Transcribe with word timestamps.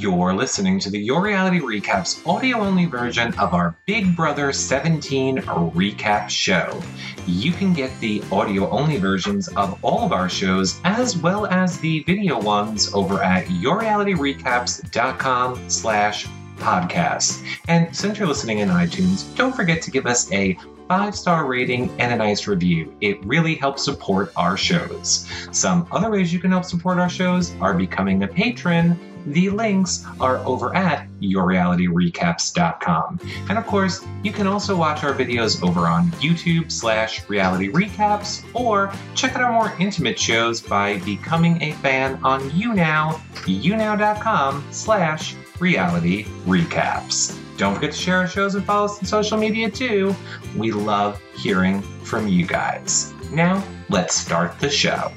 You're 0.00 0.32
listening 0.32 0.80
to 0.80 0.88
the 0.88 0.98
Your 0.98 1.22
Reality 1.22 1.60
Recaps 1.60 2.26
audio 2.26 2.60
only 2.60 2.86
version 2.86 3.38
of 3.38 3.52
our 3.52 3.76
Big 3.84 4.16
Brother 4.16 4.50
17 4.50 5.36
recap 5.36 6.30
show. 6.30 6.82
You 7.26 7.52
can 7.52 7.74
get 7.74 7.90
the 8.00 8.22
audio 8.32 8.70
only 8.70 8.96
versions 8.96 9.48
of 9.48 9.78
all 9.84 10.06
of 10.06 10.12
our 10.12 10.30
shows 10.30 10.80
as 10.84 11.18
well 11.18 11.44
as 11.48 11.78
the 11.80 12.02
video 12.04 12.40
ones 12.40 12.94
over 12.94 13.22
at 13.22 13.44
yourrealityrecaps.com 13.48 15.68
slash 15.68 16.26
podcast. 16.56 17.44
And 17.68 17.94
since 17.94 18.18
you're 18.18 18.26
listening 18.26 18.60
in 18.60 18.70
iTunes, 18.70 19.36
don't 19.36 19.54
forget 19.54 19.82
to 19.82 19.90
give 19.90 20.06
us 20.06 20.32
a 20.32 20.56
five 20.88 21.14
star 21.14 21.44
rating 21.44 21.90
and 22.00 22.10
a 22.10 22.16
nice 22.16 22.46
review. 22.46 22.96
It 23.02 23.22
really 23.22 23.54
helps 23.54 23.84
support 23.84 24.32
our 24.34 24.56
shows. 24.56 25.28
Some 25.52 25.86
other 25.92 26.10
ways 26.10 26.32
you 26.32 26.40
can 26.40 26.52
help 26.52 26.64
support 26.64 26.98
our 26.98 27.10
shows 27.10 27.52
are 27.60 27.74
becoming 27.74 28.22
a 28.22 28.26
patron 28.26 28.98
the 29.26 29.50
links 29.50 30.04
are 30.20 30.38
over 30.38 30.74
at 30.74 31.06
yourrealityrecaps.com. 31.20 33.20
And 33.48 33.58
of 33.58 33.66
course, 33.66 34.04
you 34.22 34.32
can 34.32 34.46
also 34.46 34.76
watch 34.76 35.04
our 35.04 35.12
videos 35.12 35.62
over 35.66 35.86
on 35.86 36.06
YouTube 36.12 36.72
slash 36.72 37.28
reality 37.28 37.70
recaps 37.70 38.44
or 38.54 38.92
check 39.14 39.36
out 39.36 39.42
our 39.42 39.52
more 39.52 39.74
intimate 39.78 40.18
shows 40.18 40.60
by 40.60 40.98
becoming 41.00 41.62
a 41.62 41.72
fan 41.72 42.18
on 42.22 42.40
YouNow, 42.50 43.14
younow.com 43.44 44.64
slash 44.70 45.34
reality 45.58 46.24
recaps. 46.46 47.36
Don't 47.56 47.74
forget 47.74 47.92
to 47.92 47.98
share 47.98 48.16
our 48.16 48.26
shows 48.26 48.54
and 48.54 48.64
follow 48.64 48.86
us 48.86 48.98
on 48.98 49.04
social 49.04 49.36
media 49.36 49.70
too. 49.70 50.14
We 50.56 50.72
love 50.72 51.20
hearing 51.34 51.82
from 51.82 52.26
you 52.26 52.46
guys. 52.46 53.12
Now, 53.30 53.62
let's 53.90 54.14
start 54.14 54.58
the 54.58 54.70
show. 54.70 55.12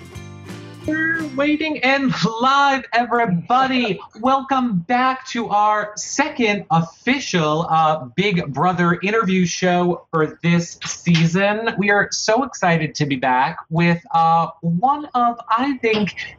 We're 0.86 1.26
waiting 1.36 1.82
and 1.82 2.14
live, 2.42 2.84
everybody. 2.92 4.02
Welcome 4.20 4.80
back 4.80 5.26
to 5.30 5.48
our 5.48 5.94
second 5.96 6.66
official 6.72 7.66
uh, 7.70 8.06
Big 8.16 8.54
Brother 8.54 9.00
interview 9.02 9.46
show 9.46 10.08
for 10.12 10.38
this 10.44 10.78
season. 10.86 11.70
We 11.78 11.90
are 11.90 12.10
so 12.12 12.44
excited 12.44 12.96
to 12.96 13.06
be 13.06 13.16
back 13.16 13.60
with 13.70 14.02
uh, 14.14 14.48
one 14.60 15.06
of, 15.16 15.40
I 15.48 15.78
think, 15.78 16.38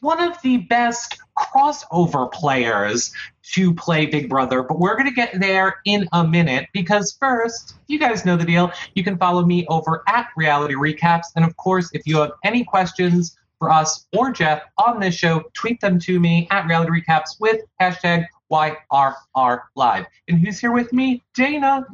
one 0.00 0.22
of 0.22 0.40
the 0.42 0.58
best 0.58 1.18
crossover 1.38 2.30
players 2.30 3.12
to 3.52 3.74
play 3.74 4.04
Big 4.04 4.28
Brother, 4.28 4.62
but 4.62 4.78
we're 4.78 4.94
going 4.94 5.08
to 5.08 5.14
get 5.14 5.40
there 5.40 5.76
in 5.86 6.06
a 6.12 6.26
minute 6.26 6.68
because 6.74 7.16
first, 7.18 7.76
you 7.86 7.98
guys 7.98 8.26
know 8.26 8.36
the 8.36 8.44
deal. 8.44 8.70
You 8.94 9.02
can 9.02 9.16
follow 9.16 9.46
me 9.46 9.66
over 9.68 10.02
at 10.06 10.28
Reality 10.36 10.74
Recaps. 10.74 11.28
And 11.34 11.44
of 11.44 11.56
course, 11.56 11.90
if 11.94 12.06
you 12.06 12.18
have 12.18 12.32
any 12.44 12.64
questions, 12.64 13.37
for 13.58 13.70
us 13.70 14.06
or 14.16 14.30
Jeff 14.30 14.62
on 14.78 15.00
this 15.00 15.14
show, 15.14 15.42
tweet 15.54 15.80
them 15.80 15.98
to 16.00 16.20
me 16.20 16.46
at 16.50 16.66
Reality 16.66 16.90
Recaps 16.90 17.40
with 17.40 17.60
hashtag 17.80 18.26
YRR 18.50 19.60
Live. 19.76 20.06
And 20.28 20.38
who's 20.38 20.58
here 20.58 20.72
with 20.72 20.92
me? 20.92 21.22
Dana. 21.34 21.86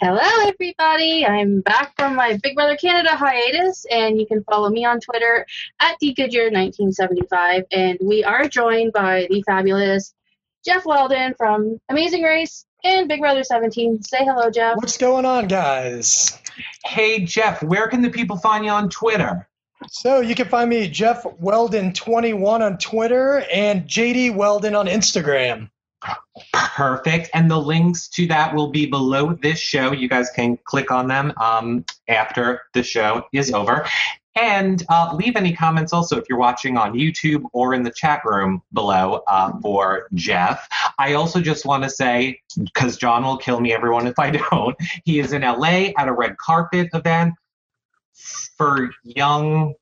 Hello, 0.00 0.48
everybody. 0.48 1.26
I'm 1.26 1.60
back 1.60 1.92
from 1.94 2.16
my 2.16 2.38
Big 2.42 2.54
Brother 2.54 2.74
Canada 2.74 3.10
hiatus, 3.10 3.84
and 3.90 4.18
you 4.18 4.26
can 4.26 4.42
follow 4.44 4.70
me 4.70 4.84
on 4.86 4.98
Twitter 4.98 5.44
at 5.78 5.96
DGoodyear1975. 6.02 7.64
And 7.70 7.98
we 8.02 8.24
are 8.24 8.48
joined 8.48 8.94
by 8.94 9.26
the 9.28 9.42
fabulous 9.42 10.14
Jeff 10.64 10.86
Weldon 10.86 11.34
from 11.36 11.78
Amazing 11.90 12.22
Race 12.22 12.64
and 12.82 13.08
Big 13.08 13.20
Brother 13.20 13.44
17. 13.44 14.02
Say 14.02 14.24
hello, 14.24 14.50
Jeff. 14.50 14.76
What's 14.76 14.96
going 14.96 15.26
on, 15.26 15.48
guys? 15.48 16.38
Hey, 16.86 17.22
Jeff, 17.24 17.62
where 17.62 17.86
can 17.88 18.00
the 18.00 18.10
people 18.10 18.38
find 18.38 18.64
you 18.64 18.70
on 18.70 18.88
Twitter? 18.88 19.49
So 19.88 20.20
you 20.20 20.34
can 20.34 20.48
find 20.48 20.68
me 20.68 20.88
Jeff 20.88 21.22
Weldon21 21.24 22.60
on 22.60 22.78
Twitter 22.78 23.44
and 23.52 23.86
JD 23.86 24.34
Weldon 24.34 24.74
on 24.74 24.86
Instagram. 24.86 25.70
Perfect. 26.52 27.30
And 27.34 27.50
the 27.50 27.58
links 27.58 28.08
to 28.08 28.26
that 28.28 28.54
will 28.54 28.68
be 28.68 28.86
below 28.86 29.34
this 29.34 29.58
show. 29.58 29.92
You 29.92 30.08
guys 30.08 30.30
can 30.30 30.58
click 30.64 30.90
on 30.90 31.08
them 31.08 31.32
um, 31.38 31.84
after 32.08 32.62
the 32.74 32.82
show 32.82 33.24
is 33.32 33.52
over. 33.52 33.86
And 34.36 34.84
uh, 34.88 35.14
leave 35.14 35.36
any 35.36 35.52
comments 35.54 35.92
also 35.92 36.16
if 36.16 36.24
you're 36.28 36.38
watching 36.38 36.76
on 36.76 36.94
YouTube 36.94 37.44
or 37.52 37.74
in 37.74 37.82
the 37.82 37.90
chat 37.90 38.22
room 38.24 38.62
below 38.72 39.22
uh, 39.26 39.52
for 39.60 40.08
Jeff. 40.14 40.68
I 40.98 41.14
also 41.14 41.40
just 41.40 41.66
want 41.66 41.82
to 41.84 41.90
say, 41.90 42.40
because 42.56 42.96
John 42.96 43.24
will 43.24 43.36
kill 43.36 43.60
me, 43.60 43.72
everyone, 43.72 44.06
if 44.06 44.18
I 44.18 44.30
don't, 44.50 44.76
he 45.04 45.18
is 45.18 45.32
in 45.32 45.42
LA 45.42 45.90
at 45.98 46.08
a 46.08 46.12
red 46.12 46.38
carpet 46.38 46.88
event 46.94 47.34
for 48.56 48.90
young 49.02 49.74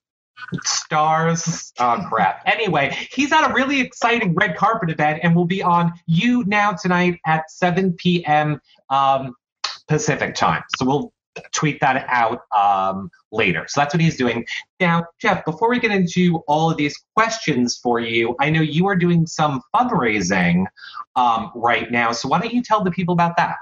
stars. 0.64 1.72
Oh 1.78 2.04
crap. 2.08 2.42
Anyway, 2.46 2.96
he's 3.10 3.32
at 3.32 3.50
a 3.50 3.52
really 3.52 3.80
exciting 3.80 4.34
red 4.34 4.56
carpet 4.56 4.90
event 4.90 5.20
and 5.22 5.34
will 5.34 5.46
be 5.46 5.62
on 5.62 5.92
YouNow 6.08 6.80
tonight 6.80 7.20
at 7.26 7.50
7 7.50 7.92
p.m. 7.94 8.60
Um, 8.90 9.34
Pacific 9.88 10.34
time. 10.34 10.62
So 10.76 10.86
we'll 10.86 11.12
tweet 11.52 11.80
that 11.80 12.06
out 12.08 12.40
um, 12.56 13.10
later. 13.32 13.64
So 13.68 13.80
that's 13.80 13.94
what 13.94 14.00
he's 14.00 14.16
doing. 14.16 14.46
Now, 14.80 15.04
Jeff, 15.20 15.44
before 15.44 15.70
we 15.70 15.78
get 15.78 15.90
into 15.90 16.38
all 16.46 16.70
of 16.70 16.76
these 16.76 16.96
questions 17.14 17.76
for 17.76 18.00
you, 18.00 18.36
I 18.40 18.50
know 18.50 18.60
you 18.60 18.86
are 18.86 18.96
doing 18.96 19.26
some 19.26 19.62
fundraising 19.74 20.64
um, 21.16 21.50
right 21.54 21.90
now. 21.90 22.12
So 22.12 22.28
why 22.28 22.40
don't 22.40 22.52
you 22.52 22.62
tell 22.62 22.82
the 22.82 22.90
people 22.90 23.12
about 23.12 23.36
that? 23.36 23.56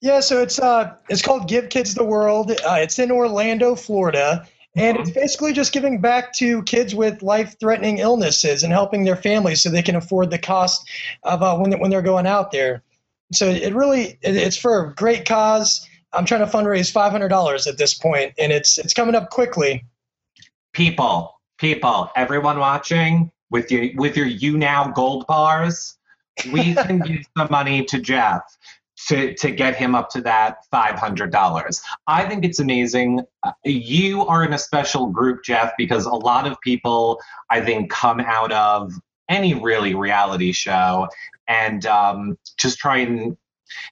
Yeah, 0.00 0.20
so 0.20 0.40
it's 0.40 0.58
uh, 0.58 0.94
it's 1.08 1.22
called 1.22 1.48
Give 1.48 1.68
Kids 1.68 1.94
the 1.94 2.04
World. 2.04 2.50
Uh, 2.50 2.78
it's 2.80 2.98
in 2.98 3.10
Orlando, 3.10 3.74
Florida, 3.74 4.46
and 4.76 4.96
it's 4.96 5.10
mm-hmm. 5.10 5.20
basically 5.20 5.52
just 5.52 5.72
giving 5.72 6.00
back 6.00 6.32
to 6.34 6.62
kids 6.62 6.94
with 6.94 7.22
life-threatening 7.22 7.98
illnesses 7.98 8.62
and 8.62 8.72
helping 8.72 9.04
their 9.04 9.16
families 9.16 9.62
so 9.62 9.68
they 9.68 9.82
can 9.82 9.96
afford 9.96 10.30
the 10.30 10.38
cost 10.38 10.88
of 11.24 11.42
uh, 11.42 11.56
when 11.56 11.78
when 11.80 11.90
they're 11.90 12.02
going 12.02 12.26
out 12.26 12.50
there. 12.50 12.82
So 13.32 13.48
it 13.48 13.74
really 13.74 14.18
it's 14.22 14.56
for 14.56 14.86
a 14.86 14.94
great 14.94 15.26
cause. 15.26 15.86
I'm 16.12 16.24
trying 16.24 16.40
to 16.40 16.46
fundraise 16.46 16.90
five 16.90 17.12
hundred 17.12 17.28
dollars 17.28 17.66
at 17.66 17.76
this 17.76 17.94
point, 17.94 18.32
and 18.38 18.52
it's 18.52 18.78
it's 18.78 18.94
coming 18.94 19.14
up 19.14 19.30
quickly. 19.30 19.84
People, 20.72 21.40
people, 21.58 22.10
everyone 22.16 22.58
watching 22.58 23.30
with 23.50 23.70
your 23.70 23.88
with 23.96 24.16
your 24.16 24.26
YouNow 24.26 24.94
gold 24.94 25.26
bars, 25.26 25.98
we 26.52 26.74
can 26.74 26.98
give 27.06 27.26
the 27.36 27.48
money 27.50 27.84
to 27.84 27.98
Jeff 27.98 28.42
to, 29.08 29.34
to 29.34 29.50
get 29.50 29.76
him 29.76 29.94
up 29.94 30.10
to 30.10 30.20
that 30.22 30.58
$500. 30.72 31.80
I 32.06 32.28
think 32.28 32.44
it's 32.44 32.60
amazing. 32.60 33.20
Uh, 33.42 33.52
you 33.64 34.26
are 34.26 34.44
in 34.44 34.52
a 34.52 34.58
special 34.58 35.06
group, 35.06 35.44
Jeff, 35.44 35.72
because 35.78 36.06
a 36.06 36.14
lot 36.14 36.46
of 36.46 36.60
people, 36.60 37.20
I 37.50 37.60
think, 37.60 37.90
come 37.90 38.20
out 38.20 38.52
of 38.52 38.92
any 39.28 39.54
really 39.54 39.94
reality 39.94 40.52
show 40.52 41.08
and 41.48 41.86
um, 41.86 42.38
just 42.58 42.78
try 42.78 42.98
and 42.98 43.36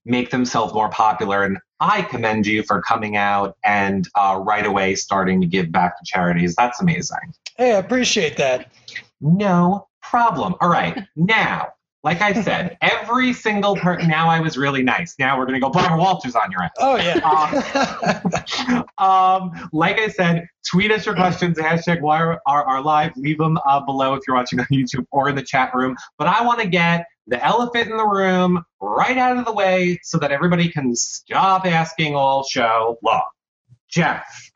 make 0.05 0.31
themselves 0.31 0.75
more 0.75 0.89
popular. 0.91 1.45
And 1.45 1.59
I 1.81 2.03
commend 2.03 2.47
you 2.47 2.63
for 2.65 2.83
coming 2.83 3.17
out 3.17 3.57
and 3.65 4.07
uh, 4.17 4.41
right 4.43 4.67
away 4.67 4.97
starting 4.97 5.41
to 5.41 5.47
give 5.47 5.71
back 5.71 5.99
to 5.99 6.05
charities. 6.05 6.57
That's 6.57 6.81
amazing. 6.81 7.35
Hey, 7.57 7.75
I 7.75 7.79
appreciate 7.79 8.37
that. 8.37 8.73
No 9.21 9.89
problem. 10.03 10.55
All 10.61 10.69
right. 10.69 11.05
Now, 11.17 11.69
like 12.09 12.23
I 12.23 12.43
said, 12.43 12.79
every 12.81 13.35
single 13.35 13.77
person. 13.77 14.09
Now 14.09 14.31
I 14.31 14.41
was 14.41 14.57
really 14.57 14.83
nice. 14.83 15.15
Now 15.19 15.39
we're 15.39 15.45
gonna 15.45 15.61
go 15.61 15.69
Barbara 15.69 15.99
Walters 15.99 16.35
on 16.35 16.51
your 16.51 16.63
ass. 16.63 16.71
Oh 16.79 16.97
yeah. 16.97 18.83
um, 18.99 19.53
um, 19.53 19.69
like 19.75 19.99
I 19.99 20.09
said, 20.09 20.49
tweet 20.67 20.91
us 20.91 21.05
your 21.05 21.15
questions. 21.15 21.59
Hashtag 21.59 22.01
YRR 22.01 22.83
live. 22.83 23.13
Leave 23.17 23.37
them 23.37 23.59
uh, 23.67 23.81
below 23.81 24.15
if 24.15 24.23
you're 24.27 24.37
watching 24.37 24.59
on 24.59 24.67
YouTube 24.73 25.05
or 25.11 25.29
in 25.29 25.37
the 25.37 25.43
chat 25.43 25.75
room. 25.75 25.97
But 26.17 26.29
I 26.29 26.47
want 26.47 26.61
to 26.61 26.67
get 26.67 27.05
the 27.27 27.45
elephant 27.45 27.91
in 27.91 27.99
the 27.99 28.07
room 28.09 28.65
right 28.81 29.19
out 29.19 29.37
of 29.37 29.45
the 29.45 29.53
way 29.53 30.01
so 30.03 30.17
that 30.17 30.33
everybody 30.33 30.71
can 30.71 30.97
stop 30.97 31.67
asking 31.67 32.15
all 32.15 32.43
show 32.43 32.99
long. 33.05 33.29
Jeff, 33.91 34.51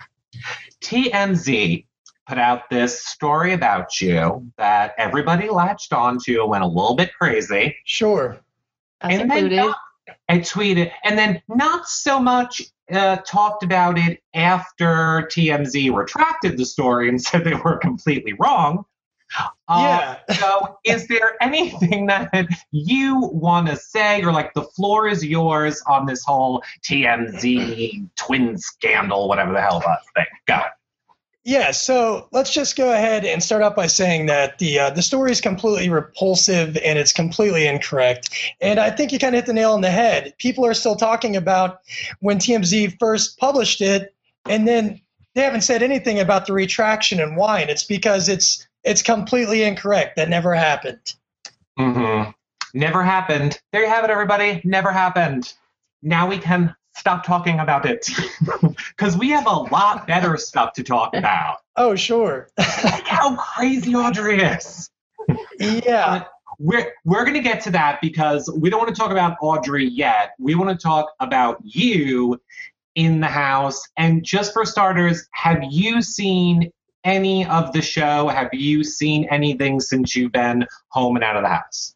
TMZ 0.82 1.84
put 2.32 2.38
out 2.38 2.70
this 2.70 3.04
story 3.04 3.53
about 3.53 4.00
you 4.00 4.50
that 4.56 4.94
everybody 4.97 5.50
latched 5.50 5.93
onto 5.93 6.41
and 6.41 6.48
went 6.48 6.65
a 6.65 6.66
little 6.66 6.97
bit 6.97 7.12
crazy. 7.12 7.76
Sure. 7.84 8.41
Us 9.03 9.12
and 9.12 9.21
included. 9.21 9.59
Then 9.59 9.74
and 10.28 10.41
tweeted, 10.41 10.91
and 11.04 11.18
then 11.18 11.42
not 11.48 11.86
so 11.86 12.18
much 12.18 12.62
uh, 12.91 13.16
talked 13.27 13.62
about 13.62 13.98
it 13.98 14.22
after 14.33 15.28
TMZ 15.30 15.95
retracted 15.95 16.56
the 16.56 16.65
story 16.65 17.10
and 17.10 17.21
said 17.22 17.45
they 17.45 17.53
were 17.53 17.77
completely 17.77 18.33
wrong. 18.41 18.86
Uh, 19.68 20.16
yeah. 20.28 20.34
so, 20.36 20.78
is 20.84 21.06
there 21.09 21.36
anything 21.42 22.06
that 22.06 22.47
you 22.71 23.21
want 23.21 23.68
to 23.68 23.77
say, 23.77 24.22
or 24.22 24.33
like 24.33 24.54
the 24.54 24.62
floor 24.62 25.06
is 25.06 25.22
yours 25.22 25.83
on 25.86 26.06
this 26.06 26.24
whole 26.24 26.62
TMZ 26.83 28.09
twin 28.16 28.56
scandal, 28.56 29.28
whatever 29.28 29.53
the 29.53 29.60
hell 29.60 29.80
that 29.80 30.01
thing? 30.15 30.27
Go. 30.47 30.62
Yeah, 31.44 31.72
so 31.72 32.28
let's 32.30 32.53
just 32.53 32.77
go 32.77 32.92
ahead 32.92 33.24
and 33.24 33.42
start 33.42 33.62
out 33.62 33.74
by 33.74 33.89
saying 33.89 34.27
that 34.27 34.59
the 34.59 34.78
uh, 34.78 34.91
the 34.91 35.03
story 35.03 35.33
is 35.33 35.41
completely 35.41 35.89
repulsive 35.89 36.77
and 36.77 36.98
it's 36.98 37.12
completely 37.12 37.66
incorrect. 37.66 38.30
And 38.60 38.78
I 38.78 38.91
think 38.91 39.10
you 39.10 39.18
kind 39.18 39.34
of 39.34 39.41
hit 39.41 39.47
the 39.47 39.53
nail 39.53 39.72
on 39.72 39.80
the 39.80 39.91
head. 39.91 40.34
People 40.39 40.65
are 40.65 40.74
still 40.74 40.94
talking 40.94 41.34
about 41.34 41.80
when 42.21 42.39
TMZ 42.39 42.97
first 43.00 43.39
published 43.39 43.80
it, 43.80 44.15
and 44.48 44.68
then 44.68 45.00
they 45.34 45.42
haven't 45.42 45.62
said 45.62 45.83
anything 45.83 46.21
about 46.21 46.47
the 46.47 46.53
retraction 46.53 47.18
and 47.18 47.36
why. 47.36 47.60
And 47.60 47.71
it's 47.71 47.84
because 47.84 48.28
it's 48.28 48.65
it's 48.84 49.03
completely 49.03 49.65
incorrect. 49.65 50.15
That 50.16 50.28
never 50.28 50.54
happened. 50.54 51.15
Mm-hmm. 51.77 52.30
Never 52.74 53.03
happened. 53.03 53.60
There 53.72 53.83
you 53.83 53.89
have 53.89 54.04
it, 54.04 54.10
everybody. 54.10 54.60
Never 54.65 54.92
happened. 54.92 55.53
Now 56.03 56.28
we 56.28 56.39
can 56.39 56.74
stop 56.94 57.24
talking 57.24 57.59
about 57.60 57.86
it 57.86 58.09
because 58.89 59.16
we 59.16 59.30
have 59.30 59.47
a 59.47 59.50
lot 59.50 60.06
better 60.06 60.36
stuff 60.36 60.72
to 60.74 60.83
talk 60.83 61.15
about. 61.15 61.59
Oh, 61.77 61.94
sure. 61.94 62.48
like 62.59 63.06
how 63.06 63.36
crazy 63.36 63.94
Audrey 63.94 64.42
is. 64.42 64.91
yeah. 65.59 66.06
Uh, 66.06 66.24
we're 66.59 66.92
we're 67.04 67.24
gonna 67.24 67.41
get 67.41 67.60
to 67.62 67.71
that 67.71 68.00
because 68.00 68.48
we 68.56 68.71
don't 68.71 68.78
want 68.78 68.94
to 68.94 69.00
talk 69.00 69.10
about 69.10 69.36
Audrey 69.41 69.86
yet. 69.86 70.33
We 70.39 70.54
want 70.54 70.71
to 70.71 70.80
talk 70.80 71.12
about 71.18 71.59
you 71.65 72.41
in 72.94 73.21
the 73.21 73.27
house. 73.27 73.83
And 73.97 74.22
just 74.22 74.53
for 74.53 74.65
starters, 74.65 75.27
have 75.33 75.62
you 75.71 76.03
seen 76.03 76.71
any 77.04 77.47
of 77.47 77.72
the 77.72 77.83
show? 77.83 78.28
Have 78.28 78.50
you 78.53 78.84
seen 78.84 79.27
anything 79.30 79.80
since 79.80 80.15
you've 80.15 80.33
been 80.33 80.66
home 80.89 81.16
and 81.16 81.24
out 81.24 81.36
of 81.36 81.42
the 81.42 81.48
house? 81.48 81.94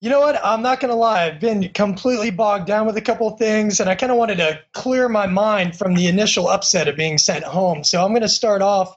You 0.00 0.10
know 0.10 0.20
what? 0.20 0.40
I'm 0.44 0.62
not 0.62 0.78
going 0.78 0.90
to 0.90 0.94
lie. 0.94 1.24
I've 1.24 1.40
been 1.40 1.70
completely 1.70 2.30
bogged 2.30 2.66
down 2.66 2.86
with 2.86 2.96
a 2.96 3.00
couple 3.00 3.26
of 3.26 3.36
things, 3.36 3.80
and 3.80 3.90
I 3.90 3.96
kind 3.96 4.12
of 4.12 4.18
wanted 4.18 4.36
to 4.36 4.60
clear 4.72 5.08
my 5.08 5.26
mind 5.26 5.76
from 5.76 5.94
the 5.94 6.06
initial 6.06 6.46
upset 6.46 6.86
of 6.86 6.96
being 6.96 7.18
sent 7.18 7.42
home. 7.42 7.82
So 7.82 8.04
I'm 8.04 8.12
going 8.12 8.22
to 8.22 8.28
start 8.28 8.62
off 8.62 8.96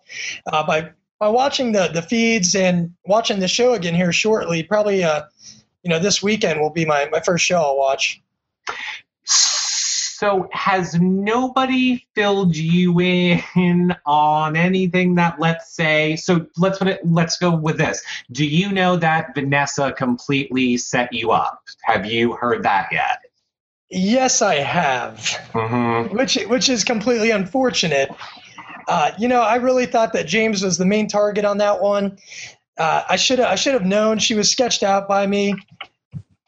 uh, 0.51 0.65
by 0.65 0.91
by 1.19 1.27
watching 1.27 1.71
the 1.71 1.87
the 1.87 2.03
feeds 2.03 2.55
and 2.55 2.93
watching 3.05 3.39
the 3.39 3.47
show 3.47 3.73
again 3.73 3.95
here 3.95 4.13
shortly. 4.13 4.61
Probably, 4.61 5.03
uh, 5.03 5.23
you 5.83 5.89
know, 5.89 5.97
this 5.97 6.21
weekend 6.21 6.61
will 6.61 6.69
be 6.69 6.85
my 6.85 7.09
my 7.11 7.19
first 7.19 7.45
show 7.45 7.57
I'll 7.57 7.77
watch. 7.77 8.21
So 10.21 10.47
has 10.51 10.93
nobody 11.01 12.05
filled 12.13 12.55
you 12.55 12.99
in 12.99 13.95
on 14.05 14.55
anything 14.55 15.15
that 15.15 15.39
let's 15.39 15.73
say 15.73 16.15
so 16.15 16.45
let's 16.57 16.77
put 16.77 16.89
it 16.89 16.99
let's 17.03 17.39
go 17.39 17.55
with 17.55 17.79
this. 17.79 18.03
Do 18.31 18.45
you 18.45 18.71
know 18.71 18.97
that 18.97 19.33
Vanessa 19.33 19.91
completely 19.91 20.77
set 20.77 21.11
you 21.11 21.31
up? 21.31 21.63
Have 21.85 22.05
you 22.05 22.33
heard 22.33 22.61
that 22.61 22.89
yet? 22.91 23.23
Yes, 23.89 24.43
I 24.43 24.57
have. 24.57 25.17
Mm-hmm. 25.53 26.15
Which 26.15 26.35
which 26.45 26.69
is 26.69 26.83
completely 26.83 27.31
unfortunate. 27.31 28.11
Uh, 28.87 29.13
you 29.17 29.27
know, 29.27 29.41
I 29.41 29.55
really 29.55 29.87
thought 29.87 30.13
that 30.13 30.27
James 30.27 30.61
was 30.61 30.77
the 30.77 30.85
main 30.85 31.07
target 31.07 31.45
on 31.45 31.57
that 31.57 31.81
one. 31.81 32.19
Uh, 32.77 33.03
I 33.09 33.15
should 33.15 33.39
I 33.39 33.55
should 33.55 33.73
have 33.73 33.85
known 33.85 34.19
she 34.19 34.35
was 34.35 34.51
sketched 34.51 34.83
out 34.83 35.07
by 35.07 35.25
me 35.25 35.55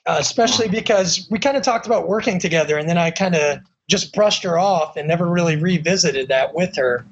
uh, 0.06 0.18
especially 0.20 0.68
because 0.68 1.28
we 1.30 1.40
kind 1.40 1.58
of 1.58 1.64
talked 1.64 1.86
about 1.86 2.08
working 2.08 2.40
together, 2.40 2.78
and 2.78 2.88
then 2.90 2.98
I 2.98 3.12
kind 3.12 3.36
of 3.36 3.60
just 3.90 4.14
brushed 4.14 4.44
her 4.44 4.58
off 4.58 4.98
and 4.98 5.08
never 5.08 5.30
really 5.30 5.56
revisited 5.56 6.30
that 6.30 6.54
with 6.54 6.76
her. 6.76 7.06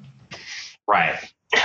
Right. 0.87 1.17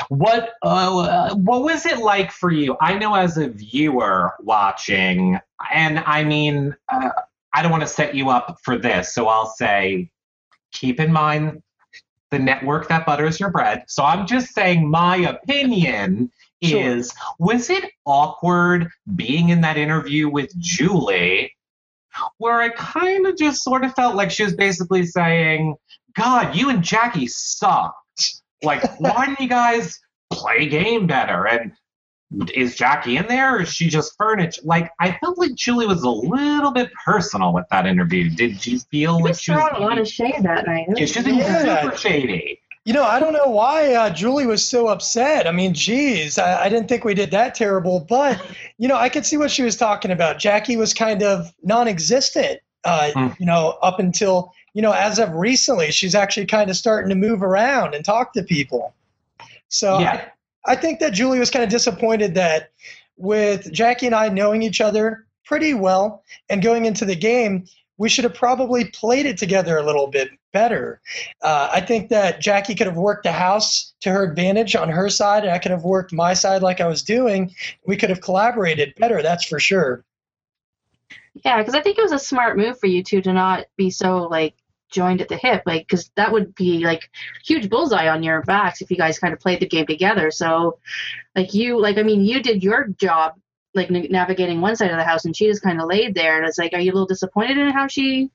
What 0.08 0.54
uh, 0.62 1.34
what 1.34 1.62
was 1.62 1.86
it 1.86 1.98
like 1.98 2.32
for 2.32 2.50
you? 2.50 2.76
I 2.80 2.98
know 2.98 3.14
as 3.14 3.38
a 3.38 3.48
viewer 3.48 4.34
watching, 4.40 5.38
and 5.72 6.00
I 6.00 6.24
mean, 6.24 6.74
uh, 6.88 7.10
I 7.52 7.62
don't 7.62 7.70
want 7.70 7.82
to 7.82 7.88
set 7.88 8.14
you 8.14 8.30
up 8.30 8.58
for 8.62 8.76
this, 8.76 9.14
so 9.14 9.28
I'll 9.28 9.46
say, 9.46 10.10
keep 10.72 10.98
in 10.98 11.12
mind 11.12 11.62
the 12.30 12.38
network 12.38 12.88
that 12.88 13.06
butters 13.06 13.38
your 13.38 13.50
bread. 13.50 13.84
So 13.86 14.04
I'm 14.04 14.26
just 14.26 14.52
saying 14.52 14.90
my 14.90 15.16
opinion 15.16 16.30
sure. 16.62 16.80
is 16.80 17.12
was 17.38 17.70
it 17.70 17.84
awkward 18.04 18.88
being 19.14 19.50
in 19.50 19.60
that 19.60 19.76
interview 19.76 20.28
with 20.28 20.56
Julie 20.58 21.52
where 22.38 22.60
I 22.60 22.70
kind 22.70 23.26
of 23.26 23.36
just 23.36 23.62
sort 23.62 23.84
of 23.84 23.94
felt 23.94 24.14
like 24.14 24.30
she 24.30 24.44
was 24.44 24.54
basically 24.54 25.06
saying, 25.06 25.76
God, 26.14 26.56
you 26.56 26.70
and 26.70 26.82
Jackie 26.82 27.26
sucked. 27.26 27.96
Like, 28.62 28.82
why 29.00 29.26
didn't 29.26 29.40
you 29.40 29.48
guys 29.48 29.98
play 30.30 30.58
a 30.60 30.66
game 30.66 31.06
better? 31.06 31.46
And 31.46 31.72
is 32.54 32.74
Jackie 32.74 33.16
in 33.16 33.26
there 33.28 33.56
or 33.56 33.62
is 33.62 33.68
she 33.68 33.88
just 33.88 34.14
furniture? 34.18 34.62
Like, 34.64 34.90
I 35.00 35.16
felt 35.18 35.38
like 35.38 35.54
Julie 35.54 35.86
was 35.86 36.02
a 36.02 36.10
little 36.10 36.72
bit 36.72 36.90
personal 37.04 37.52
with 37.52 37.66
that 37.70 37.86
interview. 37.86 38.30
Did 38.30 38.66
you 38.66 38.80
feel 38.90 39.20
like 39.20 39.20
she 39.20 39.24
like 39.24 39.30
was 39.30 39.40
she 39.40 39.52
was 39.52 39.60
throwing 39.70 39.82
a 39.82 39.86
lot 39.86 39.98
of 39.98 40.08
shade 40.08 40.42
that 40.42 40.66
night? 40.66 40.86
Yeah, 40.96 41.06
she's 41.06 41.26
yeah. 41.26 41.82
super 41.82 41.96
shady. 41.96 42.60
You 42.86 42.92
know, 42.92 43.02
I 43.02 43.18
don't 43.18 43.32
know 43.32 43.48
why 43.48 43.94
uh, 43.94 44.10
Julie 44.10 44.46
was 44.46 44.64
so 44.64 44.86
upset. 44.86 45.48
I 45.48 45.50
mean, 45.50 45.74
geez, 45.74 46.38
I, 46.38 46.66
I, 46.66 46.68
didn't 46.68 46.88
think 46.88 47.04
we 47.04 47.14
did 47.14 47.32
that 47.32 47.56
terrible. 47.56 48.06
But, 48.08 48.40
you 48.78 48.86
know, 48.86 48.94
I 48.94 49.08
could 49.08 49.26
see 49.26 49.36
what 49.36 49.50
she 49.50 49.64
was 49.64 49.76
talking 49.76 50.12
about. 50.12 50.38
Jackie 50.38 50.76
was 50.76 50.94
kind 50.94 51.20
of 51.24 51.52
non 51.64 51.88
existent, 51.88 52.60
uh, 52.84 53.10
mm. 53.12 53.40
you 53.40 53.44
know, 53.44 53.76
up 53.82 53.98
until, 53.98 54.52
you 54.72 54.82
know, 54.82 54.92
as 54.92 55.18
of 55.18 55.34
recently, 55.34 55.90
she's 55.90 56.14
actually 56.14 56.46
kind 56.46 56.70
of 56.70 56.76
starting 56.76 57.08
to 57.08 57.16
move 57.16 57.42
around 57.42 57.92
and 57.92 58.04
talk 58.04 58.32
to 58.34 58.44
people. 58.44 58.94
So 59.68 59.98
yeah. 59.98 60.28
I, 60.64 60.74
I 60.74 60.76
think 60.76 61.00
that 61.00 61.12
Julie 61.12 61.40
was 61.40 61.50
kind 61.50 61.64
of 61.64 61.70
disappointed 61.70 62.34
that 62.34 62.70
with 63.16 63.72
Jackie 63.72 64.06
and 64.06 64.14
I 64.14 64.28
knowing 64.28 64.62
each 64.62 64.80
other 64.80 65.26
pretty 65.44 65.74
well 65.74 66.22
and 66.48 66.62
going 66.62 66.84
into 66.84 67.04
the 67.04 67.16
game, 67.16 67.66
we 67.98 68.08
should 68.08 68.24
have 68.24 68.34
probably 68.34 68.86
played 68.86 69.26
it 69.26 69.38
together 69.38 69.78
a 69.78 69.82
little 69.82 70.06
bit 70.06 70.30
better. 70.52 71.00
Uh, 71.42 71.68
I 71.72 71.80
think 71.80 72.08
that 72.10 72.40
Jackie 72.40 72.74
could 72.74 72.86
have 72.86 72.96
worked 72.96 73.24
the 73.24 73.32
house 73.32 73.94
to 74.00 74.10
her 74.10 74.22
advantage 74.22 74.76
on 74.76 74.88
her 74.88 75.08
side, 75.08 75.44
and 75.44 75.52
I 75.52 75.58
could 75.58 75.70
have 75.70 75.84
worked 75.84 76.12
my 76.12 76.34
side 76.34 76.62
like 76.62 76.80
I 76.80 76.86
was 76.86 77.02
doing. 77.02 77.54
We 77.86 77.96
could 77.96 78.10
have 78.10 78.20
collaborated 78.20 78.94
better, 78.96 79.22
that's 79.22 79.44
for 79.44 79.58
sure. 79.58 80.04
Yeah, 81.44 81.58
because 81.58 81.74
I 81.74 81.82
think 81.82 81.98
it 81.98 82.02
was 82.02 82.12
a 82.12 82.18
smart 82.18 82.56
move 82.56 82.78
for 82.78 82.86
you 82.86 83.02
two 83.02 83.20
to 83.22 83.32
not 83.32 83.66
be 83.76 83.90
so 83.90 84.24
like 84.24 84.54
joined 84.90 85.20
at 85.20 85.28
the 85.28 85.36
hip, 85.36 85.62
like 85.66 85.86
because 85.86 86.10
that 86.16 86.32
would 86.32 86.54
be 86.54 86.84
like 86.84 87.10
huge 87.44 87.68
bullseye 87.68 88.08
on 88.08 88.22
your 88.22 88.42
backs 88.42 88.80
if 88.80 88.90
you 88.90 88.96
guys 88.96 89.18
kind 89.18 89.34
of 89.34 89.40
played 89.40 89.60
the 89.60 89.68
game 89.68 89.86
together. 89.86 90.30
So, 90.30 90.78
like 91.34 91.52
you, 91.52 91.80
like 91.80 91.98
I 91.98 92.02
mean, 92.02 92.22
you 92.22 92.42
did 92.42 92.62
your 92.62 92.88
job 92.88 93.34
like 93.76 93.90
navigating 93.90 94.60
one 94.60 94.76
side 94.76 94.90
of 94.90 94.96
the 94.96 95.04
house 95.04 95.24
and 95.24 95.36
she 95.36 95.46
just 95.46 95.62
kind 95.62 95.80
of 95.80 95.88
laid 95.88 96.14
there 96.14 96.36
and 96.36 96.46
it's 96.46 96.58
like 96.58 96.72
are 96.72 96.80
you 96.80 96.90
a 96.90 96.94
little 96.94 97.06
disappointed 97.06 97.58
in 97.58 97.70
how 97.72 97.86
she 97.86 98.30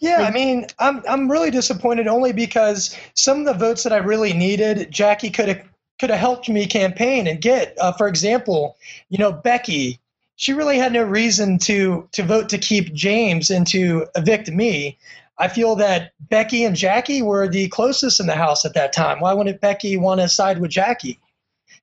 yeah, 0.00 0.22
I 0.22 0.30
mean, 0.30 0.66
I'm 0.78 1.02
I'm 1.08 1.30
really 1.30 1.50
disappointed 1.50 2.08
only 2.08 2.32
because 2.32 2.96
some 3.14 3.40
of 3.40 3.46
the 3.46 3.54
votes 3.54 3.84
that 3.84 3.92
I 3.92 3.98
really 3.98 4.32
needed, 4.32 4.90
Jackie 4.90 5.30
could 5.30 5.48
have 5.48 5.62
could 6.00 6.10
have 6.10 6.18
helped 6.18 6.48
me 6.48 6.66
campaign 6.66 7.26
and 7.26 7.40
get. 7.40 7.76
Uh, 7.78 7.92
for 7.92 8.08
example, 8.08 8.76
you 9.10 9.18
know, 9.18 9.30
Becky, 9.30 10.00
she 10.36 10.52
really 10.52 10.78
had 10.78 10.92
no 10.92 11.04
reason 11.04 11.58
to 11.60 12.08
to 12.12 12.22
vote 12.22 12.48
to 12.48 12.58
keep 12.58 12.92
James 12.94 13.50
and 13.50 13.66
to 13.68 14.06
evict 14.16 14.50
me. 14.50 14.98
I 15.38 15.48
feel 15.48 15.74
that 15.76 16.12
Becky 16.28 16.64
and 16.64 16.76
Jackie 16.76 17.22
were 17.22 17.48
the 17.48 17.68
closest 17.68 18.20
in 18.20 18.26
the 18.26 18.34
house 18.34 18.64
at 18.64 18.74
that 18.74 18.92
time. 18.92 19.20
Why 19.20 19.32
wouldn't 19.32 19.60
Becky 19.60 19.96
want 19.96 20.20
to 20.20 20.28
side 20.28 20.58
with 20.58 20.70
Jackie? 20.70 21.18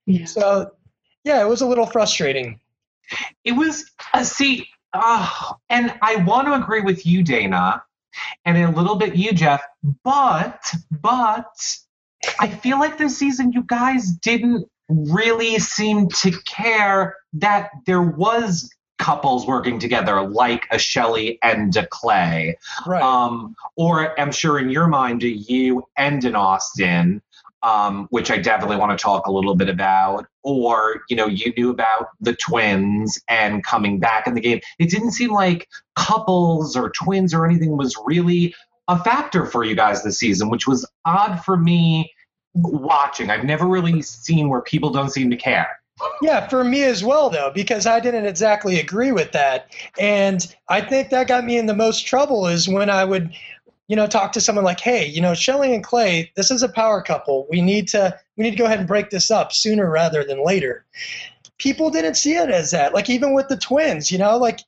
Yeah. 0.05 0.25
So, 0.25 0.71
yeah, 1.23 1.41
it 1.41 1.47
was 1.47 1.61
a 1.61 1.67
little 1.67 1.87
frustrating. 1.87 2.59
It 3.43 3.53
was, 3.53 3.89
uh, 4.13 4.23
see, 4.23 4.67
uh, 4.93 5.53
and 5.69 5.93
I 6.01 6.17
want 6.17 6.47
to 6.47 6.53
agree 6.53 6.81
with 6.81 7.05
you, 7.05 7.23
Dana, 7.23 7.83
and 8.45 8.57
a 8.57 8.71
little 8.71 8.95
bit 8.95 9.15
you, 9.15 9.31
Jeff, 9.31 9.61
but, 10.03 10.59
but 10.91 11.45
I 12.39 12.47
feel 12.47 12.79
like 12.79 12.97
this 12.97 13.17
season 13.17 13.51
you 13.51 13.63
guys 13.63 14.11
didn't 14.11 14.67
really 14.89 15.59
seem 15.59 16.09
to 16.09 16.31
care 16.45 17.15
that 17.33 17.69
there 17.85 18.01
was 18.01 18.69
couples 18.97 19.45
working 19.45 19.77
together 19.79 20.27
like 20.27 20.65
a 20.71 20.79
Shelley 20.79 21.37
and 21.43 21.75
a 21.75 21.85
Clay. 21.85 22.57
Right. 22.85 23.01
Um, 23.01 23.55
or 23.75 24.19
I'm 24.19 24.31
sure 24.31 24.57
in 24.57 24.69
your 24.69 24.87
mind, 24.87 25.23
a 25.23 25.27
you 25.27 25.83
and 25.97 26.23
an 26.25 26.35
Austin 26.35 27.21
um, 27.63 28.07
which 28.11 28.31
I 28.31 28.37
definitely 28.37 28.77
want 28.77 28.97
to 28.97 29.01
talk 29.01 29.27
a 29.27 29.31
little 29.31 29.55
bit 29.55 29.69
about, 29.69 30.25
or 30.43 31.01
you 31.09 31.15
know, 31.15 31.27
you 31.27 31.53
knew 31.57 31.69
about 31.69 32.09
the 32.19 32.35
twins 32.35 33.19
and 33.27 33.63
coming 33.63 33.99
back 33.99 34.27
in 34.27 34.33
the 34.35 34.41
game. 34.41 34.59
It 34.79 34.89
didn't 34.89 35.11
seem 35.11 35.31
like 35.31 35.67
couples 35.95 36.75
or 36.75 36.91
twins 36.91 37.33
or 37.33 37.45
anything 37.45 37.75
was 37.75 37.95
really 38.05 38.53
a 38.87 39.01
factor 39.03 39.45
for 39.45 39.63
you 39.63 39.75
guys 39.75 40.03
this 40.03 40.19
season, 40.19 40.49
which 40.49 40.67
was 40.67 40.89
odd 41.05 41.43
for 41.43 41.57
me 41.57 42.11
watching. 42.53 43.29
I've 43.29 43.43
never 43.43 43.67
really 43.67 44.01
seen 44.01 44.49
where 44.49 44.61
people 44.61 44.89
don't 44.89 45.09
seem 45.09 45.29
to 45.29 45.37
care. 45.37 45.79
Yeah, 46.21 46.47
for 46.47 46.63
me 46.63 46.83
as 46.83 47.03
well, 47.03 47.29
though, 47.29 47.51
because 47.53 47.87
I 47.87 47.99
didn't 47.99 48.27
exactly 48.27 48.79
agree 48.79 49.11
with 49.11 49.31
that. 49.31 49.73
And 49.97 50.45
I 50.69 50.81
think 50.81 51.09
that 51.09 51.27
got 51.27 51.43
me 51.43 51.57
in 51.57 51.65
the 51.65 51.75
most 51.75 52.05
trouble 52.05 52.45
is 52.47 52.69
when 52.69 52.89
I 52.89 53.03
would 53.03 53.33
you 53.87 53.95
know, 53.95 54.07
talk 54.07 54.33
to 54.33 54.41
someone 54.41 54.65
like, 54.65 54.79
hey, 54.79 55.05
you 55.05 55.21
know, 55.21 55.33
Shelley 55.33 55.73
and 55.73 55.83
Clay, 55.83 56.31
this 56.35 56.51
is 56.51 56.61
a 56.61 56.69
power 56.69 57.01
couple. 57.01 57.47
We 57.49 57.61
need 57.61 57.87
to 57.89 58.17
we 58.35 58.43
need 58.43 58.51
to 58.51 58.57
go 58.57 58.65
ahead 58.65 58.79
and 58.79 58.87
break 58.87 59.09
this 59.09 59.31
up 59.31 59.53
sooner 59.53 59.89
rather 59.89 60.23
than 60.23 60.45
later. 60.45 60.85
People 61.57 61.89
didn't 61.89 62.15
see 62.15 62.35
it 62.35 62.49
as 62.49 62.71
that. 62.71 62.93
Like 62.93 63.09
even 63.09 63.33
with 63.33 63.47
the 63.47 63.57
twins, 63.57 64.11
you 64.11 64.17
know, 64.17 64.37
like 64.37 64.59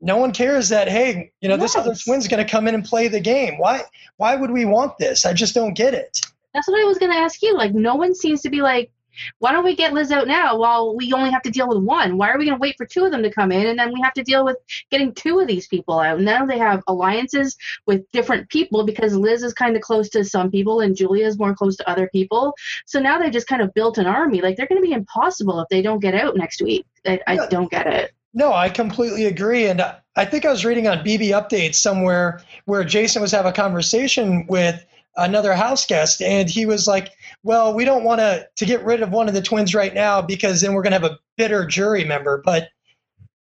no 0.00 0.16
one 0.16 0.32
cares 0.32 0.68
that 0.70 0.88
hey, 0.88 1.32
you 1.40 1.48
know, 1.48 1.56
this 1.56 1.76
other 1.76 1.94
twin's 1.94 2.28
going 2.28 2.44
to 2.44 2.50
come 2.50 2.66
in 2.66 2.74
and 2.74 2.84
play 2.84 3.08
the 3.08 3.20
game. 3.20 3.58
Why 3.58 3.82
why 4.16 4.34
would 4.34 4.50
we 4.50 4.64
want 4.64 4.98
this? 4.98 5.24
I 5.24 5.32
just 5.32 5.54
don't 5.54 5.74
get 5.74 5.94
it. 5.94 6.20
That's 6.52 6.68
what 6.68 6.80
I 6.80 6.84
was 6.84 6.98
going 6.98 7.12
to 7.12 7.18
ask 7.18 7.42
you. 7.42 7.56
Like 7.56 7.74
no 7.74 7.94
one 7.94 8.14
seems 8.14 8.42
to 8.42 8.50
be 8.50 8.60
like 8.60 8.90
why 9.38 9.52
don't 9.52 9.64
we 9.64 9.76
get 9.76 9.92
Liz 9.92 10.10
out 10.12 10.26
now 10.26 10.56
while 10.58 10.96
we 10.96 11.12
only 11.12 11.30
have 11.30 11.42
to 11.42 11.50
deal 11.50 11.68
with 11.68 11.78
one? 11.78 12.16
Why 12.16 12.30
are 12.30 12.38
we 12.38 12.44
going 12.46 12.56
to 12.56 12.60
wait 12.60 12.76
for 12.76 12.86
two 12.86 13.04
of 13.04 13.10
them 13.10 13.22
to 13.22 13.30
come 13.30 13.52
in 13.52 13.66
and 13.66 13.78
then 13.78 13.92
we 13.92 14.00
have 14.02 14.14
to 14.14 14.22
deal 14.22 14.44
with 14.44 14.56
getting 14.90 15.14
two 15.14 15.40
of 15.40 15.46
these 15.46 15.66
people 15.66 16.00
out? 16.00 16.20
Now 16.20 16.46
they 16.46 16.58
have 16.58 16.82
alliances 16.86 17.56
with 17.86 18.10
different 18.12 18.48
people 18.48 18.84
because 18.84 19.14
Liz 19.14 19.42
is 19.42 19.54
kind 19.54 19.76
of 19.76 19.82
close 19.82 20.08
to 20.10 20.24
some 20.24 20.50
people 20.50 20.80
and 20.80 20.96
Julia 20.96 21.26
is 21.26 21.38
more 21.38 21.54
close 21.54 21.76
to 21.76 21.88
other 21.88 22.08
people. 22.08 22.54
So 22.86 23.00
now 23.00 23.18
they 23.18 23.30
just 23.30 23.46
kind 23.46 23.62
of 23.62 23.72
built 23.74 23.98
an 23.98 24.06
army. 24.06 24.40
Like 24.40 24.56
they're 24.56 24.66
going 24.66 24.80
to 24.80 24.86
be 24.86 24.94
impossible 24.94 25.60
if 25.60 25.68
they 25.68 25.82
don't 25.82 26.00
get 26.00 26.14
out 26.14 26.36
next 26.36 26.62
week. 26.62 26.86
I, 27.06 27.20
I 27.26 27.46
don't 27.46 27.70
get 27.70 27.86
it. 27.86 28.12
No, 28.36 28.52
I 28.52 28.68
completely 28.68 29.26
agree. 29.26 29.66
And 29.66 29.80
I 30.16 30.24
think 30.24 30.44
I 30.44 30.50
was 30.50 30.64
reading 30.64 30.88
on 30.88 30.98
BB 30.98 31.28
Updates 31.28 31.76
somewhere 31.76 32.40
where 32.64 32.82
Jason 32.82 33.22
was 33.22 33.30
having 33.30 33.50
a 33.50 33.54
conversation 33.54 34.44
with 34.48 34.84
another 35.16 35.54
house 35.54 35.86
guest 35.86 36.20
and 36.20 36.50
he 36.50 36.66
was 36.66 36.86
like 36.86 37.12
well 37.42 37.72
we 37.74 37.84
don't 37.84 38.04
want 38.04 38.20
to 38.20 38.46
to 38.56 38.64
get 38.64 38.84
rid 38.84 39.02
of 39.02 39.10
one 39.10 39.28
of 39.28 39.34
the 39.34 39.42
twins 39.42 39.74
right 39.74 39.94
now 39.94 40.20
because 40.20 40.60
then 40.60 40.72
we're 40.74 40.82
going 40.82 40.92
to 40.92 40.98
have 40.98 41.10
a 41.10 41.18
bitter 41.36 41.64
jury 41.66 42.04
member 42.04 42.42
but 42.44 42.68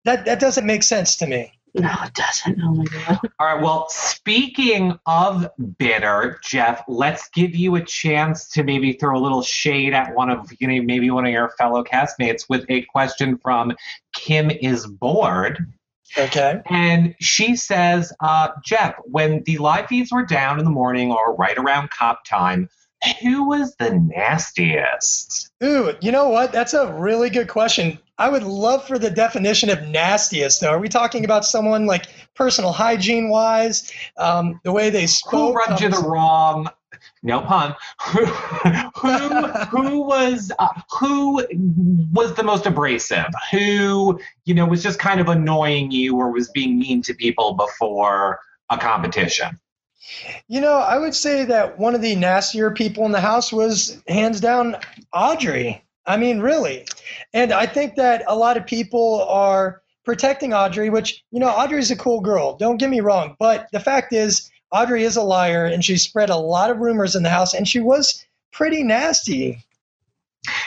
that 0.04 0.24
that 0.24 0.40
doesn't 0.40 0.66
make 0.66 0.82
sense 0.82 1.16
to 1.16 1.26
me 1.26 1.52
No, 1.74 1.94
it 2.02 2.14
doesn't. 2.14 2.60
Oh 2.60 2.74
my 2.74 2.84
god. 2.84 3.20
All 3.38 3.54
right. 3.54 3.62
Well, 3.62 3.86
speaking 3.90 4.98
of 5.06 5.48
bitter, 5.78 6.40
Jeff, 6.42 6.82
let's 6.88 7.28
give 7.28 7.54
you 7.54 7.76
a 7.76 7.84
chance 7.84 8.48
to 8.50 8.64
maybe 8.64 8.94
throw 8.94 9.16
a 9.16 9.22
little 9.22 9.42
shade 9.42 9.94
at 9.94 10.12
one 10.14 10.30
of 10.30 10.50
you 10.58 10.66
know 10.66 10.82
maybe 10.82 11.12
one 11.12 11.26
of 11.26 11.30
your 11.30 11.50
fellow 11.50 11.84
castmates 11.84 12.46
with 12.48 12.64
a 12.68 12.82
question 12.86 13.38
from 13.38 13.76
Kim 14.14 14.50
is 14.50 14.84
bored. 14.86 15.64
Okay 16.16 16.60
And 16.66 17.14
she 17.20 17.56
says, 17.56 18.12
uh, 18.20 18.48
Jeff, 18.64 18.94
when 19.04 19.42
the 19.44 19.58
live 19.58 19.86
feeds 19.86 20.12
were 20.12 20.24
down 20.24 20.58
in 20.58 20.64
the 20.64 20.70
morning 20.70 21.12
or 21.12 21.34
right 21.34 21.56
around 21.56 21.90
cop 21.90 22.24
time, 22.24 22.68
who 23.22 23.48
was 23.48 23.74
the 23.76 23.90
nastiest? 23.90 25.50
Ooh, 25.64 25.94
you 26.00 26.12
know 26.12 26.28
what? 26.28 26.52
That's 26.52 26.74
a 26.74 26.92
really 26.92 27.30
good 27.30 27.48
question. 27.48 27.98
I 28.18 28.28
would 28.28 28.42
love 28.42 28.86
for 28.86 28.98
the 28.98 29.10
definition 29.10 29.70
of 29.70 29.88
nastiest, 29.88 30.60
though. 30.60 30.72
Are 30.72 30.78
we 30.78 30.90
talking 30.90 31.24
about 31.24 31.46
someone 31.46 31.86
like 31.86 32.06
personal 32.34 32.72
hygiene 32.72 33.30
wise, 33.30 33.90
um, 34.18 34.60
the 34.64 34.72
way 34.72 34.90
they 34.90 35.06
spoke? 35.06 35.52
Who 35.52 35.52
rubbed 35.54 35.80
you 35.80 35.88
the 35.88 36.02
wrong? 36.06 36.68
No 37.22 37.40
pun. 37.40 37.74
who 38.00 38.24
who 38.24 40.02
was 40.02 40.52
uh, 40.58 40.68
who 40.98 41.46
was 42.12 42.34
the 42.34 42.42
most 42.42 42.66
abrasive? 42.66 43.26
Who 43.50 44.20
you 44.44 44.54
know 44.54 44.66
was 44.66 44.82
just 44.82 44.98
kind 44.98 45.20
of 45.20 45.28
annoying 45.28 45.90
you 45.90 46.16
or 46.16 46.30
was 46.30 46.50
being 46.50 46.78
mean 46.78 47.02
to 47.02 47.14
people 47.14 47.54
before 47.54 48.40
a 48.70 48.78
competition? 48.78 49.58
You 50.48 50.60
know, 50.60 50.74
I 50.74 50.98
would 50.98 51.14
say 51.14 51.44
that 51.44 51.78
one 51.78 51.94
of 51.94 52.00
the 52.00 52.16
nastier 52.16 52.70
people 52.70 53.04
in 53.06 53.12
the 53.12 53.20
house 53.20 53.52
was 53.52 54.02
hands 54.08 54.40
down 54.40 54.76
Audrey. 55.12 55.84
I 56.06 56.16
mean, 56.16 56.40
really. 56.40 56.86
And 57.32 57.52
I 57.52 57.66
think 57.66 57.96
that 57.96 58.24
a 58.26 58.34
lot 58.34 58.56
of 58.56 58.66
people 58.66 59.22
are 59.28 59.82
protecting 60.04 60.52
Audrey, 60.54 60.90
which, 60.90 61.22
you 61.30 61.38
know, 61.38 61.48
Audrey's 61.48 61.90
a 61.90 61.96
cool 61.96 62.20
girl. 62.20 62.56
Don't 62.56 62.78
get 62.78 62.90
me 62.90 63.00
wrong. 63.00 63.36
But 63.38 63.68
the 63.72 63.80
fact 63.80 64.12
is, 64.12 64.50
Audrey 64.72 65.04
is 65.04 65.16
a 65.16 65.22
liar 65.22 65.64
and 65.64 65.84
she 65.84 65.96
spread 65.96 66.30
a 66.30 66.36
lot 66.36 66.70
of 66.70 66.78
rumors 66.78 67.16
in 67.16 67.22
the 67.22 67.30
house 67.30 67.54
and 67.54 67.66
she 67.66 67.80
was 67.80 68.24
pretty 68.52 68.82
nasty. 68.82 69.64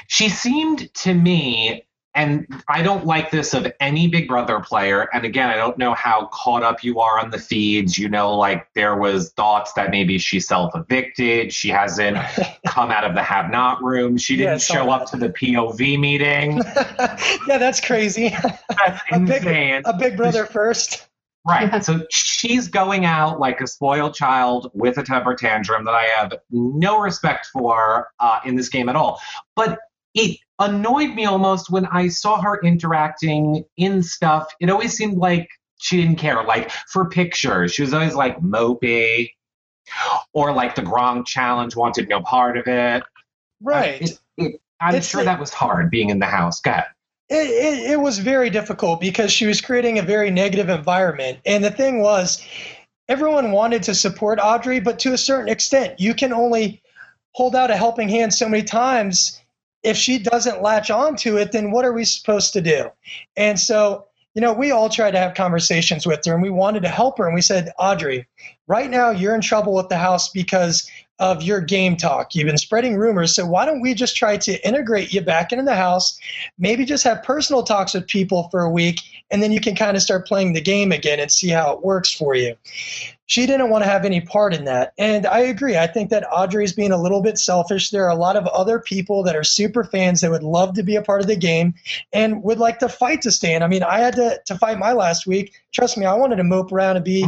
she 0.07 0.29
seemed 0.29 0.93
to 0.93 1.13
me 1.13 1.86
and 2.15 2.45
I 2.67 2.83
don't 2.83 3.05
like 3.05 3.31
this 3.31 3.53
of 3.53 3.72
any 3.79 4.07
Big 4.07 4.27
Brother 4.27 4.60
player. 4.60 5.10
And 5.13 5.25
again, 5.25 5.50
I 5.50 5.55
don't 5.55 5.77
know 5.79 5.93
how 5.95 6.27
caught 6.31 6.62
up 6.62 6.83
you 6.83 7.00
are 7.00 7.19
on 7.19 7.31
the 7.31 7.39
feeds. 7.39 7.98
You 7.98 8.07
know, 8.07 8.38
like 8.38 8.67
there 8.75 8.95
was 8.95 9.31
thoughts 9.31 9.74
that 9.74 9.89
maybe 9.89 10.19
she 10.19 10.39
self-evicted. 10.39 11.51
She 11.51 11.69
hasn't 11.69 12.17
come 12.67 12.91
out 12.91 13.03
of 13.03 13.15
the 13.15 13.24
have-not 13.24 13.83
room. 13.83 14.17
She 14.17 14.38
didn't 14.38 14.55
it's 14.55 14.69
all 14.69 14.77
oh 14.77 14.83
show 14.83 14.91
up 14.91 15.10
to 15.12 15.17
the 15.17 15.29
POV 15.29 16.00
meeting. 16.00 16.57
yeah, 17.48 17.57
that's 17.57 17.79
crazy. 17.79 18.29
That's 18.29 19.01
A 19.12 19.19
big- 19.19 19.81
a 19.86 19.93
big 19.98 20.15
brother 20.15 20.45
first. 20.45 21.07
Right. 21.45 21.69
So 21.83 22.05
she's 22.09 22.67
going 22.69 23.05
out 23.05 23.39
like 23.39 23.59
a 23.62 23.67
spoiled 23.67 24.13
child 24.15 24.71
with 24.73 24.97
a 24.97 25.03
temper 25.03 25.35
tantrum 25.35 25.85
that 25.85 25.93
I 25.93 26.03
have 26.03 26.33
no 26.51 27.00
respect 27.00 27.47
for 27.47 28.07
uh, 28.19 28.39
in 28.45 28.55
this 28.55 28.69
game 28.69 28.88
at 28.89 28.95
all. 28.95 29.19
But 29.55 29.79
it 30.13 30.38
annoyed 30.59 31.13
me 31.15 31.25
almost 31.25 31.69
when 31.69 31.85
I 31.88 32.07
saw 32.07 32.39
her 32.41 32.62
interacting 32.62 33.65
in 33.77 34.03
stuff. 34.03 34.47
It 34.62 34.69
always 34.69 34.93
seemed 34.93 35.17
like 35.17 35.50
she 35.81 35.97
didn't 36.01 36.15
care. 36.17 36.43
Like 36.43 36.71
for 36.71 37.09
pictures, 37.09 37.73
she 37.73 37.81
was 37.81 37.93
always 37.93 38.13
like 38.15 38.39
mopey, 38.39 39.31
or 40.33 40.53
like 40.53 40.75
the 40.75 40.81
Gronk 40.81 41.25
challenge 41.25 41.75
wanted 41.75 42.07
no 42.07 42.21
part 42.21 42.57
of 42.57 42.67
it. 42.67 43.03
Right. 43.62 44.01
It- 44.01 44.19
it- 44.38 44.62
I'm 44.79 44.95
It's 44.95 45.07
sure 45.07 45.19
like- 45.21 45.25
that 45.27 45.39
was 45.39 45.53
hard 45.53 45.89
being 45.89 46.09
in 46.09 46.19
the 46.19 46.25
house. 46.25 46.59
Go 46.62 46.71
ahead. 46.71 46.85
It, 47.30 47.48
it, 47.50 47.92
it 47.92 48.00
was 48.00 48.20
very 48.20 48.50
difficult 48.50 49.00
because 49.00 49.32
she 49.32 49.46
was 49.46 49.62
creating 49.62 49.98
a 49.98 50.03
very 50.03 50.30
negative 50.30 50.70
environment. 50.70 51.39
And 51.46 51.63
the 51.63 51.72
thing 51.72 52.01
was, 52.01 52.46
everyone 53.08 53.51
wanted 53.51 53.84
to 53.84 53.96
support 53.96 54.39
Audrey, 54.42 54.80
but 54.80 55.00
to 55.00 55.13
a 55.13 55.18
certain 55.18 55.50
extent, 55.50 56.00
you 56.00 56.13
can 56.13 56.34
only 56.34 56.82
hold 57.32 57.56
out 57.56 57.72
a 57.72 57.77
helping 57.77 58.10
hand 58.10 58.34
so 58.34 58.48
many 58.48 58.63
times. 58.63 59.39
If 59.84 59.98
she 59.98 60.18
doesn't 60.18 60.62
latch 60.62 60.92
on 60.92 61.15
to 61.18 61.38
it, 61.38 61.51
then 61.51 61.72
what 61.72 61.86
are 61.86 61.94
we 61.94 62.06
supposed 62.06 62.53
to 62.53 62.62
do? 62.62 62.89
And 63.36 63.60
so, 63.60 64.06
you 64.34 64.42
know, 64.42 64.53
we 64.53 64.72
all 64.72 64.89
tried 64.89 65.12
to 65.12 65.20
have 65.20 65.34
conversations 65.34 66.06
with 66.06 66.25
her 66.25 66.34
and 66.34 66.42
we 66.42 66.50
wanted 66.50 66.84
to 66.84 66.89
help 66.89 67.18
her. 67.18 67.25
And 67.25 67.36
we 67.36 67.42
said, 67.42 67.72
Audrey, 67.77 68.27
right 68.68 68.89
now 68.89 69.12
you're 69.12 69.36
in 69.36 69.42
trouble 69.42 69.75
with 69.75 69.89
the 69.89 69.98
house 69.98 70.30
because 70.30 70.89
of 71.20 71.43
your 71.43 71.62
game 71.62 71.96
talk. 71.96 72.36
You've 72.36 72.48
been 72.48 72.58
spreading 72.58 72.98
rumors. 72.98 73.36
So 73.36 73.46
why 73.46 73.65
don't 73.65 73.82
we 73.82 73.93
just 73.93 74.15
try 74.15 74.38
to 74.38 74.67
integrate 74.67 75.13
you 75.13 75.22
back 75.22 75.51
into 75.51 75.63
the 75.63 75.75
house? 75.75 76.20
maybe 76.58 76.86
just 76.86 77.03
have 77.03 77.24
personal 77.24 77.63
talks 77.63 77.93
with 77.93 78.08
people 78.08 78.48
for 78.50 78.62
a 78.62 78.70
week 78.70 79.00
and 79.32 79.41
then 79.41 79.51
you 79.51 79.60
can 79.60 79.75
kind 79.75 79.98
of 79.98 80.03
start 80.03 80.27
playing 80.27 80.53
the 80.53 80.62
game 80.62 80.91
again 80.91 81.20
and 81.20 81.32
see 81.32 81.50
how 81.50 81.74
it 81.74 81.84
works 81.84 82.12
for 82.13 82.36
you. 82.36 82.55
She 83.25 83.46
didn't 83.46 83.70
want 83.70 83.84
to 83.84 83.89
have 83.89 84.05
any 84.05 84.22
part 84.22 84.53
in 84.53 84.65
that. 84.65 84.93
And 84.98 85.25
I 85.25 85.39
agree. 85.39 85.77
I 85.77 85.88
think 85.88 86.10
that 86.10 86.27
Audrey's 86.32 86.74
being 86.74 86.91
a 86.91 87.01
little 87.01 87.22
bit 87.22 87.38
selfish. 87.38 87.89
There 87.89 88.05
are 88.05 88.12
a 88.12 88.15
lot 88.15 88.36
of 88.36 88.46
other 88.48 88.79
people 88.79 89.24
that 89.24 89.36
are 89.36 89.43
super 89.43 89.84
fans 89.84 90.22
that 90.22 90.29
would 90.29 90.43
love 90.43 90.74
to 90.75 90.84
be 90.84 90.96
a 90.96 91.01
part 91.01 91.22
of 91.22 91.27
the 91.27 91.36
game 91.36 91.74
and 92.12 92.43
would 92.43 92.60
like 92.60 92.79
to 92.79 92.89
fight 92.89 93.22
to 93.24 93.32
stay 93.32 93.55
in. 93.55 93.63
I 93.63 93.67
mean, 93.67 93.84
I 93.84 94.00
had 94.00 94.15
to, 94.17 94.39
to 94.46 94.58
fight 94.58 94.77
my 94.77 94.93
last 94.93 95.25
week. 95.25 95.53
Trust 95.72 95.98
me, 95.98 96.05
I 96.05 96.13
wanted 96.13 96.36
to 96.36 96.43
mope 96.43 96.72
around 96.72 96.98
and 96.98 97.05
be 97.05 97.25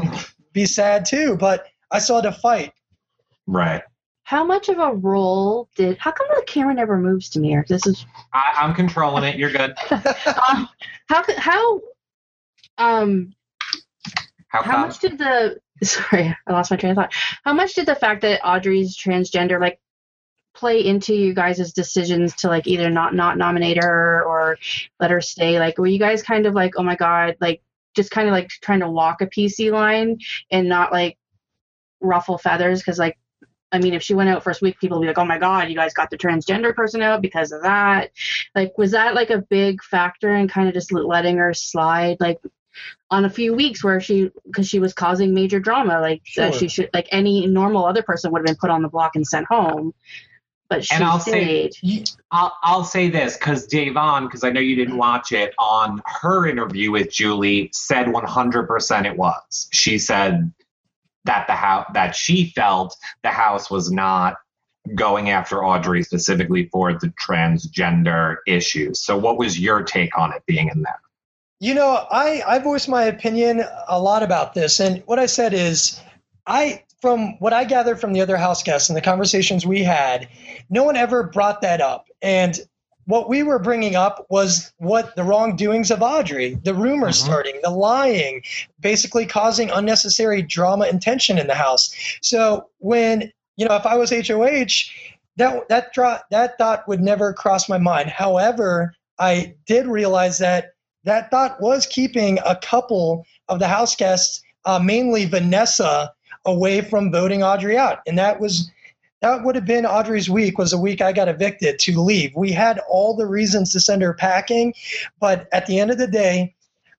be 0.53 0.65
sad 0.65 1.05
too, 1.05 1.35
but 1.37 1.67
I 1.91 1.99
saw 1.99 2.21
the 2.21 2.31
fight. 2.31 2.71
Right. 3.47 3.83
How 4.23 4.43
much 4.43 4.69
of 4.69 4.79
a 4.79 4.91
role 4.91 5.69
did? 5.75 5.99
How 5.99 6.11
come 6.11 6.25
the 6.35 6.43
camera 6.47 6.73
never 6.73 6.97
moves 6.97 7.29
to 7.29 7.39
me? 7.39 7.55
Or 7.55 7.63
this 7.69 7.85
is 7.85 8.05
I, 8.33 8.53
I'm 8.57 8.73
controlling 8.73 9.23
it. 9.23 9.37
You're 9.37 9.51
good. 9.51 9.75
um, 9.91 10.67
how 11.07 11.23
how 11.37 11.81
um 12.79 13.33
How 14.47 14.63
how 14.63 14.85
much 14.85 14.99
did 14.99 15.19
the 15.19 15.59
sorry 15.83 16.35
I 16.47 16.51
lost 16.51 16.71
my 16.71 16.77
train 16.77 16.91
of 16.91 16.95
thought. 16.95 17.13
How 17.43 17.53
much 17.53 17.75
did 17.75 17.85
the 17.85 17.93
fact 17.95 18.21
that 18.21 18.41
Audrey's 18.43 18.97
transgender 18.97 19.61
like 19.61 19.79
play 20.55 20.83
into 20.83 21.13
you 21.13 21.35
guys' 21.35 21.73
decisions 21.73 22.33
to 22.37 22.47
like 22.47 22.65
either 22.65 22.89
not 22.89 23.13
not 23.13 23.37
nominate 23.37 23.83
her 23.83 24.23
or 24.25 24.57
let 24.99 25.11
her 25.11 25.21
stay? 25.21 25.59
Like 25.59 25.77
were 25.77 25.85
you 25.85 25.99
guys 25.99 26.23
kind 26.23 26.47
of 26.47 26.55
like 26.55 26.73
oh 26.77 26.83
my 26.83 26.95
god 26.95 27.35
like 27.39 27.61
just 27.95 28.09
kind 28.09 28.27
of 28.27 28.33
like 28.33 28.49
trying 28.49 28.79
to 28.79 28.89
walk 28.89 29.21
a 29.21 29.27
PC 29.27 29.71
line 29.71 30.17
and 30.49 30.67
not 30.67 30.91
like 30.91 31.17
ruffle 32.01 32.39
feathers 32.39 32.79
because 32.79 32.97
like 32.97 33.17
I 33.75 33.79
mean, 33.79 33.93
if 33.93 34.01
she 34.01 34.13
went 34.13 34.29
out 34.29 34.43
first 34.43 34.61
week, 34.61 34.79
people 34.79 34.97
would 34.97 35.03
be 35.03 35.07
like, 35.07 35.17
"Oh 35.17 35.25
my 35.25 35.37
God, 35.37 35.69
you 35.69 35.75
guys 35.75 35.93
got 35.93 36.09
the 36.09 36.17
transgender 36.17 36.73
person 36.73 37.01
out 37.01 37.21
because 37.21 37.51
of 37.51 37.61
that." 37.63 38.11
Like, 38.55 38.77
was 38.77 38.91
that 38.91 39.13
like 39.13 39.29
a 39.29 39.39
big 39.39 39.83
factor 39.83 40.33
in 40.33 40.47
kind 40.47 40.67
of 40.67 40.73
just 40.73 40.91
letting 40.91 41.37
her 41.37 41.53
slide, 41.53 42.17
like 42.19 42.39
on 43.11 43.25
a 43.25 43.29
few 43.29 43.53
weeks 43.53 43.83
where 43.83 43.99
she, 43.99 44.31
because 44.45 44.67
she 44.67 44.79
was 44.79 44.93
causing 44.93 45.33
major 45.33 45.59
drama, 45.59 45.99
like 45.99 46.21
that 46.35 46.53
Sure. 46.53 46.59
she 46.59 46.67
should, 46.67 46.89
like 46.93 47.07
any 47.11 47.47
normal 47.47 47.85
other 47.85 48.03
person 48.03 48.31
would 48.31 48.39
have 48.39 48.45
been 48.45 48.55
put 48.55 48.69
on 48.69 48.81
the 48.81 48.89
block 48.89 49.15
and 49.15 49.25
sent 49.25 49.45
home, 49.47 49.93
but 50.69 50.83
she 50.83 50.95
And 50.95 51.03
I'll 51.03 51.19
say- 51.19 51.69
stayed. 51.69 52.09
I'll, 52.31 52.53
I'll 52.63 52.83
say 52.83 53.09
this 53.09 53.37
because 53.37 53.67
Davon, 53.67 54.25
because 54.25 54.43
I 54.43 54.49
know 54.49 54.59
you 54.59 54.75
didn't 54.75 54.95
mm. 54.95 54.99
watch 54.99 55.31
it, 55.31 55.53
on 55.57 56.01
her 56.21 56.47
interview 56.47 56.91
with 56.91 57.11
Julie, 57.11 57.69
said 57.73 58.07
100% 58.07 59.05
it 59.05 59.17
was. 59.17 59.69
She 59.71 59.97
said 59.97 60.51
that 61.25 61.45
the 61.47 61.53
house 61.53 61.85
that 61.93 62.15
she 62.15 62.51
felt 62.55 62.95
the 63.23 63.29
house 63.29 63.69
was 63.69 63.91
not 63.91 64.37
going 64.93 65.31
after 65.31 65.65
Audrey 65.65 66.03
specifically 66.03 66.69
for 66.71 66.93
the 66.93 67.11
transgender 67.19 68.37
issues. 68.47 68.99
So, 68.99 69.17
what 69.17 69.37
was 69.37 69.59
your 69.59 69.83
take 69.83 70.17
on 70.17 70.31
it 70.33 70.43
being 70.45 70.69
in 70.73 70.81
there? 70.83 70.99
You 71.59 71.73
know, 71.73 72.05
I, 72.11 72.43
I 72.45 72.59
voiced 72.59 72.89
my 72.89 73.03
opinion 73.05 73.63
a 73.87 73.99
lot 73.99 74.23
about 74.23 74.53
this. 74.53 74.79
And 74.79 75.01
what 75.05 75.19
I 75.19 75.25
said 75.25 75.53
is, 75.53 75.99
I, 76.45 76.83
from 77.01 77.39
what 77.39 77.53
I 77.53 77.63
gathered 77.63 77.99
from 77.99 78.13
the 78.13 78.21
other 78.21 78.37
house 78.37 78.61
guests 78.61 78.89
and 78.89 78.97
the 78.97 79.01
conversations 79.01 79.65
we 79.65 79.81
had, 79.81 80.27
no 80.69 80.83
one 80.83 80.95
ever 80.95 81.23
brought 81.23 81.61
that 81.61 81.81
up. 81.81 82.07
And 82.21 82.59
what 83.05 83.29
we 83.29 83.43
were 83.43 83.59
bringing 83.59 83.95
up 83.95 84.25
was 84.29 84.73
what 84.77 85.15
the 85.15 85.23
wrongdoings 85.23 85.91
of 85.91 86.01
Audrey, 86.01 86.55
the 86.63 86.73
rumors 86.73 87.21
Mhm. 87.21 87.25
starting, 87.25 87.59
the 87.63 87.69
lying, 87.69 88.41
basically 88.79 89.25
causing 89.25 89.69
unnecessary 89.69 90.41
drama 90.41 90.85
and 90.85 91.01
tension 91.01 91.37
in 91.37 91.47
the 91.47 91.55
house. 91.55 91.93
So 92.21 92.67
when, 92.79 93.31
you 93.57 93.67
know, 93.67 93.75
if 93.75 93.85
I 93.85 93.95
was 93.95 94.11
HOH, 94.11 94.89
that 95.37 95.67
that 95.69 95.93
dro- 95.93 96.19
that 96.31 96.57
thought 96.57 96.87
would 96.87 97.01
never 97.01 97.33
cross 97.33 97.67
my 97.69 97.77
mind. 97.77 98.09
However, 98.09 98.93
I 99.19 99.53
did 99.67 99.85
realize 99.87 100.37
that 100.39 100.71
that 101.03 101.29
thought 101.29 101.61
was 101.61 101.85
keeping 101.85 102.39
a 102.45 102.55
couple 102.55 103.25
of 103.49 103.59
the 103.59 103.67
house 103.67 103.95
guests, 103.95 104.41
uh, 104.65 104.79
mainly 104.79 105.25
Vanessa, 105.25 106.11
away 106.45 106.81
from 106.81 107.11
voting 107.11 107.43
Audrey 107.43 107.77
out, 107.77 107.99
and 108.07 108.17
that 108.17 108.39
was 108.39 108.71
that 109.21 109.43
would 109.43 109.55
have 109.55 109.65
been 109.65 109.85
Audrey's 109.85 110.29
week. 110.29 110.57
Was 110.57 110.73
a 110.73 110.77
week 110.77 111.01
I 111.01 111.11
got 111.11 111.27
evicted 111.27 111.79
to 111.79 112.01
leave. 112.01 112.35
We 112.35 112.51
had 112.51 112.79
all 112.89 113.15
the 113.15 113.25
reasons 113.25 113.71
to 113.73 113.79
send 113.79 114.01
her 114.01 114.13
packing, 114.13 114.73
but 115.19 115.47
at 115.51 115.65
the 115.65 115.79
end 115.79 115.91
of 115.91 115.97
the 115.97 116.07
day, 116.07 116.53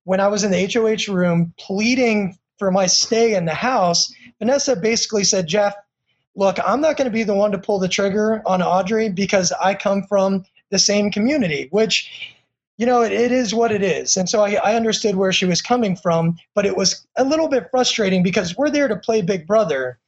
when 0.04 0.20
I 0.20 0.28
was 0.28 0.44
in 0.44 0.50
the 0.50 0.70
HOH 0.72 1.12
room 1.12 1.52
pleading 1.58 2.38
for 2.58 2.70
my 2.70 2.86
stay 2.86 3.34
in 3.34 3.44
the 3.44 3.54
house, 3.54 4.12
Vanessa 4.38 4.76
basically 4.76 5.24
said, 5.24 5.46
Jeff, 5.46 5.74
look, 6.34 6.58
I'm 6.64 6.80
not 6.80 6.96
going 6.96 7.06
to 7.06 7.12
be 7.12 7.24
the 7.24 7.34
one 7.34 7.52
to 7.52 7.58
pull 7.58 7.78
the 7.78 7.88
trigger 7.88 8.42
on 8.46 8.62
Audrey 8.62 9.08
because 9.08 9.52
I 9.52 9.74
come 9.74 10.04
from 10.04 10.44
the 10.70 10.78
same 10.78 11.10
community, 11.10 11.68
which, 11.70 12.34
you 12.76 12.86
know, 12.86 13.02
it, 13.02 13.12
it 13.12 13.32
is 13.32 13.54
what 13.54 13.72
it 13.72 13.82
is. 13.82 14.16
And 14.16 14.28
so 14.28 14.42
I, 14.42 14.54
I 14.54 14.74
understood 14.74 15.16
where 15.16 15.32
she 15.32 15.44
was 15.44 15.62
coming 15.62 15.96
from, 15.96 16.38
but 16.54 16.66
it 16.66 16.76
was 16.76 17.06
a 17.16 17.24
little 17.24 17.48
bit 17.48 17.68
frustrating 17.70 18.22
because 18.22 18.56
we're 18.56 18.70
there 18.70 18.88
to 18.88 18.96
play 18.96 19.22
Big 19.22 19.46
Brother. 19.46 19.98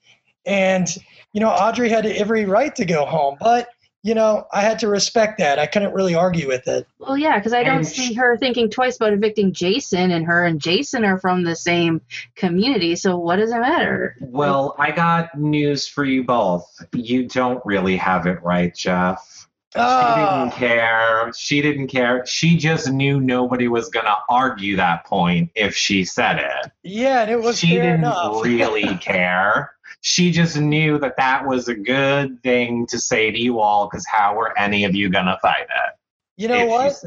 And, 0.46 0.88
you 1.32 1.40
know, 1.40 1.50
Audrey 1.50 1.88
had 1.88 2.06
every 2.06 2.44
right 2.44 2.74
to 2.76 2.84
go 2.84 3.04
home. 3.04 3.36
But 3.40 3.68
you 4.04 4.14
know, 4.14 4.46
I 4.52 4.62
had 4.62 4.78
to 4.78 4.88
respect 4.88 5.38
that. 5.38 5.58
I 5.58 5.66
couldn't 5.66 5.92
really 5.92 6.14
argue 6.14 6.46
with 6.46 6.68
it. 6.68 6.86
Well, 7.00 7.18
yeah, 7.18 7.36
because 7.36 7.52
I 7.52 7.64
don't 7.64 7.78
And 7.78 7.86
see 7.86 8.14
her 8.14 8.36
thinking 8.38 8.70
twice 8.70 8.94
about 8.96 9.12
evicting 9.12 9.52
Jason, 9.52 10.12
and 10.12 10.24
her 10.24 10.44
and 10.44 10.60
Jason 10.60 11.04
are 11.04 11.18
from 11.18 11.42
the 11.42 11.56
same 11.56 12.00
community. 12.36 12.94
So 12.94 13.18
what 13.18 13.36
does 13.36 13.50
it 13.50 13.58
matter? 13.58 14.14
Well, 14.20 14.76
I 14.78 14.92
got 14.92 15.36
news 15.38 15.88
for 15.88 16.04
you 16.04 16.22
both. 16.22 16.64
You 16.94 17.26
don't 17.26 17.60
really 17.66 17.96
have 17.96 18.26
it 18.26 18.40
right, 18.42 18.74
Jeff. 18.74 19.46
She 19.74 19.80
Ah. 19.80 20.44
didn't 20.44 20.56
care. 20.56 21.32
She 21.36 21.60
didn't 21.60 21.88
care. 21.88 22.24
She 22.24 22.56
just 22.56 22.90
knew 22.90 23.20
nobody 23.20 23.68
was 23.68 23.90
going 23.90 24.06
to 24.06 24.16
argue 24.30 24.76
that 24.76 25.04
point 25.04 25.50
if 25.56 25.74
she 25.76 26.04
said 26.04 26.38
it. 26.38 26.70
Yeah, 26.84 27.22
and 27.22 27.30
it 27.32 27.40
was 27.42 27.58
she 27.58 27.74
fair 27.74 27.82
didn't 27.82 27.98
enough. 28.00 28.42
really 28.44 28.96
care. 28.96 29.72
She 30.00 30.30
just 30.30 30.56
knew 30.56 30.98
that 30.98 31.16
that 31.16 31.46
was 31.46 31.68
a 31.68 31.74
good 31.74 32.42
thing 32.42 32.86
to 32.86 32.98
say 32.98 33.30
to 33.30 33.38
you 33.38 33.60
all 33.60 33.88
because 33.88 34.06
how 34.06 34.36
were 34.36 34.56
any 34.58 34.84
of 34.84 34.94
you 34.94 35.10
to 35.10 35.38
fight 35.42 35.62
it? 35.62 35.94
you 36.36 36.48
know 36.48 36.60
If 36.60 36.68
what? 36.68 37.04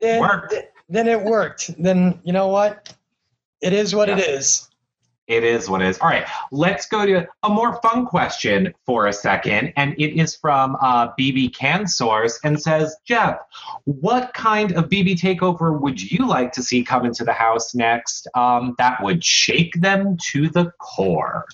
Then, 0.00 0.20
Worked. 0.20 0.54
then 0.88 1.08
it 1.08 1.22
worked. 1.22 1.70
Then 1.82 2.20
you 2.24 2.32
know 2.32 2.48
what? 2.48 2.92
It 3.60 3.72
is 3.72 3.94
what 3.94 4.08
it 4.08 4.18
Yeah. 4.18 4.24
is. 4.24 4.68
It 5.28 5.42
is 5.42 5.68
what 5.68 5.82
it 5.82 5.88
is. 5.88 5.98
All 5.98 6.08
right, 6.08 6.24
let's 6.52 6.86
go 6.86 7.04
to 7.04 7.26
a 7.42 7.48
more 7.48 7.80
fun 7.82 8.06
question 8.06 8.72
for 8.84 9.06
a 9.08 9.12
second. 9.12 9.72
And 9.76 9.92
it 9.98 10.16
is 10.16 10.36
from 10.36 10.76
uh, 10.80 11.08
BB 11.18 11.52
Can 11.52 11.88
Source 11.88 12.38
and 12.44 12.60
says, 12.62 12.96
Jeff, 13.04 13.38
what 13.86 14.32
kind 14.34 14.72
of 14.74 14.88
BB 14.88 15.18
takeover 15.18 15.80
would 15.80 16.00
you 16.00 16.28
like 16.28 16.52
to 16.52 16.62
see 16.62 16.84
come 16.84 17.04
into 17.04 17.24
the 17.24 17.32
house 17.32 17.74
next 17.74 18.28
um, 18.36 18.76
that 18.78 19.02
would 19.02 19.24
shake 19.24 19.80
them 19.80 20.16
to 20.30 20.48
the 20.48 20.70
core? 20.78 21.44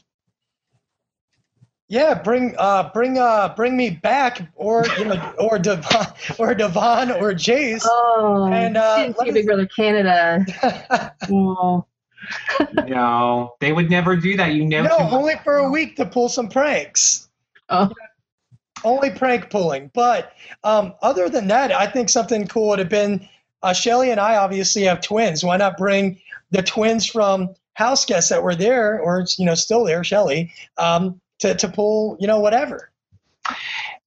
Yeah, 1.92 2.14
bring 2.14 2.54
uh 2.56 2.90
bring 2.94 3.18
uh 3.18 3.52
bring 3.54 3.76
me 3.76 3.90
back 3.90 4.50
or 4.54 4.86
you 4.96 5.04
know 5.04 5.34
or 5.38 5.58
Devon 5.58 6.06
or 6.38 6.54
Devon 6.54 7.10
or 7.10 7.34
Jace. 7.34 7.82
Oh, 7.84 8.50
And, 8.50 8.78
uh, 8.78 8.96
didn't 8.96 9.18
see 9.18 9.30
Big 9.30 9.44
Brother 9.44 9.66
Canada. 9.66 10.46
Oh. 11.30 11.84
no, 12.86 13.56
they 13.60 13.72
would 13.72 13.90
never 13.90 14.16
do 14.16 14.38
that. 14.38 14.52
You 14.54 14.64
know, 14.64 14.84
no, 14.84 14.96
only 15.10 15.34
for 15.44 15.56
a 15.56 15.68
week 15.68 15.96
to 15.96 16.06
pull 16.06 16.30
some 16.30 16.48
pranks. 16.48 17.28
Oh. 17.68 17.90
Only 18.84 19.10
prank 19.10 19.50
pulling. 19.50 19.90
But 19.92 20.32
um, 20.64 20.94
other 21.02 21.28
than 21.28 21.48
that, 21.48 21.72
I 21.72 21.86
think 21.86 22.08
something 22.08 22.46
cool 22.46 22.68
would 22.68 22.78
have 22.78 22.88
been 22.88 23.28
uh, 23.62 23.74
Shelly 23.74 24.10
and 24.10 24.20
I 24.20 24.36
obviously 24.36 24.84
have 24.84 25.02
twins. 25.02 25.44
Why 25.44 25.58
not 25.58 25.76
bring 25.76 26.20
the 26.52 26.62
twins 26.62 27.04
from 27.04 27.54
house 27.74 28.04
guests 28.06 28.30
that 28.30 28.42
were 28.42 28.54
there 28.54 29.00
or 29.00 29.26
you 29.36 29.44
know 29.44 29.54
still 29.54 29.84
there, 29.84 30.04
Shelly, 30.04 30.52
um, 30.78 31.20
to 31.42 31.54
to 31.54 31.68
pull 31.68 32.16
you 32.20 32.26
know 32.26 32.40
whatever. 32.40 32.90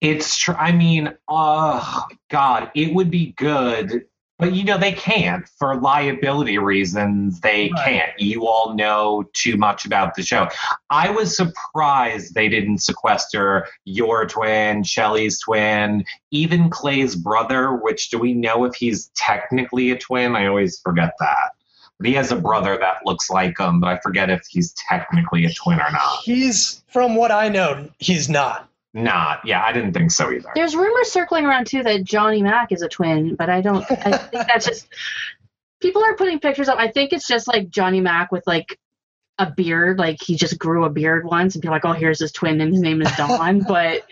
It's 0.02 0.38
true. 0.38 0.56
I 0.56 0.72
mean, 0.72 1.14
oh 1.28 2.06
God, 2.30 2.72
it 2.76 2.94
would 2.94 3.10
be 3.10 3.34
good, 3.38 4.06
but 4.38 4.54
you 4.54 4.64
know 4.64 4.78
they 4.78 4.92
can't 4.92 5.48
for 5.58 5.76
liability 5.80 6.58
reasons. 6.58 7.40
They 7.40 7.72
Right. 7.74 7.86
can't. 7.86 8.20
You 8.20 8.46
all 8.48 8.76
know 8.76 9.24
too 9.34 9.58
much 9.58 9.86
about 9.86 10.16
the 10.16 10.22
show. 10.24 10.50
I 10.90 11.10
was 11.10 11.36
surprised 11.36 12.34
they 12.36 12.50
didn't 12.50 12.80
sequester 12.80 13.68
your 13.86 14.26
twin, 14.26 14.84
Shelly's 14.84 15.40
twin, 15.40 16.06
even 16.32 16.70
Clay's 16.70 17.16
brother. 17.16 17.74
Which 17.74 18.10
do 18.10 18.20
we 18.20 18.34
know 18.34 18.66
if 18.66 18.76
he's 18.76 19.10
technically 19.16 19.92
a 19.92 19.98
twin? 19.98 20.36
I 20.36 20.48
always 20.48 20.80
forget 20.80 21.14
that. 21.20 21.52
But 21.98 22.08
he 22.08 22.14
has 22.16 22.30
a 22.30 22.36
brother 22.36 22.78
that 22.78 23.06
looks 23.06 23.30
like 23.30 23.58
him, 23.58 23.80
but 23.80 23.88
I 23.88 23.98
forget 24.04 24.30
if 24.30 24.46
he's 24.50 24.74
technically 24.74 25.46
a 25.46 25.54
twin 25.54 25.80
or 25.80 25.90
not. 25.94 26.20
He's 26.24 26.84
from 26.96 27.18
what 27.18 27.30
I 27.30 27.50
know, 27.50 27.90
he's 28.00 28.30
not. 28.30 28.70
Not. 28.94 29.42
Yeah, 29.44 29.62
I 29.62 29.74
didn't 29.74 29.92
think 29.92 30.12
so 30.12 30.32
either. 30.32 30.50
There's 30.56 30.78
rumors 30.78 31.12
circling 31.12 31.46
around 31.46 31.68
too 31.68 31.84
that 31.84 32.06
Johnny 32.06 32.42
Mac 32.42 32.72
is 32.72 32.82
a 32.82 32.88
twin, 32.88 33.36
but 33.36 33.50
I 33.50 33.60
don't. 33.60 33.84
I 33.92 34.18
think 34.18 34.48
that's 34.48 34.66
just 34.66 34.88
people 35.82 36.02
are 36.02 36.16
putting 36.16 36.40
pictures 36.40 36.70
up. 36.70 36.80
I 36.80 36.88
think 36.88 37.12
it's 37.12 37.28
just 37.28 37.50
like 37.50 37.68
Johnny 37.68 38.00
Mac 38.00 38.32
with 38.32 38.48
like 38.48 38.80
a 39.38 39.52
beard, 39.52 40.00
like 40.00 40.20
he 40.26 40.38
just 40.38 40.58
grew 40.58 40.86
a 40.86 40.90
beard 40.90 41.26
once, 41.26 41.54
and 41.54 41.62
people 41.62 41.74
are 41.74 41.80
like, 41.80 41.86
"Oh, 41.86 41.92
here's 41.92 42.20
his 42.20 42.32
twin, 42.32 42.62
and 42.62 42.72
his 42.72 42.82
name 42.82 43.02
is 43.02 43.12
Don." 43.18 43.60
but 43.68 44.04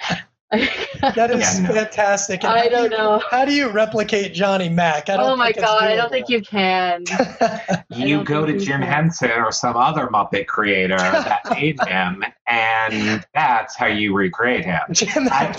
That 1.15 1.31
is 1.31 1.59
Yeah, 1.59 1.67
no. 1.67 1.73
fantastic. 1.73 2.43
And 2.43 2.53
I 2.53 2.57
how 2.59 2.63
do 2.65 2.69
don't 2.69 2.83
you- 2.91 2.97
know. 2.97 3.21
How 3.29 3.45
do 3.45 3.53
you 3.53 3.69
replicate 3.69 4.33
Johnny 4.33 4.69
Mac? 4.69 5.09
I 5.09 5.17
don't 5.17 5.31
Oh 5.31 5.35
my 5.35 5.51
god, 5.51 5.83
I 5.83 5.95
don't 5.95 6.09
think 6.11 6.29
you 6.29 6.41
can. 6.41 7.03
You 7.89 8.23
go 8.23 8.45
to 8.45 8.57
Jim 8.57 8.81
can. 8.81 8.89
Henson 8.89 9.31
or 9.31 9.51
some 9.51 9.77
other 9.77 10.07
Muppet 10.07 10.47
creator 10.47 10.97
that 10.97 11.41
made 11.51 11.79
him, 11.87 12.23
and 12.47 13.23
that's 13.33 13.75
how 13.75 13.85
you 13.85 14.13
recreate 14.15 14.65
him. 14.65 14.81
Jim 14.91 15.27
I, 15.31 15.55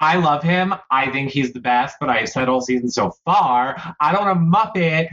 I 0.00 0.16
love 0.16 0.42
him. 0.42 0.74
I 0.90 1.10
think 1.10 1.30
he's 1.30 1.52
the 1.52 1.60
best, 1.60 1.96
but 2.00 2.10
I've 2.10 2.28
said 2.28 2.48
all 2.48 2.60
season 2.60 2.90
so 2.90 3.12
far, 3.24 3.76
I 4.00 4.12
don't 4.12 4.26
want 4.26 4.38
a 4.38 4.40
Muppet 4.80 5.08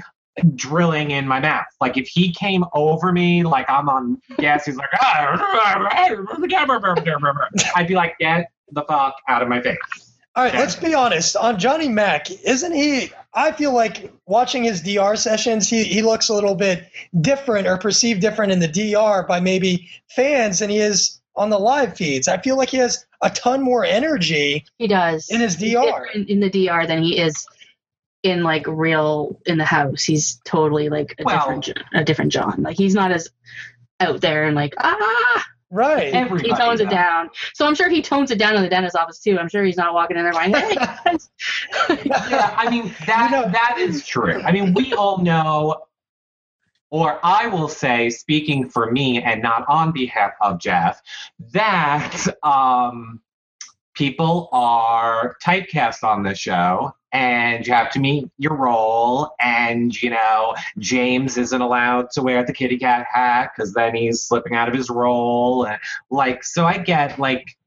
drilling 0.55 1.11
in 1.11 1.27
my 1.27 1.39
mouth. 1.39 1.65
Like 1.81 1.97
if 1.97 2.07
he 2.07 2.33
came 2.33 2.63
over 2.73 3.11
me, 3.11 3.43
like 3.43 3.69
I'm 3.69 3.89
on 3.89 4.21
gas, 4.37 4.65
he's 4.65 4.75
like, 4.75 4.89
ah, 5.01 5.37
I'd 7.75 7.87
be 7.87 7.95
like, 7.95 8.17
get 8.19 8.51
the 8.71 8.83
fuck 8.83 9.15
out 9.27 9.41
of 9.41 9.47
my 9.47 9.61
face. 9.61 9.77
All 10.35 10.43
right, 10.43 10.53
let's 10.53 10.75
be 10.75 10.93
honest. 10.93 11.35
On 11.35 11.57
Johnny 11.59 11.89
Mac, 11.89 12.29
isn't 12.31 12.71
he? 12.73 13.11
I 13.33 13.51
feel 13.51 13.73
like 13.73 14.11
watching 14.25 14.63
his 14.63 14.81
DR 14.81 15.15
sessions, 15.17 15.67
he, 15.67 15.83
he 15.83 16.01
looks 16.01 16.29
a 16.29 16.33
little 16.33 16.55
bit 16.55 16.83
different 17.19 17.67
or 17.67 17.77
perceived 17.77 18.21
different 18.21 18.51
in 18.51 18.59
the 18.59 18.67
DR 18.67 19.23
by 19.27 19.39
maybe 19.39 19.89
fans 20.09 20.59
than 20.59 20.69
he 20.69 20.77
is 20.79 21.19
on 21.35 21.49
the 21.49 21.59
live 21.59 21.95
feeds. 21.95 22.27
I 22.27 22.37
feel 22.37 22.57
like 22.57 22.69
he 22.69 22.77
has 22.77 23.05
a 23.21 23.29
ton 23.31 23.61
more 23.61 23.83
energy 23.83 24.65
He 24.77 24.87
does 24.87 25.29
in 25.29 25.41
his 25.41 25.55
DR. 25.55 25.81
different 25.81 26.29
in 26.29 26.39
the 26.39 26.49
DR 26.49 26.85
than 26.87 27.03
he 27.03 27.19
is 27.19 27.45
in 28.23 28.43
like 28.43 28.65
real 28.67 29.39
in 29.45 29.57
the 29.57 29.65
house. 29.65 30.03
He's 30.03 30.35
totally 30.45 30.89
like 30.89 31.15
a 31.19 31.23
Well- 31.23 31.37
different 31.59 31.79
a 31.93 32.03
different 32.03 32.31
John. 32.31 32.63
Like 32.63 32.77
he's 32.77 32.95
not 32.95 33.11
as 33.11 33.29
out 33.99 34.21
there 34.21 34.45
and 34.45 34.55
like 34.55 34.73
ah. 34.77 35.45
Right. 35.71 36.11
Everybody 36.15 36.49
he 36.49 36.55
tones 36.55 36.79
it 36.79 36.89
down. 36.89 37.29
So 37.53 37.67
I'm 37.67 37.75
sure 37.75 37.89
he 37.89 38.01
tones 38.01 38.31
it 38.31 38.39
down 38.39 38.55
in 38.55 38.63
the 38.63 38.69
dentist 38.69 38.95
office 38.95 39.19
too. 39.19 39.37
I'm 39.37 39.47
sure 39.49 39.63
he's 39.63 39.77
not 39.77 39.93
walking 39.93 40.17
in 40.17 40.23
there 40.23 40.31
going, 40.31 40.51
"Hey, 40.51 40.73
guys." 40.75 41.29
yeah, 42.05 42.55
I 42.57 42.67
mean 42.71 42.91
that 43.05 43.29
You 43.29 43.37
know- 43.37 43.51
that 43.51 43.75
is 43.77 44.05
true. 44.07 44.41
I 44.41 44.51
mean, 44.51 44.73
we 44.73 44.93
all 44.95 45.19
know, 45.19 45.83
or 46.89 47.19
I 47.23 47.45
will 47.45 47.67
say, 47.67 48.09
speaking 48.09 48.67
for 48.67 48.91
me 48.91 49.21
and 49.21 49.43
not 49.43 49.63
on 49.69 49.91
behalf 49.91 50.31
of 50.41 50.59
Jeff, 50.59 51.03
that 51.51 52.25
um, 52.41 53.21
people 53.93 54.49
are 54.51 55.37
typecast 55.43 56.03
on 56.03 56.23
this 56.23 56.39
show. 56.39 56.95
And 57.11 57.65
you 57.65 57.73
have 57.73 57.91
to 57.91 57.99
meet 57.99 58.29
your 58.37 58.55
role, 58.55 59.33
and 59.39 59.99
you 60.01 60.11
know 60.11 60.55
James 60.77 61.37
isn't 61.37 61.61
allowed 61.61 62.11
to 62.11 62.21
wear 62.21 62.45
the 62.45 62.53
kitty 62.53 62.77
cat 62.77 63.07
hat 63.11 63.51
because 63.55 63.73
then 63.73 63.95
he's 63.95 64.21
slipping 64.21 64.55
out 64.55 64.67
of 64.67 64.75
his 64.75 64.89
role. 64.89 65.65
And 65.65 65.79
like, 66.11 66.43
so 66.43 66.65
I 66.65 66.77
get 66.77 67.17
like 67.17 67.57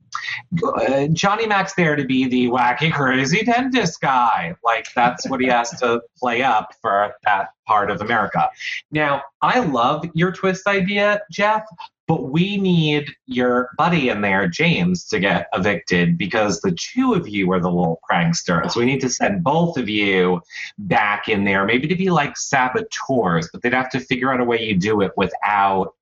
uh, 0.65 1.07
Johnny 1.09 1.47
Mac's 1.47 1.75
there 1.75 1.97
to 1.97 2.05
be 2.05 2.27
the 2.27 2.47
wacky, 2.47 2.93
crazy 2.93 3.43
dentist 3.45 4.01
guy. 4.01 4.55
Like 4.65 4.89
that's 4.95 5.29
what 5.29 5.41
he 5.41 5.47
has 5.49 5.71
to 5.81 6.03
play 6.17 6.43
up 6.43 6.75
for 6.81 7.15
that 7.25 7.51
part 7.67 7.91
of 7.91 8.01
America. 8.01 8.51
Now, 8.91 9.23
I 9.41 9.61
love 9.61 10.05
your 10.15 10.33
twist 10.33 10.67
idea, 10.67 11.21
Jeff, 11.31 11.65
but 12.09 12.25
we 12.31 12.57
need 12.57 13.09
your 13.27 13.71
buddy 13.79 14.09
in 14.09 14.21
there, 14.21 14.49
James, 14.49 15.05
to 15.09 15.19
get 15.21 15.47
evicted 15.55 16.19
because 16.19 16.61
the 16.61 16.73
two 16.73 17.15
of 17.15 17.29
you 17.29 17.51
are 17.53 17.61
the 17.61 17.71
little 17.71 18.01
pranksters. 18.11 18.75
We 18.77 18.85
need 18.85 19.01
to 19.03 19.09
send 19.09 19.45
both 19.45 19.79
of 19.79 19.89
you 19.89 20.43
back 20.79 21.29
in 21.29 21.45
there, 21.45 21.65
maybe 21.65 21.87
to 21.89 21.95
be 21.95 22.11
like 22.11 22.37
saboteurs, 22.37 23.49
but 23.53 23.63
they'd 23.63 23.73
have 23.73 23.91
to 23.91 24.01
figure 24.01 24.33
out 24.33 24.41
a 24.41 24.45
way 24.45 24.63
you 24.63 24.77
do 24.77 25.01
it 25.01 25.13
without, 25.17 25.95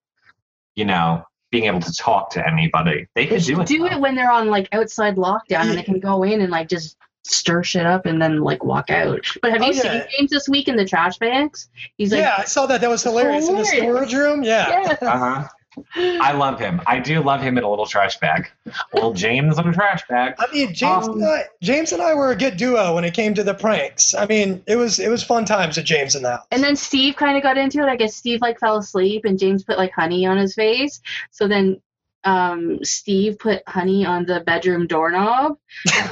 you 0.75 0.85
know, 0.87 1.25
being 1.51 1.65
able 1.65 1.81
to 1.81 1.93
talk 1.93 2.31
to 2.31 2.47
anybody. 2.47 3.07
They 3.15 3.27
could 3.27 3.43
do 3.43 3.61
it. 3.61 3.67
do 3.67 3.81
though. 3.81 3.87
it 3.87 4.01
when 4.01 4.15
they're 4.15 4.31
on 4.31 4.49
like 4.49 4.69
outside 4.73 5.17
lockdown 5.17 5.69
and 5.69 5.79
they 5.79 5.83
can 5.83 6.01
go 6.01 6.23
in 6.23 6.41
and 6.41 6.51
like 6.51 6.69
just 6.69 6.97
stir 7.25 7.63
shit 7.63 7.85
up 7.87 8.07
and 8.07 8.21
then 8.23 8.41
like 8.41 8.65
walk 8.65 8.89
out. 8.91 9.27
But 9.43 9.53
have 9.53 9.63
Oh, 9.63 9.67
you 9.67 9.75
yeah. 9.75 9.83
seen 9.83 10.03
James 10.19 10.31
this 10.31 10.49
week 10.49 10.69
in 10.69 10.77
the 10.77 10.85
trash 10.87 11.19
bags? 11.19 11.69
He's 11.99 12.13
like, 12.13 12.21
yeah, 12.21 12.37
I 12.39 12.45
saw 12.45 12.67
that. 12.67 12.81
That 12.81 12.89
was 12.89 13.03
hilarious 13.03 13.49
in 13.49 13.57
the 13.57 13.65
storage 13.65 14.15
room. 14.15 14.43
Yeah. 14.43 14.97
yeah. 15.03 15.09
Uh-huh. 15.09 15.49
I 15.97 16.33
love 16.33 16.59
him. 16.59 16.81
I 16.87 16.99
do 16.99 17.23
love 17.23 17.41
him 17.41 17.57
in 17.57 17.65
a 17.65 17.71
little 17.71 17.87
trash 17.87 18.19
bag. 18.19 18.51
Little 18.93 19.13
James 19.13 19.59
in 19.59 19.69
a 19.69 19.73
trash 19.73 20.07
bag. 20.09 20.35
I 20.39 20.53
mean, 20.53 20.75
James 20.75 21.09
Um, 21.09 21.15
and 21.15 21.25
I, 21.25 21.45
James 21.63 21.93
and 21.93 22.03
I 22.03 22.15
were 22.15 22.33
a 22.33 22.37
good 22.37 22.57
duo 22.57 22.95
when 22.95 23.05
it 23.05 23.15
came 23.15 23.35
to 23.35 23.45
the 23.45 23.55
pranks. 23.55 24.15
I 24.15 24.27
mean, 24.27 24.63
it 24.67 24.77
was 24.77 24.99
it 24.99 25.09
was 25.09 25.23
fun 25.23 25.45
times 25.45 25.77
with 25.77 25.87
James 25.87 26.15
and 26.15 26.25
that. 26.25 26.43
And 26.51 26.63
then 26.63 26.77
Steve 26.77 27.17
kind 27.17 27.37
of 27.37 27.43
got 27.43 27.57
into 27.57 27.79
it. 27.79 27.87
I 27.87 27.97
guess 27.97 28.17
Steve 28.17 28.41
like 28.41 28.59
fell 28.59 28.77
asleep, 28.79 29.25
and 29.25 29.39
James 29.39 29.63
put 29.63 29.79
like 29.79 29.93
honey 29.93 30.27
on 30.27 30.37
his 30.39 30.55
face. 30.55 31.01
So 31.31 31.47
then 31.47 31.81
um, 32.25 32.85
Steve 32.85 33.39
put 33.39 33.63
honey 33.67 34.05
on 34.05 34.27
the 34.27 34.41
bedroom 34.41 34.87
doorknob, 34.87 35.57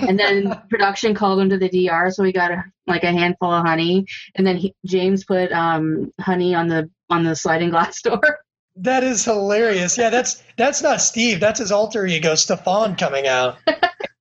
and 0.00 0.18
then 0.18 0.62
production 0.70 1.14
called 1.14 1.40
him 1.40 1.50
to 1.50 1.58
the 1.58 1.68
DR, 1.68 2.10
so 2.10 2.24
he 2.24 2.32
got 2.32 2.50
a, 2.50 2.64
like 2.86 3.04
a 3.04 3.12
handful 3.12 3.52
of 3.52 3.66
honey. 3.66 4.06
And 4.34 4.46
then 4.46 4.56
he, 4.56 4.74
James 4.86 5.24
put 5.24 5.52
um, 5.52 6.12
honey 6.20 6.54
on 6.54 6.68
the 6.68 6.90
on 7.10 7.24
the 7.24 7.34
sliding 7.34 7.70
glass 7.70 8.00
door. 8.02 8.37
That 8.80 9.02
is 9.02 9.24
hilarious. 9.24 9.98
Yeah, 9.98 10.10
that's 10.10 10.42
that's 10.56 10.82
not 10.82 11.00
Steve. 11.00 11.40
That's 11.40 11.58
his 11.58 11.72
alter 11.72 12.06
ego, 12.06 12.34
Stefan, 12.34 12.96
coming 12.96 13.26
out. 13.26 13.56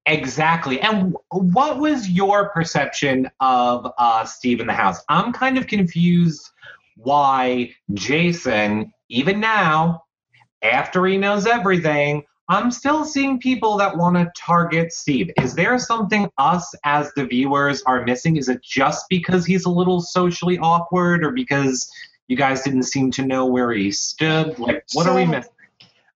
Exactly. 0.07 0.79
And 0.79 1.17
what 1.31 1.79
was 1.79 2.09
your 2.09 2.49
perception 2.49 3.29
of 3.41 3.91
uh, 3.97 4.23
Steve 4.23 4.61
in 4.61 4.67
the 4.67 4.73
house? 4.73 5.03
I'm 5.09 5.33
kind 5.33 5.57
of 5.57 5.67
confused 5.67 6.49
why 6.95 7.75
Jason, 7.93 8.93
even 9.09 9.41
now, 9.41 10.03
after 10.63 11.05
he 11.05 11.17
knows 11.17 11.45
everything, 11.45 12.23
I'm 12.47 12.71
still 12.71 13.03
seeing 13.03 13.37
people 13.39 13.77
that 13.77 13.97
want 13.97 14.15
to 14.15 14.31
target 14.37 14.93
Steve. 14.93 15.29
Is 15.41 15.53
there 15.53 15.77
something 15.77 16.29
us 16.37 16.73
as 16.85 17.11
the 17.15 17.25
viewers 17.25 17.83
are 17.83 18.05
missing? 18.05 18.37
Is 18.37 18.47
it 18.47 18.63
just 18.63 19.05
because 19.09 19.45
he's 19.45 19.65
a 19.65 19.69
little 19.69 19.99
socially 19.99 20.57
awkward 20.59 21.25
or 21.25 21.31
because 21.31 21.85
you 22.27 22.35
guys 22.35 22.61
didn't 22.61 22.83
seem 22.83 23.11
to 23.11 23.25
know 23.25 23.45
where 23.45 23.71
he 23.71 23.91
stood? 23.91 24.57
Like, 24.59 24.83
what 24.93 25.07
are 25.07 25.15
we 25.15 25.25
missing? 25.25 25.51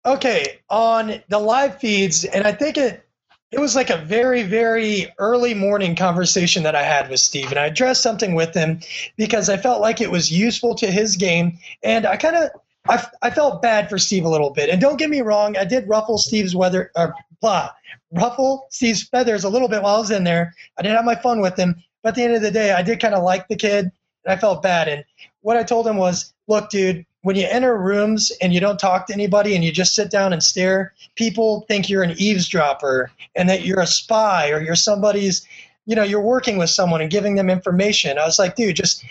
Okay, 0.05 0.59
on 0.69 1.21
the 1.29 1.39
live 1.39 1.79
feeds, 1.79 2.25
and 2.25 2.45
I 2.45 2.51
think 2.51 2.77
it 2.77 3.05
it 3.51 3.59
was 3.59 3.75
like 3.75 3.89
a 3.89 3.97
very 3.97 4.43
very 4.43 5.11
early 5.17 5.53
morning 5.53 5.95
conversation 5.95 6.63
that 6.63 6.75
I 6.75 6.83
had 6.83 7.09
with 7.09 7.19
Steve, 7.19 7.49
and 7.49 7.59
I 7.59 7.65
addressed 7.65 8.01
something 8.01 8.33
with 8.33 8.53
him 8.53 8.79
because 9.17 9.49
I 9.49 9.57
felt 9.57 9.81
like 9.81 10.01
it 10.01 10.11
was 10.11 10.31
useful 10.31 10.75
to 10.75 10.89
his 10.89 11.15
game, 11.15 11.57
and 11.83 12.05
I 12.05 12.17
kind 12.17 12.35
of 12.35 12.49
I, 12.87 13.05
I 13.21 13.29
felt 13.29 13.61
bad 13.61 13.89
for 13.89 13.97
Steve 13.97 14.23
a 14.23 14.29
little 14.29 14.51
bit. 14.51 14.69
And 14.69 14.79
don't 14.79 14.97
get 14.97 15.09
me 15.09 15.21
wrong, 15.21 15.57
I 15.57 15.65
did 15.65 15.87
ruffle 15.87 16.17
Steve's 16.17 16.55
weather 16.55 16.91
or 16.95 17.13
blah 17.41 17.69
ruffle 18.11 18.67
Steve's 18.69 19.03
feathers 19.03 19.43
a 19.43 19.49
little 19.49 19.67
bit 19.67 19.81
while 19.81 19.95
I 19.95 19.99
was 19.99 20.11
in 20.11 20.23
there. 20.23 20.53
I 20.77 20.81
did 20.81 20.91
have 20.91 21.05
my 21.05 21.15
fun 21.15 21.41
with 21.41 21.57
him, 21.57 21.75
but 22.03 22.09
at 22.09 22.15
the 22.15 22.23
end 22.23 22.35
of 22.35 22.41
the 22.41 22.51
day, 22.51 22.71
I 22.71 22.81
did 22.81 22.99
kind 22.99 23.13
of 23.13 23.23
like 23.23 23.47
the 23.47 23.55
kid, 23.55 23.91
and 24.25 24.33
I 24.33 24.37
felt 24.37 24.61
bad. 24.61 24.87
And 24.87 25.03
what 25.41 25.57
I 25.57 25.63
told 25.63 25.87
him 25.87 25.97
was, 25.97 26.33
look, 26.47 26.69
dude, 26.69 27.05
when 27.21 27.35
you 27.35 27.45
enter 27.49 27.77
rooms 27.77 28.31
and 28.41 28.53
you 28.53 28.59
don't 28.59 28.79
talk 28.79 29.07
to 29.07 29.13
anybody 29.13 29.55
and 29.55 29.63
you 29.63 29.71
just 29.71 29.93
sit 29.93 30.09
down 30.09 30.31
and 30.31 30.41
stare, 30.41 30.93
people 31.15 31.65
think 31.67 31.89
you're 31.89 32.03
an 32.03 32.15
eavesdropper 32.17 33.11
and 33.35 33.49
that 33.49 33.63
you're 33.63 33.81
a 33.81 33.87
spy 33.87 34.49
or 34.51 34.61
you're 34.61 34.75
somebody's, 34.75 35.45
you 35.85 35.95
know, 35.95 36.03
you're 36.03 36.21
working 36.21 36.57
with 36.57 36.69
someone 36.69 37.01
and 37.01 37.11
giving 37.11 37.35
them 37.35 37.49
information. 37.49 38.17
I 38.17 38.25
was 38.25 38.39
like, 38.39 38.55
dude, 38.55 38.75
just 38.75 39.03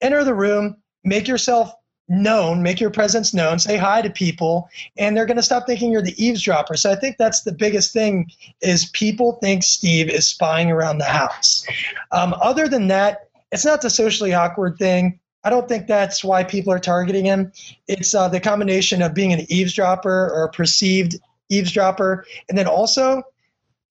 enter 0.00 0.24
the 0.24 0.34
room, 0.34 0.76
make 1.04 1.28
yourself 1.28 1.74
known, 2.08 2.62
make 2.62 2.80
your 2.80 2.90
presence 2.90 3.32
known, 3.32 3.58
say 3.58 3.76
hi 3.76 4.02
to 4.02 4.10
people, 4.10 4.68
and 4.96 5.16
they're 5.16 5.26
going 5.26 5.36
to 5.36 5.42
stop 5.42 5.66
thinking 5.66 5.90
you're 5.90 6.02
the 6.02 6.22
eavesdropper. 6.22 6.76
So 6.76 6.90
I 6.90 6.96
think 6.96 7.16
that's 7.16 7.42
the 7.42 7.52
biggest 7.52 7.92
thing 7.92 8.30
is 8.60 8.86
people 8.90 9.34
think 9.42 9.62
Steve 9.62 10.08
is 10.10 10.28
spying 10.28 10.70
around 10.70 10.98
the 10.98 11.04
house. 11.04 11.66
Um, 12.10 12.34
other 12.40 12.68
than 12.68 12.88
that, 12.88 13.28
it's 13.52 13.64
not 13.64 13.82
the 13.82 13.90
socially 13.90 14.34
awkward 14.34 14.78
thing. 14.78 15.20
I 15.44 15.50
don't 15.50 15.68
think 15.68 15.86
that's 15.86 16.24
why 16.24 16.44
people 16.44 16.72
are 16.72 16.78
targeting 16.78 17.24
him. 17.24 17.52
It's 17.88 18.14
uh, 18.14 18.28
the 18.28 18.40
combination 18.40 19.02
of 19.02 19.14
being 19.14 19.32
an 19.32 19.44
eavesdropper 19.48 20.30
or 20.32 20.44
a 20.44 20.50
perceived 20.50 21.16
eavesdropper. 21.48 22.24
And 22.48 22.56
then 22.56 22.66
also, 22.66 23.22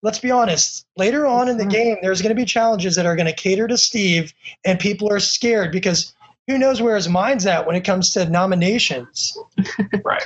let's 0.01 0.19
be 0.19 0.31
honest, 0.31 0.85
later 0.97 1.25
on 1.25 1.47
in 1.47 1.57
the 1.57 1.65
game, 1.65 1.97
there's 2.01 2.21
going 2.21 2.35
to 2.35 2.41
be 2.41 2.45
challenges 2.45 2.95
that 2.95 3.05
are 3.05 3.15
going 3.15 3.27
to 3.27 3.33
cater 3.33 3.67
to 3.67 3.77
Steve, 3.77 4.33
and 4.65 4.79
people 4.79 5.11
are 5.11 5.19
scared 5.19 5.71
because 5.71 6.13
who 6.47 6.57
knows 6.57 6.81
where 6.81 6.95
his 6.95 7.07
mind's 7.07 7.45
at 7.45 7.67
when 7.67 7.75
it 7.75 7.83
comes 7.83 8.11
to 8.13 8.29
nominations. 8.29 9.37
Right. 10.03 10.23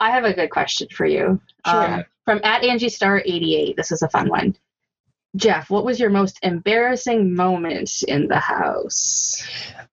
I 0.00 0.10
have 0.10 0.24
a 0.24 0.32
good 0.32 0.50
question 0.50 0.88
for 0.90 1.06
you. 1.06 1.40
Sure. 1.66 1.94
Um, 1.94 2.04
from 2.24 2.40
at 2.44 2.64
Angie 2.64 2.88
Star 2.88 3.22
88. 3.24 3.76
This 3.76 3.92
is 3.92 4.02
a 4.02 4.08
fun 4.08 4.28
one. 4.28 4.56
Jeff, 5.36 5.70
what 5.70 5.84
was 5.84 5.98
your 5.98 6.10
most 6.10 6.38
embarrassing 6.42 7.34
moment 7.34 8.02
in 8.06 8.28
the 8.28 8.38
house? 8.38 9.42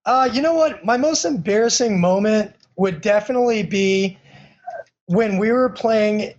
Uh, 0.06 0.30
you 0.32 0.42
know 0.42 0.54
what? 0.54 0.84
My 0.84 0.98
most 0.98 1.24
embarrassing 1.24 2.00
moment 2.00 2.54
would 2.76 3.02
definitely 3.02 3.64
be 3.64 4.18
when 5.06 5.38
we 5.38 5.52
were 5.52 5.70
playing 5.70 6.34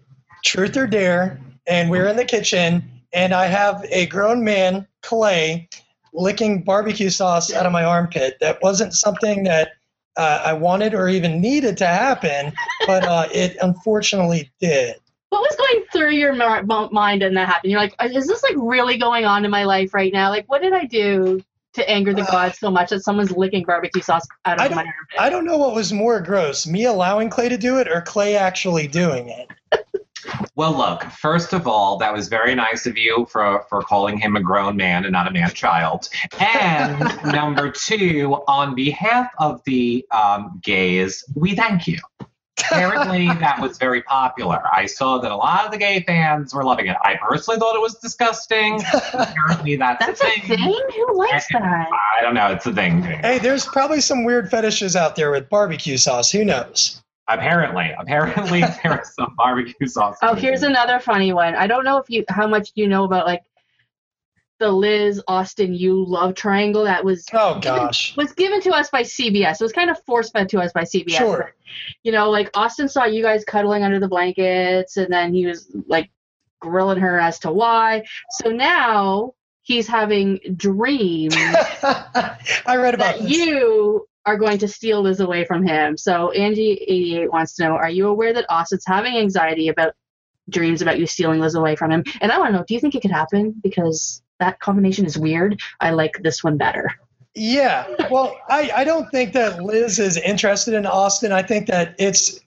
Truth 0.44 0.76
or 0.76 0.86
Dare 0.86 1.40
and 1.66 1.90
we 1.90 1.98
were 1.98 2.08
in 2.08 2.16
the 2.16 2.24
kitchen 2.24 2.90
and 3.12 3.32
I 3.34 3.46
have 3.46 3.84
a 3.90 4.06
grown 4.06 4.44
man, 4.44 4.86
Clay, 5.02 5.68
licking 6.12 6.62
barbecue 6.62 7.10
sauce 7.10 7.52
out 7.52 7.66
of 7.66 7.72
my 7.72 7.84
armpit. 7.84 8.36
That 8.40 8.62
wasn't 8.62 8.94
something 8.94 9.44
that 9.44 9.72
uh, 10.16 10.42
I 10.44 10.52
wanted 10.52 10.94
or 10.94 11.08
even 11.08 11.40
needed 11.40 11.76
to 11.78 11.86
happen, 11.86 12.52
but 12.86 13.04
uh, 13.04 13.28
it 13.32 13.56
unfortunately 13.62 14.50
did. 14.60 14.96
What 15.30 15.42
was 15.42 15.56
going 15.56 15.84
through 15.92 16.10
your 16.12 16.32
mi- 16.32 16.62
mi- 16.62 16.88
mind 16.90 17.22
when 17.22 17.34
that 17.34 17.48
happened? 17.48 17.70
You're 17.70 17.80
like, 17.80 17.94
is 18.02 18.26
this 18.26 18.42
like 18.42 18.54
really 18.56 18.98
going 18.98 19.24
on 19.24 19.44
in 19.44 19.50
my 19.50 19.64
life 19.64 19.94
right 19.94 20.12
now? 20.12 20.28
Like, 20.28 20.48
what 20.48 20.60
did 20.60 20.72
I 20.72 20.84
do 20.84 21.40
to 21.74 21.88
anger 21.88 22.12
the 22.12 22.22
Uh, 22.22 22.30
gods 22.32 22.58
so 22.58 22.68
much 22.70 22.90
that 22.90 23.04
someone's 23.04 23.30
licking 23.30 23.64
barbecue 23.64 24.02
sauce 24.02 24.26
out 24.44 24.60
I 24.60 24.66
of 24.66 24.70
my 24.72 24.76
don't- 24.82 24.86
armpit? 24.88 25.20
I 25.20 25.30
don't 25.30 25.44
know 25.44 25.56
what 25.56 25.74
was 25.74 25.92
more 25.92 26.20
gross, 26.20 26.66
me 26.66 26.84
allowing 26.84 27.30
Clay 27.30 27.48
to 27.48 27.56
do 27.56 27.78
it 27.78 27.86
or 27.88 28.00
Clay 28.02 28.36
actually 28.36 28.86
doing 28.88 29.28
it. 29.28 29.48
Well, 30.54 30.76
look, 30.76 31.02
first 31.04 31.54
of 31.54 31.66
all, 31.66 31.96
that 31.96 32.12
was 32.12 32.28
very 32.28 32.54
nice 32.54 32.84
of 32.84 32.98
you 32.98 33.26
for, 33.30 33.64
for 33.70 33.80
calling 33.80 34.18
him 34.18 34.36
a 34.36 34.40
grown 34.42 34.76
man 34.76 35.04
and 35.04 35.12
not 35.12 35.26
a 35.26 35.30
man 35.30 35.48
child. 35.50 36.10
And 36.38 37.00
number 37.32 37.70
two, 37.70 38.34
on 38.46 38.74
behalf 38.74 39.28
of 39.38 39.62
the 39.64 40.04
um, 40.10 40.60
gays, 40.62 41.24
we 41.34 41.54
thank 41.54 41.86
you. 41.86 41.98
Apparently, 42.66 43.26
that 43.40 43.60
was 43.60 43.78
very 43.78 44.02
popular. 44.02 44.60
I 44.72 44.86
saw 44.86 45.18
that 45.18 45.30
a 45.30 45.36
lot 45.36 45.64
of 45.64 45.70
the 45.72 45.78
gay 45.78 46.02
fans 46.06 46.54
were 46.54 46.64
loving 46.64 46.86
it. 46.86 46.96
I 47.02 47.16
personally 47.16 47.58
thought 47.58 47.74
it 47.74 47.80
was 47.80 47.94
disgusting. 47.96 48.80
Apparently, 49.12 49.76
that's, 49.76 50.04
That's 50.04 50.20
a 50.22 50.26
a 50.26 50.30
thing. 50.46 50.58
thing? 50.58 50.80
Who 50.96 51.18
likes 51.18 51.46
that? 51.52 51.62
I 52.18 52.22
don't 52.22 52.34
know. 52.34 52.48
It's 52.48 52.66
a 52.66 52.72
thing. 52.72 53.02
Hey, 53.02 53.38
there's 53.38 53.64
probably 53.66 54.00
some 54.00 54.24
weird 54.24 54.50
fetishes 54.50 54.96
out 54.96 55.16
there 55.16 55.30
with 55.30 55.48
barbecue 55.48 55.96
sauce. 55.96 56.30
Who 56.30 56.44
knows? 56.44 57.02
Apparently, 57.28 57.92
apparently, 57.98 58.62
there's 58.82 59.14
some 59.14 59.34
barbecue 59.36 59.86
sauce. 59.86 60.16
Oh, 60.22 60.34
here's 60.34 60.62
another 60.64 60.98
funny 60.98 61.32
one. 61.32 61.54
I 61.54 61.66
don't 61.68 61.84
know 61.84 61.96
if 61.98 62.10
you 62.10 62.24
how 62.28 62.46
much 62.48 62.70
you 62.74 62.88
know 62.88 63.04
about 63.04 63.26
like 63.26 63.42
the 64.60 64.70
Liz 64.70 65.20
Austin 65.26 65.74
you 65.74 66.04
love 66.04 66.34
triangle 66.34 66.84
that 66.84 67.04
was 67.04 67.26
Oh 67.32 67.58
gosh. 67.60 68.16
was 68.16 68.32
given 68.32 68.60
to 68.60 68.70
us 68.70 68.90
by 68.90 69.02
CBS. 69.02 69.54
It 69.54 69.64
was 69.64 69.72
kind 69.72 69.90
of 69.90 70.00
force 70.04 70.30
fed 70.30 70.50
to 70.50 70.60
us 70.60 70.72
by 70.72 70.82
CBS. 70.82 71.16
Sure. 71.16 71.54
You 72.04 72.12
know, 72.12 72.30
like 72.30 72.50
Austin 72.54 72.88
saw 72.88 73.06
you 73.06 73.22
guys 73.22 73.42
cuddling 73.44 73.82
under 73.82 73.98
the 73.98 74.06
blankets, 74.08 74.96
and 74.96 75.12
then 75.12 75.32
he 75.34 75.46
was 75.46 75.74
like 75.88 76.10
grilling 76.60 76.98
her 76.98 77.18
as 77.18 77.38
to 77.40 77.50
why. 77.50 78.04
So 78.30 78.50
now 78.50 79.32
he's 79.62 79.88
having 79.88 80.38
dreams 80.56 81.34
I 82.66 82.76
read 82.76 82.94
about 82.94 83.22
you 83.22 84.06
are 84.26 84.36
going 84.36 84.58
to 84.58 84.68
steal 84.68 85.00
Liz 85.00 85.20
away 85.20 85.46
from 85.46 85.66
him. 85.66 85.96
So 85.96 86.32
Angie88 86.36 87.30
wants 87.30 87.54
to 87.54 87.64
know: 87.64 87.72
Are 87.72 87.90
you 87.90 88.08
aware 88.08 88.34
that 88.34 88.44
Austin's 88.50 88.84
having 88.86 89.16
anxiety 89.16 89.68
about 89.68 89.94
dreams 90.50 90.82
about 90.82 90.98
you 90.98 91.06
stealing 91.06 91.40
Liz 91.40 91.54
away 91.54 91.76
from 91.76 91.90
him? 91.90 92.04
And 92.20 92.30
I 92.30 92.38
want 92.38 92.52
to 92.52 92.58
know: 92.58 92.64
Do 92.68 92.74
you 92.74 92.80
think 92.80 92.94
it 92.94 93.00
could 93.00 93.10
happen? 93.10 93.54
Because 93.62 94.22
that 94.40 94.61
combination 94.61 95.07
is 95.07 95.16
weird. 95.16 95.61
I 95.81 95.90
like 95.90 96.22
this 96.22 96.42
one 96.42 96.57
better. 96.57 96.90
Yeah. 97.35 97.87
Well, 98.11 98.37
I, 98.48 98.70
I 98.74 98.85
don't 98.85 99.09
think 99.11 99.33
that 99.35 99.62
Liz 99.62 99.98
is 99.98 100.16
interested 100.16 100.74
in 100.74 100.85
Austin. 100.85 101.31
I 101.31 101.42
think 101.42 101.68
that 101.68 101.94
it's 101.98 102.40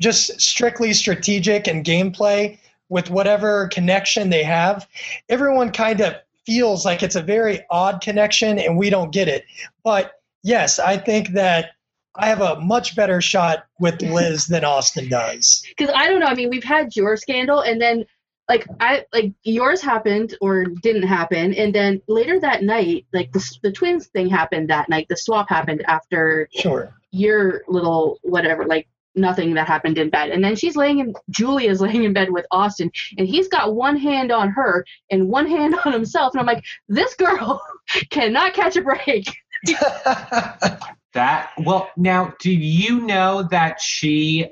just 0.00 0.40
strictly 0.40 0.92
strategic 0.92 1.66
and 1.66 1.84
gameplay 1.84 2.58
with 2.88 3.10
whatever 3.10 3.68
connection 3.68 4.30
they 4.30 4.44
have. 4.44 4.86
Everyone 5.28 5.72
kind 5.72 6.00
of 6.00 6.14
feels 6.46 6.84
like 6.84 7.02
it's 7.02 7.16
a 7.16 7.22
very 7.22 7.60
odd 7.70 8.00
connection 8.00 8.58
and 8.58 8.78
we 8.78 8.90
don't 8.90 9.10
get 9.10 9.28
it. 9.28 9.44
But 9.82 10.12
yes, 10.42 10.78
I 10.78 10.96
think 10.96 11.30
that 11.30 11.72
I 12.16 12.26
have 12.26 12.40
a 12.40 12.60
much 12.60 12.96
better 12.96 13.20
shot 13.20 13.66
with 13.78 14.00
Liz 14.02 14.46
than 14.46 14.64
Austin 14.64 15.08
does. 15.08 15.62
because 15.76 15.94
I 15.94 16.08
don't 16.08 16.20
know. 16.20 16.26
I 16.26 16.34
mean, 16.34 16.48
we've 16.48 16.64
had 16.64 16.96
your 16.96 17.16
scandal, 17.16 17.60
and 17.60 17.80
then 17.80 18.04
like 18.48 18.66
I 18.80 19.04
like 19.12 19.32
yours 19.42 19.82
happened 19.82 20.36
or 20.40 20.64
didn't 20.64 21.02
happen, 21.02 21.54
and 21.54 21.74
then 21.74 22.00
later 22.08 22.40
that 22.40 22.62
night, 22.62 23.06
like 23.12 23.32
the, 23.32 23.58
the 23.62 23.72
twins 23.72 24.06
thing 24.06 24.28
happened 24.28 24.70
that 24.70 24.88
night. 24.88 25.06
The 25.08 25.16
swap 25.16 25.48
happened 25.48 25.82
after 25.86 26.48
Sure. 26.52 26.94
your 27.10 27.62
little 27.68 28.18
whatever, 28.22 28.64
like 28.64 28.88
nothing 29.14 29.54
that 29.54 29.66
happened 29.66 29.98
in 29.98 30.08
bed, 30.10 30.30
and 30.30 30.42
then 30.42 30.56
she's 30.56 30.76
laying 30.76 31.00
in 31.00 31.14
Julia's 31.30 31.80
laying 31.82 32.04
in 32.04 32.12
bed 32.12 32.30
with 32.30 32.46
Austin, 32.50 32.90
and 33.18 33.28
he's 33.28 33.48
got 33.48 33.74
one 33.74 33.96
hand 33.96 34.32
on 34.32 34.50
her 34.50 34.84
and 35.10 35.28
one 35.28 35.46
hand 35.46 35.74
on 35.84 35.92
himself, 35.92 36.32
and 36.34 36.40
I'm 36.40 36.46
like, 36.46 36.64
this 36.88 37.14
girl 37.14 37.60
cannot 38.10 38.54
catch 38.54 38.76
a 38.76 38.82
break. 38.82 39.28
That 41.14 41.50
well, 41.58 41.90
now 41.96 42.34
do 42.38 42.50
you 42.52 43.00
know 43.00 43.48
that 43.50 43.80
she 43.80 44.46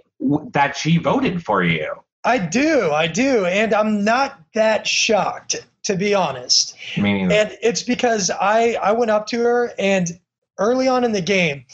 that 0.53 0.77
she 0.77 0.97
voted 0.99 1.45
for 1.45 1.63
you. 1.63 1.93
I 2.27 2.39
do, 2.39 2.93
I 2.93 3.07
do, 3.07 3.47
and 3.47 3.73
I'm 3.73 4.05
not 4.05 4.41
that 4.55 4.87
shocked 4.87 5.57
to 5.87 5.97
be 5.97 6.15
honest. 6.15 6.77
Meaning, 6.99 7.33
And 7.33 7.57
it's 7.63 7.83
because 7.83 8.31
I 8.31 8.75
I 8.83 8.93
went 8.93 9.11
up 9.11 9.27
to 9.29 9.39
her 9.39 9.73
and 9.79 10.19
early 10.59 10.89
on 10.89 11.05
in 11.05 11.13
the 11.13 11.21
game, 11.21 11.65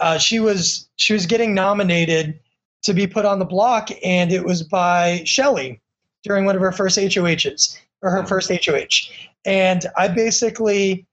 uh, 0.00 0.18
she 0.18 0.38
was 0.38 0.88
she 0.96 1.12
was 1.12 1.26
getting 1.26 1.54
nominated 1.54 2.38
to 2.82 2.92
be 2.92 3.06
put 3.06 3.24
on 3.24 3.38
the 3.38 3.44
block, 3.44 3.88
and 4.04 4.30
it 4.30 4.44
was 4.44 4.62
by 4.62 5.22
Shelly 5.24 5.80
during 6.22 6.44
one 6.44 6.54
of 6.54 6.62
her 6.62 6.72
first 6.72 6.98
HOHs 6.98 7.78
or 8.02 8.10
her 8.10 8.26
first 8.26 8.50
HOH, 8.50 9.10
and 9.46 9.86
I 9.96 10.08
basically 10.08 11.06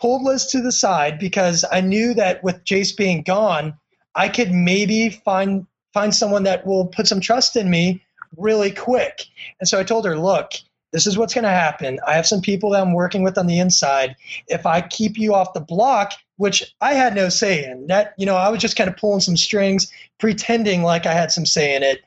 pulled 0.00 0.22
Liz 0.22 0.46
to 0.46 0.62
the 0.62 0.72
side 0.72 1.18
because 1.18 1.64
I 1.70 1.82
knew 1.82 2.14
that 2.14 2.42
with 2.42 2.64
Jace 2.64 2.96
being 2.96 3.22
gone, 3.22 3.76
I 4.14 4.30
could 4.30 4.50
maybe 4.50 5.10
find 5.10 5.66
find 5.92 6.14
someone 6.14 6.44
that 6.44 6.66
will 6.66 6.86
put 6.86 7.06
some 7.06 7.20
trust 7.20 7.54
in 7.54 7.68
me 7.68 8.02
really 8.36 8.70
quick. 8.70 9.24
And 9.60 9.68
so 9.68 9.78
I 9.78 9.84
told 9.84 10.04
her, 10.04 10.18
look, 10.18 10.52
this 10.92 11.06
is 11.06 11.18
what's 11.18 11.34
going 11.34 11.44
to 11.44 11.50
happen. 11.50 11.98
I 12.06 12.14
have 12.14 12.26
some 12.26 12.40
people 12.40 12.70
that 12.70 12.80
I'm 12.80 12.94
working 12.94 13.22
with 13.22 13.36
on 13.36 13.46
the 13.46 13.58
inside. 13.58 14.16
If 14.46 14.64
I 14.64 14.80
keep 14.80 15.18
you 15.18 15.34
off 15.34 15.52
the 15.52 15.60
block, 15.60 16.12
which 16.36 16.74
I 16.80 16.94
had 16.94 17.14
no 17.14 17.28
say 17.28 17.64
in, 17.64 17.86
that 17.88 18.14
you 18.16 18.24
know, 18.24 18.36
I 18.36 18.48
was 18.48 18.60
just 18.60 18.76
kind 18.76 18.88
of 18.88 18.96
pulling 18.96 19.20
some 19.20 19.36
strings, 19.36 19.92
pretending 20.18 20.82
like 20.82 21.04
I 21.04 21.12
had 21.12 21.30
some 21.30 21.46
say 21.46 21.74
in 21.74 21.82
it. 21.82 22.00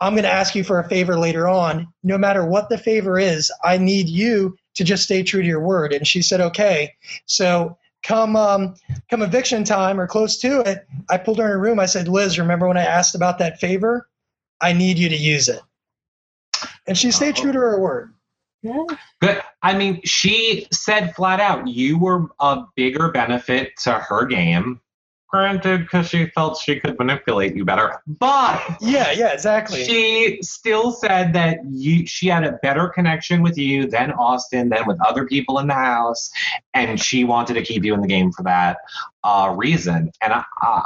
I'm 0.00 0.14
going 0.14 0.24
to 0.24 0.32
ask 0.32 0.54
you 0.54 0.64
for 0.64 0.78
a 0.78 0.88
favor 0.88 1.18
later 1.18 1.48
on. 1.48 1.88
No 2.02 2.18
matter 2.18 2.44
what 2.44 2.68
the 2.68 2.76
favor 2.76 3.18
is, 3.18 3.50
I 3.62 3.78
need 3.78 4.08
you 4.08 4.56
to 4.74 4.84
just 4.84 5.04
stay 5.04 5.22
true 5.22 5.40
to 5.40 5.48
your 5.48 5.60
word. 5.60 5.92
And 5.92 6.06
she 6.06 6.20
said, 6.20 6.40
okay. 6.40 6.92
So 7.26 7.78
come 8.02 8.36
um, 8.36 8.74
come 9.08 9.22
eviction 9.22 9.64
time 9.64 9.98
or 9.98 10.06
close 10.06 10.36
to 10.38 10.60
it, 10.60 10.86
I 11.08 11.16
pulled 11.16 11.38
her 11.38 11.46
in 11.46 11.52
a 11.52 11.58
room. 11.58 11.80
I 11.80 11.86
said, 11.86 12.08
Liz, 12.08 12.38
remember 12.38 12.68
when 12.68 12.76
I 12.76 12.84
asked 12.84 13.14
about 13.14 13.38
that 13.38 13.58
favor? 13.60 14.08
I 14.60 14.72
need 14.72 14.98
you 14.98 15.08
to 15.08 15.16
use 15.16 15.48
it. 15.48 15.60
And 16.86 16.96
she 16.96 17.10
stayed 17.10 17.36
true 17.36 17.52
to 17.52 17.58
her 17.58 17.80
word. 17.80 18.14
Yeah. 18.62 18.84
good. 19.20 19.42
I 19.62 19.76
mean, 19.76 20.00
she 20.04 20.66
said 20.72 21.14
flat 21.14 21.38
out, 21.38 21.68
you 21.68 21.98
were 21.98 22.28
a 22.40 22.64
bigger 22.76 23.10
benefit 23.10 23.72
to 23.82 23.92
her 23.92 24.24
game. 24.24 24.80
Granted, 25.30 25.80
because 25.80 26.08
she 26.08 26.26
felt 26.26 26.58
she 26.58 26.78
could 26.78 26.96
manipulate 26.96 27.56
you 27.56 27.64
better, 27.64 28.00
but 28.06 28.62
Yeah, 28.80 29.10
yeah, 29.10 29.32
exactly. 29.32 29.82
she 29.84 30.38
still 30.42 30.92
said 30.92 31.32
that 31.32 31.58
you 31.68 32.06
she 32.06 32.28
had 32.28 32.44
a 32.44 32.52
better 32.62 32.86
connection 32.86 33.42
with 33.42 33.58
you 33.58 33.88
than 33.88 34.12
Austin, 34.12 34.68
than 34.68 34.86
with 34.86 34.96
other 35.04 35.26
people 35.26 35.58
in 35.58 35.66
the 35.66 35.74
house, 35.74 36.30
and 36.72 37.00
she 37.02 37.24
wanted 37.24 37.54
to 37.54 37.62
keep 37.62 37.82
you 37.84 37.94
in 37.94 38.00
the 38.00 38.06
game 38.06 38.30
for 38.30 38.44
that 38.44 38.76
uh, 39.24 39.52
reason. 39.56 40.12
And 40.22 40.32
I, 40.34 40.44
I, 40.62 40.84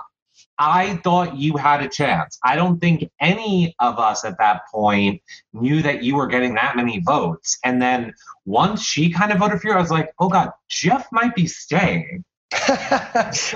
I 0.59 0.97
thought 1.05 1.37
you 1.37 1.57
had 1.57 1.83
a 1.83 1.88
chance. 1.88 2.38
I 2.44 2.57
don't 2.57 2.81
think 2.81 3.09
any 3.21 3.75
of 3.79 3.99
us 3.99 4.25
at 4.25 4.38
that 4.38 4.62
point 4.73 5.23
knew 5.53 5.83
that 5.83 6.03
you 6.03 6.16
were 6.16 6.27
getting 6.27 6.55
that 6.55 6.77
many 6.77 7.01
votes. 7.01 7.59
And 7.64 7.81
then 7.81 8.12
once 8.44 8.83
she 8.83 9.11
kind 9.11 9.31
of 9.31 9.38
voted 9.38 9.61
for 9.61 9.68
you, 9.68 9.75
I 9.75 9.81
was 9.81 9.90
like, 9.90 10.12
oh 10.18 10.29
god, 10.29 10.51
Jeff 10.68 11.07
might 11.12 11.35
be 11.35 11.47
staying. 11.47 12.25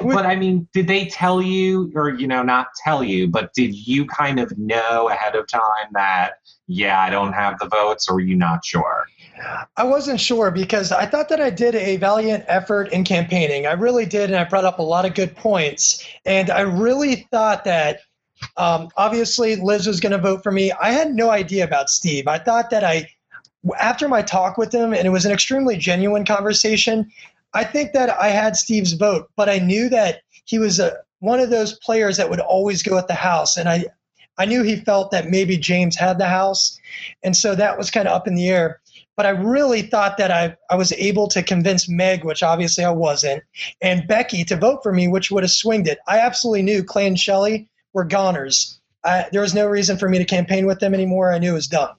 But 0.03 0.27
I 0.27 0.37
mean, 0.37 0.69
did 0.73 0.87
they 0.87 1.07
tell 1.07 1.41
you, 1.41 1.91
or 1.95 2.11
you 2.11 2.27
know, 2.27 2.43
not 2.43 2.69
tell 2.85 3.03
you, 3.03 3.27
but 3.29 3.53
did 3.55 3.75
you 3.75 4.07
kind 4.07 4.38
of 4.38 4.57
know 4.59 5.09
ahead 5.09 5.35
of 5.35 5.47
time 5.49 5.88
that, 5.93 6.35
yeah, 6.67 7.01
I 7.01 7.11
don't 7.11 7.33
have 7.33 7.59
the 7.59 7.69
votes, 7.69 8.09
or 8.09 8.15
were 8.15 8.21
you 8.21 8.37
not 8.37 8.65
sure? 8.65 9.07
I 9.77 9.85
wasn't 9.85 10.21
sure 10.21 10.51
because 10.51 10.93
I 10.93 11.07
thought 11.07 11.29
that 11.31 11.41
I 11.41 11.51
did 11.51 11.75
a 11.75 11.97
valiant 11.97 12.45
effort 12.47 12.93
in 12.93 13.05
campaigning. 13.05 13.67
I 13.67 13.73
really 13.73 14.07
did, 14.07 14.31
and 14.31 14.39
I 14.39 14.45
brought 14.45 14.65
up 14.65 14.79
a 14.79 14.83
lot 14.83 15.05
of 15.05 15.15
good 15.15 15.35
points. 15.35 16.07
And 16.25 16.51
I 16.51 16.61
really 16.61 17.27
thought 17.31 17.65
that 17.65 18.01
um, 18.57 18.89
obviously 18.97 19.57
Liz 19.57 19.87
was 19.87 20.01
going 20.01 20.13
to 20.13 20.19
vote 20.19 20.43
for 20.43 20.53
me. 20.53 20.73
I 20.73 20.93
had 20.93 21.15
no 21.15 21.31
idea 21.31 21.65
about 21.65 21.91
Steve. 21.91 22.29
I 22.29 22.39
thought 22.39 22.71
that 22.71 22.85
I, 22.85 23.09
after 23.79 24.09
my 24.09 24.23
talk 24.23 24.59
with 24.59 24.73
him, 24.73 24.93
and 24.93 25.07
it 25.07 25.11
was 25.11 25.27
an 25.27 25.33
extremely 25.33 25.77
genuine 25.77 26.25
conversation, 26.25 27.11
I 27.55 27.65
think 27.65 27.93
that 27.93 28.11
I 28.11 28.29
had 28.29 28.57
Steve's 28.57 28.93
vote, 28.93 29.29
but 29.37 29.49
I 29.49 29.59
knew 29.59 29.89
that 29.91 30.23
he 30.45 30.59
was 30.59 30.81
a, 30.81 30.97
one 31.21 31.41
of 31.41 31.51
those 31.51 31.79
players 31.79 32.17
that 32.17 32.31
would 32.31 32.41
always 32.41 32.83
go 32.83 32.99
at 32.99 33.09
the 33.09 33.15
house. 33.15 33.57
And 33.57 33.69
I, 33.69 33.85
I 34.39 34.45
knew 34.45 34.63
he 34.63 34.77
felt 34.77 35.11
that 35.13 35.29
maybe 35.29 35.57
James 35.57 35.97
had 35.97 36.19
the 36.19 36.27
house. 36.27 36.79
And 37.23 37.37
so 37.37 37.55
that 37.55 37.79
was 37.79 37.91
kind 37.91 38.09
of 38.09 38.15
up 38.15 38.27
in 38.27 38.35
the 38.35 38.49
air 38.49 38.81
but 39.16 39.27
I 39.27 39.31
really 39.31 39.83
thought 39.83 40.16
that 40.18 40.31
I, 40.31 40.57
I 40.70 40.77
was 40.77 40.92
able 40.92 41.29
to 41.29 41.42
convince 41.42 41.88
Meg, 41.88 42.25
which 42.25 42.42
obviously 42.42 42.85
I 42.85 42.90
wasn't, 42.90 43.42
and 43.81 44.07
Becky 44.07 44.44
to 44.44 44.57
vote 44.57 44.83
for 44.83 44.92
me, 44.92 45.09
which 45.09 45.31
would 45.31 45.42
have 45.42 45.51
swinged 45.51 45.88
it. 45.88 45.98
I 46.07 46.18
absolutely 46.18 46.62
knew 46.62 46.83
Clay 46.83 47.07
and 47.07 47.18
Shelley 47.18 47.68
were 47.92 48.05
goners. 48.05 48.81
I, 49.05 49.27
there 49.33 49.40
was 49.40 49.55
no 49.55 49.66
reason 49.66 49.98
for 49.98 50.09
me 50.09 50.18
to 50.18 50.25
campaign 50.25 50.66
with 50.66 50.81
them 50.81 50.94
anymore. 50.94 51.33
I 51.33 51.38
knew 51.38 51.51
it 51.51 51.55
was 51.55 51.68
done. 51.68 51.94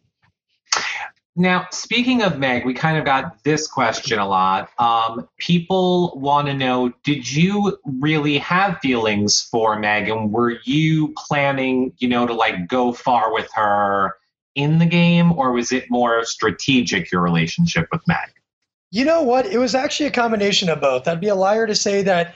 Now, 1.35 1.67
speaking 1.71 2.21
of 2.21 2.37
Meg, 2.37 2.63
we 2.63 2.75
kind 2.75 2.95
of 2.95 3.05
got 3.05 3.43
this 3.43 3.67
question 3.67 4.19
a 4.19 4.27
lot. 4.27 4.69
Um, 4.77 5.27
people 5.39 6.13
want 6.19 6.47
to 6.47 6.53
know 6.53 6.93
Did 7.03 7.31
you 7.31 7.79
really 7.83 8.37
have 8.37 8.77
feelings 8.79 9.41
for 9.41 9.79
Meg, 9.79 10.09
and 10.09 10.31
were 10.31 10.59
you 10.63 11.13
planning, 11.17 11.93
you 11.97 12.07
know, 12.07 12.27
to 12.27 12.33
like 12.33 12.67
go 12.67 12.93
far 12.93 13.33
with 13.33 13.51
her 13.53 14.15
in 14.55 14.79
the 14.79 14.85
game, 14.85 15.31
or 15.33 15.51
was 15.51 15.71
it 15.71 15.85
more 15.89 16.23
strategic, 16.25 17.11
your 17.11 17.21
relationship 17.21 17.87
with 17.91 18.01
Meg? 18.07 18.29
You 18.91 19.05
know 19.05 19.23
what? 19.23 19.47
It 19.47 19.57
was 19.57 19.73
actually 19.73 20.05
a 20.07 20.11
combination 20.11 20.69
of 20.69 20.79
both. 20.79 21.07
I'd 21.07 21.19
be 21.19 21.29
a 21.29 21.35
liar 21.35 21.65
to 21.65 21.75
say 21.75 22.03
that 22.03 22.35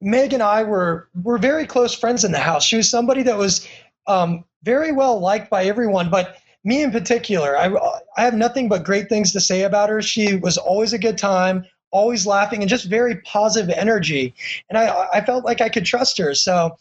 Meg 0.00 0.32
and 0.32 0.42
I 0.42 0.62
were 0.62 1.08
were 1.22 1.38
very 1.38 1.66
close 1.66 1.94
friends 1.94 2.24
in 2.24 2.32
the 2.32 2.38
house. 2.38 2.64
She 2.64 2.76
was 2.76 2.88
somebody 2.88 3.22
that 3.24 3.36
was 3.36 3.66
um, 4.06 4.44
very 4.62 4.92
well 4.92 5.18
liked 5.18 5.50
by 5.50 5.64
everyone, 5.64 6.10
but 6.10 6.36
me 6.64 6.82
in 6.82 6.90
particular, 6.90 7.56
I, 7.56 7.72
I 8.16 8.22
have 8.22 8.34
nothing 8.34 8.68
but 8.68 8.84
great 8.84 9.08
things 9.08 9.32
to 9.32 9.40
say 9.40 9.62
about 9.62 9.88
her. 9.88 10.02
She 10.02 10.36
was 10.36 10.58
always 10.58 10.92
a 10.92 10.98
good 10.98 11.16
time, 11.16 11.64
always 11.90 12.26
laughing, 12.26 12.60
and 12.60 12.68
just 12.68 12.84
very 12.84 13.16
positive 13.22 13.70
energy. 13.70 14.34
And 14.68 14.78
I, 14.78 15.08
I 15.14 15.20
felt 15.22 15.44
like 15.44 15.60
I 15.60 15.68
could 15.68 15.86
trust 15.86 16.18
her. 16.18 16.34
So, 16.34 16.76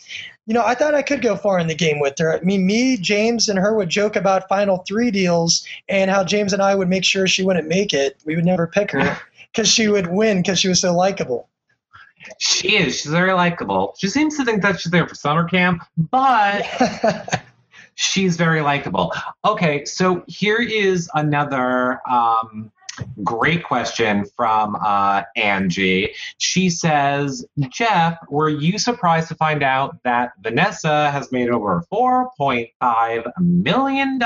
you 0.49 0.55
know, 0.55 0.65
I 0.65 0.73
thought 0.73 0.95
I 0.95 1.03
could 1.03 1.21
go 1.21 1.35
far 1.35 1.59
in 1.59 1.67
the 1.67 1.75
game 1.75 1.99
with 1.99 2.17
her. 2.17 2.35
I 2.35 2.41
mean, 2.41 2.65
me, 2.65 2.97
James, 2.97 3.49
and 3.49 3.59
her 3.59 3.75
would 3.75 3.87
joke 3.87 4.15
about 4.15 4.49
final 4.49 4.79
three 4.79 5.11
deals 5.11 5.63
and 5.87 6.09
how 6.09 6.23
James 6.23 6.53
and 6.53 6.61
I 6.61 6.73
would 6.73 6.89
make 6.89 7.03
sure 7.03 7.27
she 7.27 7.43
wouldn't 7.43 7.67
make 7.67 7.93
it. 7.93 8.17
We 8.25 8.35
would 8.35 8.45
never 8.45 8.65
pick 8.65 8.89
her 8.89 9.15
because 9.53 9.69
she 9.69 9.89
would 9.89 10.07
win 10.07 10.41
because 10.41 10.57
she 10.59 10.67
was 10.67 10.81
so 10.81 10.95
likable. 10.95 11.47
She 12.39 12.77
is. 12.77 12.99
She's 12.99 13.11
very 13.11 13.31
likable. 13.31 13.93
She 13.99 14.07
seems 14.07 14.37
to 14.37 14.43
think 14.43 14.63
that 14.63 14.79
she's 14.81 14.91
there 14.91 15.07
for 15.07 15.13
summer 15.13 15.47
camp, 15.47 15.83
but 15.95 16.65
she's 17.93 18.35
very 18.35 18.61
likable. 18.61 19.13
Okay, 19.45 19.85
so 19.85 20.23
here 20.27 20.59
is 20.59 21.11
another 21.13 22.01
um, 22.09 22.71
great 23.23 23.63
question 23.63 24.25
from 24.35 24.75
uh, 24.83 25.23
Angie. 25.35 26.13
She 26.37 26.69
says, 26.69 27.45
Jeff, 27.69 28.17
were 28.29 28.49
you 28.49 28.77
surprised 28.79 29.27
to 29.29 29.35
find 29.35 29.63
out 29.63 29.97
that 30.03 30.31
Vanessa 30.41 31.11
has 31.11 31.31
made 31.31 31.49
over 31.49 31.83
$4.5 31.91 33.31
million 33.39 34.19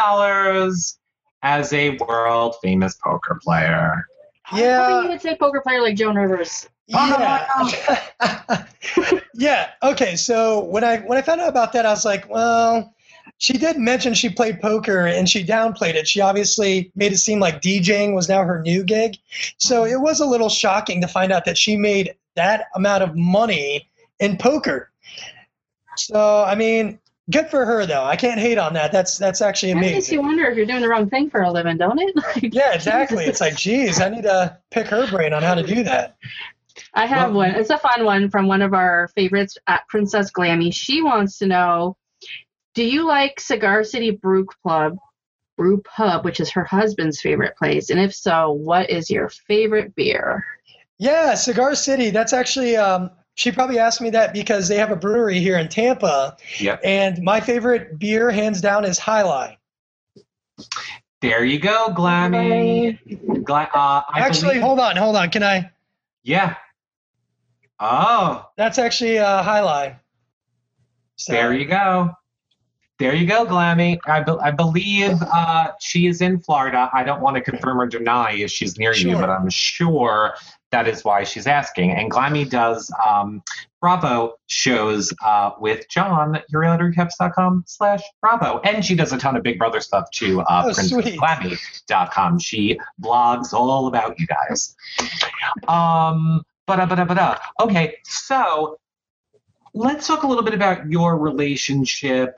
as 1.43 1.73
a 1.73 1.97
world 1.97 2.55
famous 2.61 2.95
poker 2.95 3.39
player? 3.43 4.05
I 4.51 4.59
Yeah. 4.59 4.77
thought 4.87 5.03
you 5.03 5.09
would 5.09 5.21
say 5.21 5.35
poker 5.37 5.61
player 5.61 5.81
like 5.81 5.95
Joan 5.95 6.15
Rivers. 6.15 6.67
Yeah. 6.87 7.47
yeah. 9.33 9.69
Okay. 9.81 10.15
So 10.17 10.63
when 10.65 10.83
I 10.83 10.97
when 10.99 11.17
I 11.17 11.21
found 11.21 11.39
out 11.41 11.49
about 11.49 11.71
that, 11.73 11.85
I 11.85 11.89
was 11.91 12.03
like, 12.05 12.29
well, 12.29 12.93
she 13.43 13.57
did 13.57 13.77
mention 13.77 14.13
she 14.13 14.29
played 14.29 14.61
poker 14.61 15.05
and 15.05 15.27
she 15.27 15.43
downplayed 15.43 15.95
it. 15.95 16.07
She 16.07 16.21
obviously 16.21 16.93
made 16.95 17.11
it 17.11 17.17
seem 17.17 17.41
like 17.41 17.61
DJing 17.61 18.15
was 18.15 18.29
now 18.29 18.41
her 18.41 18.61
new 18.61 18.85
gig. 18.85 19.17
So 19.57 19.83
it 19.83 19.99
was 19.99 20.21
a 20.21 20.25
little 20.25 20.47
shocking 20.47 21.01
to 21.01 21.09
find 21.09 21.29
out 21.29 21.43
that 21.43 21.57
she 21.57 21.75
made 21.75 22.15
that 22.37 22.67
amount 22.73 23.03
of 23.03 23.17
money 23.17 23.89
in 24.21 24.37
poker. 24.37 24.91
So 25.97 26.45
I 26.47 26.55
mean, 26.55 26.97
good 27.31 27.49
for 27.49 27.65
her 27.65 27.85
though. 27.85 28.05
I 28.05 28.15
can't 28.15 28.39
hate 28.39 28.57
on 28.57 28.75
that. 28.75 28.93
That's 28.93 29.17
that's 29.17 29.41
actually 29.41 29.73
It 29.73 29.75
makes 29.75 30.09
you 30.09 30.21
wonder 30.21 30.45
if 30.45 30.55
you're 30.55 30.65
doing 30.65 30.81
the 30.81 30.87
wrong 30.87 31.09
thing 31.09 31.29
for 31.29 31.41
a 31.41 31.51
living, 31.51 31.75
don't 31.75 31.99
it? 31.99 32.15
Like, 32.41 32.53
Yeah, 32.53 32.73
exactly. 32.73 33.25
It's 33.25 33.41
like, 33.41 33.57
geez, 33.57 33.99
I 33.99 34.07
need 34.07 34.23
to 34.23 34.57
pick 34.71 34.87
her 34.87 35.05
brain 35.07 35.33
on 35.33 35.43
how 35.43 35.55
to 35.55 35.63
do 35.63 35.83
that. 35.83 36.15
I 36.93 37.07
have 37.07 37.31
Well- 37.31 37.39
one. 37.39 37.55
It's 37.55 37.71
a 37.71 37.77
fun 37.77 38.05
one 38.05 38.29
from 38.29 38.47
one 38.47 38.61
of 38.61 38.73
our 38.73 39.09
favorites 39.09 39.57
at 39.67 39.85
Princess 39.89 40.31
Glammy. 40.31 40.73
She 40.73 41.01
wants 41.01 41.37
to 41.39 41.45
know 41.45 41.97
Do 42.73 42.83
you 42.83 43.07
like 43.07 43.39
Cigar 43.39 43.83
City 43.83 44.11
Brew 44.11 44.45
Club, 44.45 44.97
Brew 45.57 45.81
Pub, 45.81 46.25
which 46.25 46.39
is 46.39 46.49
her 46.51 46.63
husband's 46.63 47.21
favorite 47.21 47.55
place? 47.57 47.89
And 47.89 47.99
if 47.99 48.13
so, 48.15 48.51
what 48.51 48.89
is 48.89 49.09
your 49.09 49.29
favorite 49.29 49.95
beer? 49.95 50.43
Yeah, 50.97 51.35
Cigar 51.35 51.75
City. 51.75 52.09
That's 52.09 52.33
actually 52.33 52.75
um, 52.77 53.11
she 53.35 53.51
probably 53.51 53.77
asked 53.79 54.01
me 54.01 54.09
that 54.11 54.33
because 54.33 54.67
they 54.67 54.77
have 54.77 54.91
a 54.91 54.95
brewery 54.95 55.39
here 55.39 55.57
in 55.57 55.67
Tampa, 55.69 56.37
Yep. 56.59 56.81
and 56.83 57.21
my 57.23 57.39
favorite 57.41 57.99
beer, 57.99 58.31
hands 58.31 58.61
down, 58.61 58.85
is 58.85 58.97
Jai 58.97 59.23
Alai. 59.23 59.57
There 61.21 61.43
you 61.45 61.59
go, 61.59 61.89
Glammy. 61.95 63.43
Gla- 63.43 63.69
uh, 63.73 64.01
I 64.09 64.19
Actually, 64.19 64.49
believe- 64.55 64.61
hold 64.63 64.79
on, 64.79 64.95
hold 64.97 65.15
on. 65.15 65.29
Can 65.29 65.43
I? 65.43 65.71
yeah. 66.23 66.55
Oh, 67.79 68.45
That's 68.55 68.77
actually 68.77 69.17
uh, 69.19 69.43
Jai 69.43 69.59
Alai. 69.61 69.99
So, 71.17 71.33
there 71.33 71.53
you 71.53 71.65
go. 71.65 72.11
There 72.99 73.13
you 73.15 73.25
go, 73.25 73.45
Glammy. 73.45 73.97
I, 74.05 74.21
be- 74.21 74.37
I 74.41 74.51
believe 74.51 75.17
uh, 75.21 75.71
she 75.79 76.05
is 76.07 76.21
in 76.21 76.39
Florida. 76.39 76.89
I 76.93 77.03
don't 77.03 77.21
want 77.21 77.35
to 77.35 77.41
confirm 77.41 77.81
or 77.81 77.87
deny 77.87 78.33
if 78.33 78.51
she's 78.51 78.77
near 78.77 78.93
you, 78.93 79.15
but 79.15 79.29
I'm 79.31 79.49
sure 79.49 80.35
that 80.71 80.87
is 80.87 81.03
why 81.03 81.23
she's 81.23 81.47
asking. 81.47 81.91
And 81.91 82.09
Glammy 82.11 82.47
does 82.49 82.91
um, 83.05 83.41
Bravo 83.81 84.35
shows 84.47 85.11
uh, 85.25 85.51
with 85.59 85.89
John 85.89 86.35
at 86.35 86.49
yourrealityrecaps.com 86.51 87.63
slash 87.67 88.01
Bravo. 88.21 88.59
And 88.63 88.85
she 88.85 88.95
does 88.95 89.11
a 89.11 89.17
ton 89.17 89.35
of 89.35 89.43
Big 89.43 89.57
Brother 89.57 89.79
stuff 89.81 90.09
too, 90.11 90.41
uh, 90.41 90.63
Oh, 90.67 90.69
princessglammy.com. 90.69 92.39
She 92.39 92.79
blogs 93.01 93.53
all 93.53 93.87
about 93.87 94.19
you 94.19 94.27
guys. 94.27 94.75
Um, 95.67 96.43
but 96.67 96.87
but 96.87 97.07
but 97.07 97.41
okay, 97.59 97.95
so 98.03 98.77
let's 99.73 100.07
talk 100.07 100.23
a 100.23 100.27
little 100.27 100.43
bit 100.43 100.53
about 100.53 100.89
your 100.89 101.17
relationship 101.17 102.37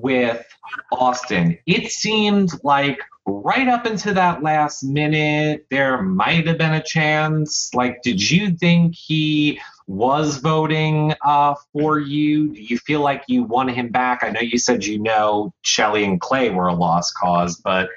with 0.00 0.44
Austin. 0.92 1.58
It 1.66 1.90
seemed 1.90 2.50
like 2.62 3.00
right 3.26 3.68
up 3.68 3.86
into 3.86 4.14
that 4.14 4.42
last 4.42 4.82
minute, 4.82 5.66
there 5.70 6.02
might 6.02 6.46
have 6.46 6.58
been 6.58 6.74
a 6.74 6.82
chance. 6.82 7.70
Like, 7.74 8.02
did 8.02 8.30
you 8.30 8.52
think 8.52 8.94
he 8.94 9.60
was 9.86 10.38
voting 10.38 11.14
uh, 11.24 11.54
for 11.72 11.98
you? 11.98 12.54
Do 12.54 12.60
you 12.60 12.78
feel 12.78 13.00
like 13.00 13.24
you 13.28 13.44
won 13.44 13.68
him 13.68 13.88
back? 13.88 14.22
I 14.22 14.30
know 14.30 14.40
you 14.40 14.58
said 14.58 14.84
you 14.84 14.98
know 14.98 15.52
Shelli 15.64 16.04
and 16.04 16.20
Clay 16.20 16.50
were 16.50 16.68
a 16.68 16.74
lost 16.74 17.14
cause, 17.16 17.56
but 17.56 17.88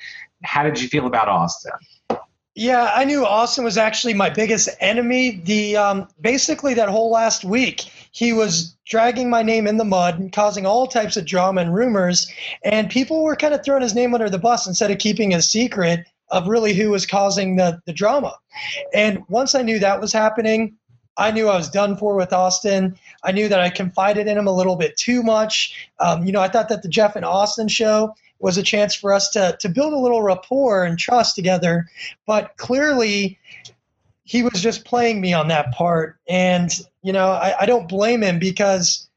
how 0.44 0.64
did 0.64 0.82
you 0.82 0.88
feel 0.88 1.08
about 1.08 1.28
Austin? 1.28 1.72
Yeah, 2.58 2.94
I 2.96 3.04
knew 3.04 3.26
Austin 3.26 3.66
was 3.66 3.78
actually 3.78 4.14
my 4.14 4.30
biggest 4.30 4.70
enemy. 4.80 5.42
The 5.44 5.76
um, 5.76 6.08
basically 6.22 6.74
that 6.76 6.88
whole 6.88 7.12
last 7.12 7.44
week, 7.44 7.92
he 8.16 8.32
was 8.32 8.78
dragging 8.86 9.30
my 9.30 9.44
name 9.44 9.68
in 9.68 9.76
the 9.76 9.84
mud 9.84 10.18
and 10.18 10.32
causing 10.32 10.66
all 10.66 10.88
types 10.88 11.18
of 11.18 11.26
drama 11.26 11.60
and 11.60 11.76
rumors, 11.76 12.32
and 12.64 12.90
people 12.90 13.22
were 13.22 13.36
kind 13.36 13.54
of 13.54 13.62
throwing 13.62 13.82
his 13.82 13.94
name 13.94 14.14
under 14.14 14.30
the 14.30 14.40
bus 14.40 14.66
instead 14.66 14.90
of 14.90 15.00
keeping 15.00 15.34
a 15.34 15.42
secret 15.42 16.06
of 16.32 16.48
really 16.48 16.74
who 16.74 16.92
was 16.92 17.06
causing 17.06 17.58
the 17.58 17.82
the 17.86 17.92
drama. 17.92 18.34
And 18.94 19.22
once 19.28 19.54
I 19.54 19.64
knew 19.64 19.80
that 19.80 20.00
was 20.00 20.14
happening, 20.14 20.78
I 21.18 21.32
knew 21.32 21.50
I 21.50 21.58
was 21.58 21.70
done 21.70 21.98
for 21.98 22.16
with 22.16 22.32
Austin. 22.32 22.98
I 23.26 23.34
knew 23.34 23.50
that 23.50 23.60
I 23.60 23.70
confided 23.70 24.28
in 24.28 24.38
him 24.38 24.48
a 24.48 24.56
little 24.56 24.78
bit 24.78 24.96
too 24.96 25.22
much. 25.22 25.90
Um, 26.00 26.24
you 26.24 26.32
know, 26.32 26.42
I 26.42 26.48
thought 26.48 26.70
that 26.70 26.84
the 26.84 26.90
Jeff 26.90 27.18
and 27.18 27.26
Austin 27.26 27.68
show 27.68 28.16
was 28.40 28.58
a 28.58 28.64
chance 28.64 28.96
for 28.96 29.12
us 29.12 29.30
to 29.32 29.58
to 29.60 29.68
build 29.68 29.92
a 29.92 30.00
little 30.00 30.22
rapport 30.22 30.86
and 30.86 30.98
trust 30.98 31.36
together. 31.36 31.86
But 32.26 32.56
clearly, 32.56 33.38
he 34.24 34.42
was 34.42 34.62
just 34.62 34.86
playing 34.86 35.20
me 35.20 35.34
on 35.34 35.50
that 35.50 35.74
part, 35.74 36.18
and 36.30 36.72
you 37.06 37.14
know, 37.14 37.28
I, 37.30 37.54
I 37.62 37.66
don't 37.68 37.88
blame 37.88 38.24
him 38.24 38.40
because 38.40 39.08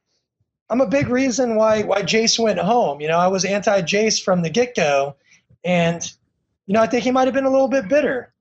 I'm 0.69 0.83
a 0.83 0.87
big 0.87 1.09
reason 1.09 1.57
why 1.57 1.85
why 1.85 2.03
Jace 2.03 2.39
went 2.39 2.59
home. 2.59 3.01
You 3.01 3.09
know, 3.09 3.17
I 3.17 3.29
was 3.29 3.47
anti 3.47 3.81
Jace 3.81 4.23
from 4.23 4.43
the 4.43 4.51
get 4.51 4.77
go, 4.77 5.17
and 5.65 6.05
you 6.67 6.75
know, 6.75 6.83
I 6.83 6.87
think 6.87 7.05
he 7.05 7.11
might 7.11 7.27
have 7.27 7.33
been 7.33 7.47
a 7.47 7.51
little 7.51 7.67
bit 7.67 7.89
bitter. 7.89 8.35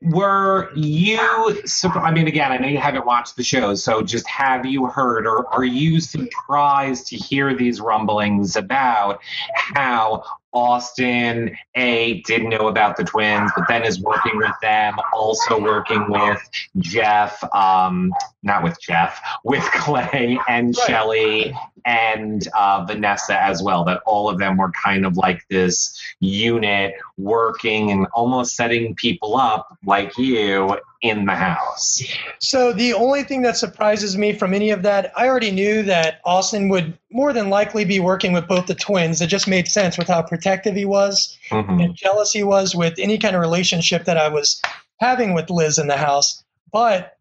Were 0.00 0.70
you, 0.76 1.18
I 1.18 2.12
mean, 2.12 2.28
again, 2.28 2.52
I 2.52 2.58
know 2.58 2.68
you 2.68 2.78
haven't 2.78 3.04
watched 3.04 3.34
the 3.36 3.42
show, 3.42 3.74
so 3.74 4.00
just 4.00 4.28
have 4.28 4.64
you 4.64 4.86
heard 4.86 5.26
or 5.26 5.52
are 5.52 5.64
you 5.64 5.98
surprised 5.98 7.08
to 7.08 7.16
hear 7.16 7.52
these 7.56 7.80
rumblings 7.80 8.54
about 8.54 9.18
how 9.54 10.22
Austin, 10.54 11.54
A, 11.74 12.22
didn't 12.22 12.48
know 12.48 12.68
about 12.68 12.96
the 12.96 13.04
twins, 13.04 13.50
but 13.56 13.64
then 13.68 13.84
is 13.84 14.00
working 14.00 14.36
with 14.36 14.52
them, 14.62 14.94
also 15.12 15.60
working 15.60 16.08
with 16.08 16.40
Jeff, 16.78 17.42
um, 17.52 18.12
not 18.44 18.62
with 18.62 18.80
Jeff, 18.80 19.20
with 19.42 19.62
Clay 19.72 20.38
and 20.48 20.76
Right. 20.76 20.88
Shelli 20.88 21.58
and 21.86 22.46
uh, 22.56 22.84
Vanessa 22.86 23.42
as 23.42 23.62
well, 23.62 23.84
that 23.84 24.00
all 24.06 24.28
of 24.28 24.38
them 24.38 24.56
were 24.56 24.70
kind 24.72 25.04
of 25.04 25.16
like 25.16 25.42
this 25.50 25.98
unit 26.20 26.94
working 27.18 27.90
and 27.90 28.06
almost 28.14 28.54
setting 28.56 28.94
people 28.94 29.36
up 29.36 29.76
like 29.84 30.16
you 30.16 30.78
in 31.02 31.26
the 31.26 31.34
house. 31.34 32.02
So 32.38 32.72
the 32.72 32.94
only 32.94 33.22
thing 33.24 33.42
that 33.42 33.56
surprises 33.58 34.16
me 34.16 34.32
from 34.32 34.54
any 34.54 34.70
of 34.70 34.82
that, 34.82 35.12
I 35.16 35.28
already 35.28 35.50
knew 35.50 35.82
that 35.82 36.20
Austin 36.24 36.68
would 36.70 36.96
more 37.10 37.32
than 37.34 37.50
likely 37.50 37.84
be 37.84 38.00
working 38.00 38.32
with 38.32 38.48
both 38.48 38.66
the 38.66 38.74
twins. 38.74 39.20
It 39.20 39.26
just 39.26 39.46
made 39.46 39.68
sense 39.68 39.98
with 39.98 40.08
how 40.08 40.22
protective 40.22 40.74
he 40.74 40.86
was 40.86 41.36
Mhm. 41.50 41.84
and 41.84 41.94
jealous 41.94 42.32
he 42.32 42.42
was 42.42 42.74
with 42.74 42.94
any 42.98 43.18
kind 43.18 43.34
of 43.36 43.42
relationship 43.42 44.04
that 44.06 44.16
I 44.16 44.28
was 44.28 44.60
having 45.00 45.34
with 45.34 45.50
Liz 45.50 45.78
in 45.78 45.88
the 45.88 45.96
house. 45.98 46.42
But 46.72 47.13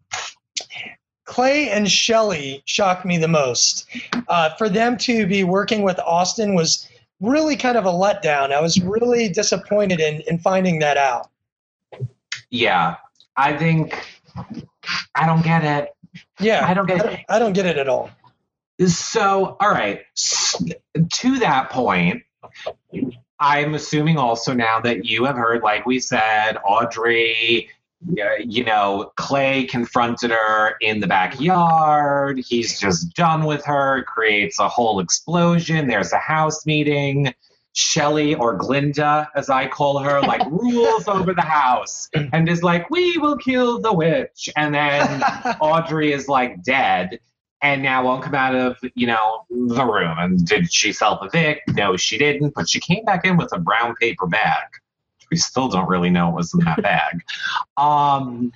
Clay 1.26 1.70
and 1.70 1.88
Shelli 1.88 2.62
shocked 2.66 3.06
me 3.06 3.18
the 3.18 3.28
most. 3.28 3.88
Uh, 4.28 4.50
for 4.58 4.70
them 4.70 4.98
to 5.00 5.26
be 5.26 5.44
working 5.44 5.84
with 5.84 6.00
Austin 6.00 6.54
was 6.54 6.88
really 7.22 7.56
kind 7.56 7.78
of 7.78 7.86
a 7.86 7.92
letdown. 7.92 8.52
I 8.52 8.62
was 8.62 8.80
really 8.82 9.30
disappointed 9.30 10.00
in, 10.00 10.22
in 10.22 10.40
finding 10.40 10.80
that 10.80 10.98
out. 10.98 11.30
Yeah, 12.50 12.98
I 13.38 13.56
think 13.58 14.06
I 15.16 15.26
don't 15.26 15.44
get 15.44 15.64
it. 15.64 15.90
Yeah, 16.40 16.68
I 16.68 16.74
don't 16.74 16.88
get 16.88 17.06
I 17.06 17.10
it. 17.12 17.20
I 17.30 17.40
don't 17.40 17.54
get 17.54 17.66
it 17.66 17.78
at 17.78 17.88
all. 17.88 18.12
So, 18.86 19.56
all 19.60 19.72
right. 19.72 20.02
To 20.16 21.40
that 21.40 21.70
point, 21.70 22.24
I'm 23.40 23.76
assuming 23.76 24.18
also 24.18 24.54
now 24.54 24.80
that 24.82 25.06
you 25.06 25.26
have 25.26 25.36
heard, 25.36 25.64
like 25.64 25.86
we 25.86 26.00
said, 26.00 26.58
Audrey, 26.66 27.70
you 28.46 28.64
know, 28.64 29.12
Clay 29.16 29.66
confronted 29.66 30.32
her 30.32 30.76
in 30.82 31.00
the 31.00 31.08
backyard. 31.08 32.40
He's 32.40 32.80
just 32.80 33.14
done 33.16 33.46
with 33.46 33.64
her, 33.66 34.04
creates 34.04 34.60
a 34.60 34.68
whole 34.68 35.00
explosion. 35.00 35.88
There's 35.88 36.14
a 36.14 36.20
house 36.20 36.66
meeting. 36.66 37.34
Shelli 37.76 38.40
or 38.40 38.56
Glinda, 38.56 39.30
as 39.36 39.50
I 39.50 39.68
call 39.68 39.98
her, 39.98 40.22
like 40.22 40.46
rules 40.52 41.08
over 41.08 41.34
the 41.34 41.42
house 41.42 42.08
and 42.14 42.48
is 42.48 42.62
like, 42.62 42.88
we 42.92 43.18
will 43.18 43.36
kill 43.36 43.82
the 43.82 43.92
witch. 43.92 44.48
And 44.56 44.76
then 44.76 45.24
Audrey 45.60 46.14
is 46.14 46.28
like 46.28 46.62
dead 46.64 47.20
and 47.64 47.82
now 47.82 48.04
won't 48.04 48.24
come 48.24 48.36
out 48.36 48.54
of 48.54 48.78
you 48.94 49.08
know 49.08 49.46
the 49.50 49.86
room. 49.86 50.16
And 50.20 50.46
did 50.46 50.72
she 50.72 50.92
self 50.92 51.26
evict? 51.26 51.74
No, 51.74 51.98
she 51.98 52.18
didn't. 52.20 52.54
But 52.54 52.70
she 52.70 52.80
came 52.80 53.06
back 53.06 53.26
in 53.26 53.38
with 53.38 53.52
a 53.54 53.60
brown 53.60 53.96
paper 53.96 54.28
bag. 54.28 54.68
We 55.34 55.38
still 55.38 55.68
don't 55.68 55.90
really 55.90 56.12
know 56.12 56.28
what 56.28 56.36
was 56.36 56.54
in 56.54 56.60
that 56.60 56.84
bag. 56.84 57.24
Um, 57.78 58.54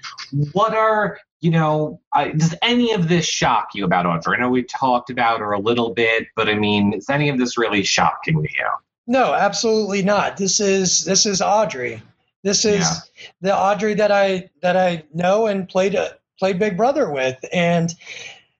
what 0.52 0.76
are 0.76 1.18
you 1.42 1.50
know? 1.50 2.00
I, 2.13 2.30
does 2.30 2.54
any 2.62 2.94
of 2.94 3.10
this 3.10 3.26
shock 3.26 3.70
you 3.74 3.84
about 3.84 4.06
Audrey? 4.06 4.38
I 4.38 4.42
know 4.42 4.50
we 4.50 4.62
talked 4.62 5.10
about 5.10 5.40
her 5.40 5.54
a 5.54 5.60
little 5.60 5.96
bit, 5.96 6.28
but 6.36 6.48
I 6.48 6.54
mean, 6.54 6.94
is 6.94 7.10
any 7.10 7.30
of 7.30 7.40
this 7.40 7.58
really 7.58 7.82
shocking 7.82 8.44
to 8.44 8.48
you? 8.48 8.70
No, 9.08 9.34
absolutely 9.34 10.04
not. 10.04 10.38
This 10.38 10.60
is 10.60 11.04
this 11.04 11.26
is 11.26 11.42
Audrey. 11.42 12.00
This 12.44 12.63
is 12.63 12.82
Yeah. 12.82 13.28
the 13.42 13.58
Audrey 13.58 13.96
that 13.96 14.12
I 14.12 14.48
that 14.62 14.78
I 14.78 15.04
know 15.16 15.48
and 15.48 15.68
played 15.68 15.96
uh, 15.96 16.10
played 16.38 16.60
Big 16.60 16.78
Brother 16.78 17.10
with. 17.10 17.44
And 17.52 17.92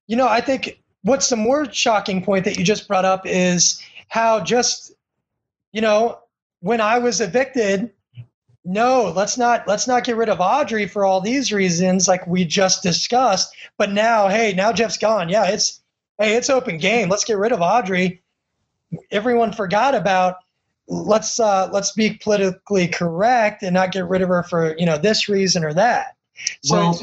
you 0.08 0.16
know, 0.16 0.28
I 0.28 0.42
think 0.42 0.82
what's 1.04 1.30
the 1.30 1.36
more 1.36 1.72
shocking 1.72 2.24
point 2.24 2.46
that 2.46 2.58
you 2.58 2.64
just 2.64 2.88
brought 2.88 3.06
up 3.06 3.28
is 3.28 3.80
how 4.08 4.40
just 4.40 4.94
you 5.72 5.82
know 5.82 6.18
when 6.62 6.82
I 6.82 6.98
was 6.98 7.22
evicted. 7.22 7.92
No, 8.70 9.14
let's 9.16 9.38
not 9.38 9.68
let's 9.68 9.88
not 9.88 10.04
get 10.04 10.18
rid 10.18 10.30
of 10.30 10.42
Audrey 10.42 10.88
for 10.88 11.06
all 11.06 11.22
these 11.22 11.54
reasons, 11.54 12.08
like 12.08 12.28
we 12.28 12.44
just 12.44 12.84
discussed. 12.84 13.56
But 13.78 13.92
now, 13.92 14.28
hey, 14.28 14.54
now 14.54 14.74
Jeff's 14.74 14.98
gone. 14.98 15.30
Yeah, 15.30 15.48
it's 15.48 15.82
hey, 16.20 16.36
it's 16.36 16.50
open 16.50 16.78
game. 16.78 17.08
Let's 17.10 17.24
get 17.24 17.38
rid 17.38 17.54
of 17.54 17.62
Audrey 17.62 18.22
everyone 19.12 19.52
forgot 19.52 19.96
about 19.96 20.36
let's 20.88 21.40
uh, 21.40 21.70
let's 21.72 21.92
be 21.94 22.12
politically 22.22 22.88
correct 22.88 23.64
and 23.64 23.74
not 23.74 23.92
get 23.92 24.08
rid 24.08 24.22
of 24.22 24.30
her 24.30 24.44
for 24.44 24.76
you 24.78 24.86
know 24.86 24.98
this 24.98 25.30
reason 25.30 25.64
or 25.64 25.74
that. 25.74 26.16
So 26.64 26.76
well, 26.76 27.02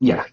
yeah. 0.00 0.24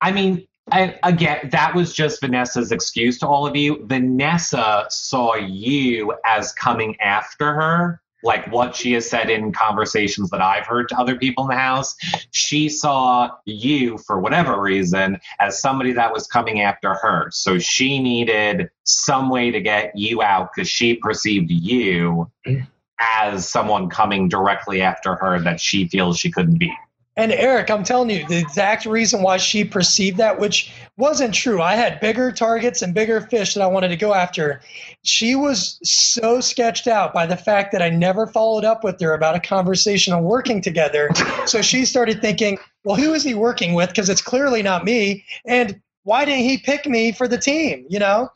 I 0.00 0.12
mean, 0.12 0.46
I, 0.70 0.98
again, 1.04 1.48
that 1.52 1.74
was 1.74 1.94
just 1.94 2.20
Vanessa's 2.20 2.72
excuse 2.72 3.18
to 3.20 3.28
all 3.28 3.46
of 3.46 3.54
you. 3.54 3.86
Vanessa 3.86 4.86
saw 4.90 5.36
you 5.36 6.14
as 6.24 6.52
coming 6.52 7.00
after 7.00 7.54
her, 7.54 8.01
like 8.22 8.50
what 8.50 8.74
she 8.74 8.92
has 8.92 9.08
said 9.08 9.30
in 9.30 9.52
conversations 9.52 10.30
that 10.30 10.40
I've 10.40 10.66
heard 10.66 10.88
to 10.90 10.98
other 10.98 11.16
people 11.16 11.44
in 11.44 11.50
the 11.50 11.56
house. 11.56 11.96
She 12.30 12.68
saw 12.68 13.30
you, 13.44 13.98
for 13.98 14.20
whatever 14.20 14.60
reason, 14.60 15.18
as 15.40 15.60
somebody 15.60 15.92
that 15.92 16.12
was 16.12 16.26
coming 16.26 16.60
after 16.60 16.94
her. 16.94 17.30
So 17.30 17.58
she 17.58 17.98
needed 18.00 18.70
some 18.84 19.28
way 19.28 19.50
to 19.50 19.60
get 19.60 19.92
you 19.96 20.22
out 20.22 20.50
because 20.54 20.68
she 20.68 20.94
perceived 20.94 21.50
you 21.50 22.30
mm. 22.46 22.66
as 23.00 23.48
someone 23.48 23.88
coming 23.88 24.28
directly 24.28 24.82
after 24.82 25.14
her 25.16 25.40
that 25.40 25.60
she 25.60 25.88
feels 25.88 26.18
she 26.18 26.30
couldn't 26.30 26.58
beat. 26.58 26.72
And 27.16 27.30
Eric, 27.30 27.70
I'm 27.70 27.84
telling 27.84 28.08
you, 28.08 28.26
the 28.26 28.38
exact 28.38 28.86
reason 28.86 29.22
why 29.22 29.36
she 29.36 29.64
perceived 29.64 30.16
that, 30.16 30.40
which 30.40 30.72
wasn't 30.96 31.34
true. 31.34 31.60
I 31.60 31.74
had 31.74 32.00
bigger 32.00 32.32
targets 32.32 32.80
and 32.80 32.94
bigger 32.94 33.20
fish 33.20 33.52
that 33.52 33.62
I 33.62 33.66
wanted 33.66 33.88
to 33.88 33.96
go 33.96 34.14
after. 34.14 34.62
She 35.02 35.34
was 35.34 35.78
so 35.82 36.40
sketched 36.40 36.86
out 36.86 37.12
by 37.12 37.26
the 37.26 37.36
fact 37.36 37.70
that 37.72 37.82
I 37.82 37.90
never 37.90 38.26
followed 38.26 38.64
up 38.64 38.82
with 38.82 38.98
her 39.02 39.12
about 39.12 39.36
a 39.36 39.40
conversation 39.40 40.14
on 40.14 40.24
working 40.24 40.60
together. 40.60 41.10
So 41.44 41.60
she 41.60 41.84
started 41.84 42.20
thinking, 42.22 42.56
well, 42.84 42.94
who 42.94 43.14
is 43.14 43.24
he 43.24 43.34
working 43.34 43.74
with? 43.74 43.88
Because 43.88 44.08
it's 44.08 44.22
clearly 44.22 44.62
not 44.62 44.84
me. 44.84 45.24
And 45.44 45.80
why 46.04 46.24
didn't 46.24 46.44
he 46.44 46.56
pick 46.58 46.86
me 46.86 47.10
for 47.10 47.26
the 47.26 47.36
team? 47.36 47.84
You 47.88 47.98
know? 47.98 48.30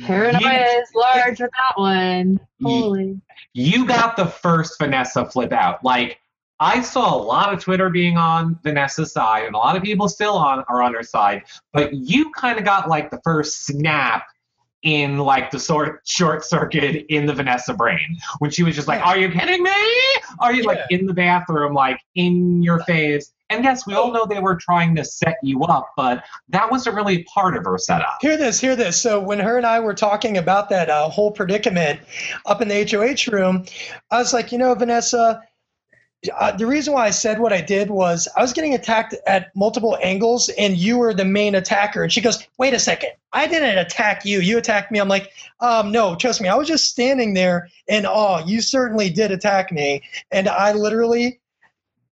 Paranoia 0.00 0.40
You, 0.40 0.80
is 0.80 0.88
large 0.94 1.40
with 1.40 1.50
that 1.50 1.80
one. 1.80 2.40
Holy. 2.62 3.20
you 3.52 3.86
got 3.86 4.16
the 4.16 4.26
first 4.26 4.78
Vanessa 4.78 5.24
flip 5.24 5.52
out. 5.52 5.84
Like 5.84 6.18
I 6.58 6.80
saw 6.80 7.14
a 7.14 7.20
lot 7.20 7.52
of 7.52 7.60
Twitter 7.60 7.90
being 7.90 8.16
on 8.16 8.58
Vanessa's 8.62 9.12
side, 9.12 9.44
and 9.44 9.54
a 9.54 9.58
lot 9.58 9.76
of 9.76 9.82
people 9.82 10.08
still 10.08 10.34
on 10.34 10.64
are 10.68 10.82
on 10.82 10.94
her 10.94 11.02
side. 11.02 11.42
But 11.72 11.92
you 11.92 12.30
kind 12.32 12.58
of 12.58 12.64
got 12.64 12.88
like 12.88 13.10
the 13.10 13.20
first 13.24 13.66
snap 13.66 14.24
in 14.82 15.18
like 15.18 15.50
the 15.50 15.58
sort 15.58 16.00
short 16.04 16.44
circuit 16.44 17.06
in 17.08 17.26
the 17.26 17.32
Vanessa 17.34 17.74
brain 17.74 18.16
when 18.38 18.50
she 18.50 18.62
was 18.62 18.74
just 18.74 18.88
like, 18.88 19.00
Yeah. 19.00 19.06
"Are 19.06 19.18
you 19.18 19.30
kidding 19.30 19.62
me? 19.62 19.70
Are 20.38 20.52
you 20.52 20.62
like 20.62 20.80
in 20.90 21.06
the 21.06 21.14
bathroom, 21.14 21.74
like 21.74 22.00
in 22.14 22.62
your 22.62 22.80
face?" 22.84 23.32
And 23.48 23.62
yes, 23.62 23.86
we 23.86 23.94
all 23.94 24.12
know 24.12 24.26
they 24.26 24.40
were 24.40 24.56
trying 24.56 24.96
to 24.96 25.04
set 25.04 25.36
you 25.42 25.62
up, 25.64 25.92
but 25.96 26.24
that 26.48 26.70
wasn't 26.70 26.96
really 26.96 27.22
part 27.24 27.56
of 27.56 27.64
her 27.64 27.78
setup. 27.78 28.18
Hear 28.20 28.36
this, 28.36 28.58
hear 28.60 28.74
this. 28.74 29.00
So 29.00 29.20
when 29.20 29.38
her 29.38 29.56
and 29.56 29.66
I 29.66 29.78
were 29.78 29.94
talking 29.94 30.36
about 30.36 30.68
that 30.70 30.90
uh, 30.90 31.08
whole 31.08 31.30
predicament 31.30 32.00
up 32.46 32.60
in 32.60 32.68
the 32.68 32.84
HOH 32.84 33.30
room, 33.30 33.64
I 34.10 34.18
was 34.18 34.32
like, 34.32 34.50
you 34.50 34.58
know, 34.58 34.74
Vanessa, 34.74 35.42
uh, 36.38 36.52
the 36.52 36.66
reason 36.66 36.94
why 36.94 37.06
I 37.06 37.10
said 37.10 37.38
what 37.38 37.52
I 37.52 37.60
did 37.60 37.90
was 37.90 38.28
I 38.36 38.42
was 38.42 38.52
getting 38.52 38.74
attacked 38.74 39.14
at 39.26 39.54
multiple 39.54 39.98
angles, 40.02 40.48
and 40.50 40.76
you 40.76 40.98
were 40.98 41.14
the 41.14 41.24
main 41.24 41.54
attacker. 41.54 42.02
And 42.02 42.12
she 42.12 42.20
goes, 42.20 42.46
"Wait 42.58 42.74
a 42.74 42.78
second, 42.78 43.10
I 43.32 43.46
didn't 43.46 43.78
attack 43.78 44.24
you. 44.24 44.40
You 44.40 44.58
attacked 44.58 44.90
me." 44.90 44.98
I'm 44.98 45.08
like, 45.08 45.30
um, 45.60 45.92
"No, 45.92 46.14
trust 46.16 46.40
me. 46.40 46.48
I 46.48 46.54
was 46.54 46.68
just 46.68 46.90
standing 46.90 47.34
there 47.34 47.68
in 47.86 48.06
awe. 48.06 48.44
You 48.44 48.60
certainly 48.60 49.10
did 49.10 49.30
attack 49.30 49.72
me, 49.72 50.02
and 50.30 50.48
I 50.48 50.72
literally." 50.72 51.40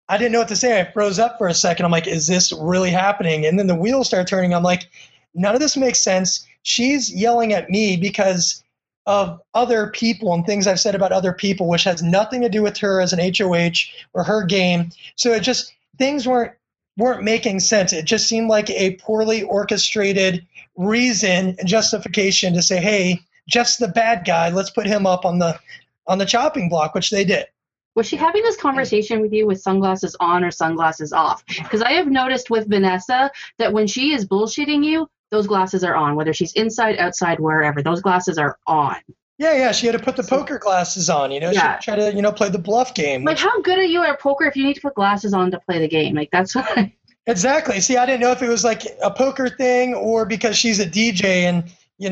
I 0.06 0.18
didn't 0.18 0.32
know 0.32 0.40
what 0.40 0.48
to 0.48 0.56
say. 0.56 0.78
I 0.78 0.92
froze 0.92 1.18
up 1.18 1.38
for 1.38 1.48
a 1.48 1.54
second. 1.54 1.86
I'm 1.86 1.90
like, 1.90 2.06
is 2.06 2.26
this 2.26 2.52
really 2.52 2.90
happening? 2.90 3.46
And 3.46 3.58
then 3.58 3.68
the 3.68 3.74
wheels 3.74 4.08
start 4.08 4.26
turning. 4.26 4.52
I'm 4.52 4.62
like, 4.62 4.90
none 5.34 5.54
of 5.54 5.62
this 5.62 5.78
makes 5.78 6.04
sense. 6.04 6.46
She's 6.62 7.10
yelling 7.10 7.54
at 7.54 7.70
me 7.70 7.96
because 7.96 8.63
of 9.06 9.40
other 9.52 9.88
people 9.88 10.32
and 10.32 10.46
things 10.46 10.66
I've 10.66 10.80
said 10.80 10.94
about 10.94 11.12
other 11.12 11.32
people, 11.32 11.68
which 11.68 11.84
has 11.84 12.02
nothing 12.02 12.40
to 12.42 12.48
do 12.48 12.62
with 12.62 12.78
her 12.78 13.00
as 13.00 13.12
an 13.12 13.20
HOH 13.20 13.90
or 14.14 14.24
her 14.24 14.44
game. 14.44 14.90
So 15.16 15.32
it 15.32 15.40
just 15.40 15.74
things 15.98 16.26
weren't 16.26 16.52
weren't 16.96 17.24
making 17.24 17.60
sense. 17.60 17.92
It 17.92 18.04
just 18.04 18.28
seemed 18.28 18.48
like 18.48 18.70
a 18.70 18.96
poorly 18.96 19.42
orchestrated 19.42 20.46
reason 20.76 21.56
and 21.58 21.68
justification 21.68 22.54
to 22.54 22.62
say, 22.62 22.80
"Hey, 22.80 23.20
Jeff's 23.48 23.76
the 23.76 23.88
bad 23.88 24.24
guy. 24.24 24.48
Let's 24.50 24.70
put 24.70 24.86
him 24.86 25.06
up 25.06 25.24
on 25.24 25.38
the 25.38 25.58
on 26.06 26.18
the 26.18 26.26
chopping 26.26 26.68
block," 26.68 26.94
which 26.94 27.10
they 27.10 27.24
did. 27.24 27.46
Was 27.94 28.08
she 28.08 28.16
having 28.16 28.42
this 28.42 28.56
conversation 28.56 29.20
with 29.20 29.32
you 29.32 29.46
with 29.46 29.60
sunglasses 29.60 30.16
on 30.18 30.42
or 30.42 30.50
sunglasses 30.50 31.12
off? 31.12 31.44
Because 31.46 31.80
I 31.80 31.92
have 31.92 32.08
noticed 32.08 32.50
with 32.50 32.68
Vanessa 32.68 33.30
that 33.58 33.72
when 33.72 33.86
she 33.86 34.12
is 34.12 34.26
bullshitting 34.26 34.84
you, 34.84 35.08
those 35.30 35.46
glasses 35.46 35.82
are 35.84 35.94
on, 35.94 36.14
whether 36.16 36.32
she's 36.32 36.52
inside, 36.52 36.98
outside, 36.98 37.40
wherever. 37.40 37.82
Those 37.82 38.00
glasses 38.00 38.38
are 38.38 38.58
on. 38.66 38.96
Yeah, 39.38 39.54
yeah. 39.54 39.72
She 39.72 39.86
had 39.86 39.98
to 39.98 40.02
put 40.02 40.14
the 40.16 40.22
poker 40.22 40.58
glasses 40.58 41.10
on. 41.10 41.32
You 41.32 41.40
know, 41.40 41.50
Yeah. 41.50 41.78
she 41.80 41.84
tried 41.86 41.96
to 41.96 42.14
you 42.14 42.22
know 42.22 42.30
play 42.32 42.50
the 42.50 42.58
bluff 42.58 42.94
game. 42.94 43.24
Like, 43.24 43.38
how 43.38 43.60
good 43.62 43.78
are 43.78 43.82
you 43.82 44.02
at 44.04 44.20
poker 44.20 44.44
if 44.44 44.54
you 44.56 44.64
need 44.64 44.74
to 44.74 44.80
put 44.80 44.94
glasses 44.94 45.34
on 45.34 45.50
to 45.50 45.58
play 45.60 45.78
the 45.80 45.88
game? 45.88 46.14
Like, 46.14 46.30
that's 46.30 46.54
what. 46.54 46.66
I, 46.78 46.92
Exactly. 47.26 47.80
See, 47.80 47.96
I 47.96 48.04
didn't 48.04 48.20
know 48.20 48.32
if 48.32 48.42
it 48.42 48.48
was 48.50 48.64
like 48.64 48.82
a 49.02 49.10
poker 49.10 49.48
thing 49.48 49.94
or 49.94 50.26
because 50.26 50.58
she's 50.58 50.78
a 50.78 50.84
DJ 50.86 51.24
and, 51.44 51.64
you 52.04 52.10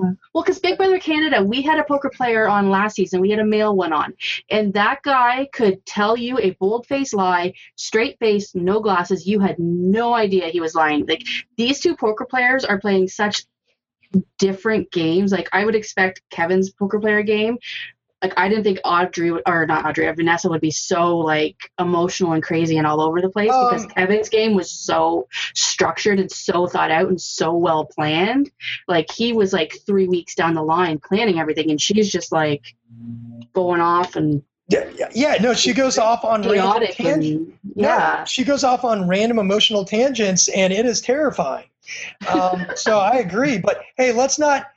know, 0.00 0.16
Well, 0.32 0.42
because 0.42 0.58
Big 0.58 0.78
Brother 0.78 0.98
Canada, 0.98 1.42
we 1.42 1.62
had 1.62 1.78
a 1.78 1.84
poker 1.84 2.10
player 2.10 2.48
on 2.48 2.70
last 2.70 2.96
season. 2.96 3.20
We 3.20 3.30
had 3.30 3.40
a 3.40 3.44
male 3.44 3.76
one 3.76 3.92
on, 3.92 4.14
and 4.50 4.72
that 4.74 5.02
guy 5.02 5.48
could 5.52 5.84
tell 5.84 6.16
you 6.16 6.38
a 6.38 6.50
bold-faced 6.52 7.14
lie, 7.14 7.52
straight 7.76 8.18
face, 8.18 8.54
no 8.54 8.80
glasses. 8.80 9.26
You 9.26 9.40
had 9.40 9.58
no 9.58 10.14
idea 10.14 10.48
he 10.48 10.60
was 10.60 10.74
lying. 10.74 11.06
Like 11.06 11.22
these 11.56 11.80
two 11.80 11.94
poker 11.96 12.24
players 12.24 12.64
are 12.64 12.80
playing 12.80 13.08
such 13.08 13.44
different 14.38 14.90
games. 14.92 15.32
Like 15.32 15.48
I 15.52 15.64
would 15.64 15.74
expect 15.74 16.22
Kevin's 16.30 16.70
poker 16.70 17.00
player 17.00 17.22
game. 17.22 17.58
Like 18.24 18.38
I 18.38 18.48
didn't 18.48 18.64
think 18.64 18.78
Audrey 18.84 19.30
or 19.46 19.66
not 19.66 19.84
Audrey, 19.84 20.08
uh, 20.08 20.14
Vanessa 20.14 20.48
would 20.48 20.62
be 20.62 20.70
so 20.70 21.18
like 21.18 21.56
emotional 21.78 22.32
and 22.32 22.42
crazy 22.42 22.78
and 22.78 22.86
all 22.86 23.02
over 23.02 23.20
the 23.20 23.28
place 23.28 23.48
because 23.48 23.84
Um, 23.84 23.90
Kevin's 23.90 24.30
game 24.30 24.54
was 24.54 24.70
so 24.70 25.28
structured 25.54 26.18
and 26.18 26.32
so 26.32 26.66
thought 26.66 26.90
out 26.90 27.08
and 27.08 27.20
so 27.20 27.52
well 27.52 27.84
planned 27.84 28.50
like 28.88 29.12
he 29.12 29.34
was 29.34 29.52
like 29.52 29.76
three 29.86 30.08
weeks 30.08 30.34
down 30.34 30.54
the 30.54 30.62
line 30.62 30.98
planning 30.98 31.38
everything 31.38 31.70
and 31.70 31.78
she's 31.78 32.10
just 32.10 32.32
like 32.32 32.62
going 33.52 33.82
off 33.82 34.16
and 34.16 34.42
yeah, 34.68 34.88
yeah, 34.96 35.10
yeah, 35.14 35.34
no, 35.42 35.52
she 35.52 35.74
goes 35.74 35.98
off 35.98 36.24
on 36.24 36.40
random 36.40 36.54
chaotic 36.54 36.94
tangents. 36.96 37.26
and 37.26 37.58
yeah 37.76 38.24
she 38.24 38.42
goes 38.44 38.64
off 38.64 38.82
on 38.84 39.06
random 39.06 39.38
emotional 39.38 39.84
tangents 39.84 40.48
and 40.48 40.72
it 40.72 40.86
is 40.86 41.02
terrifying. 41.02 41.66
Um, 42.26 42.68
so 42.74 42.98
I 42.98 43.16
agree. 43.16 43.58
But 43.58 43.82
hey, 43.98 44.12
let's 44.12 44.38
not 44.38 44.68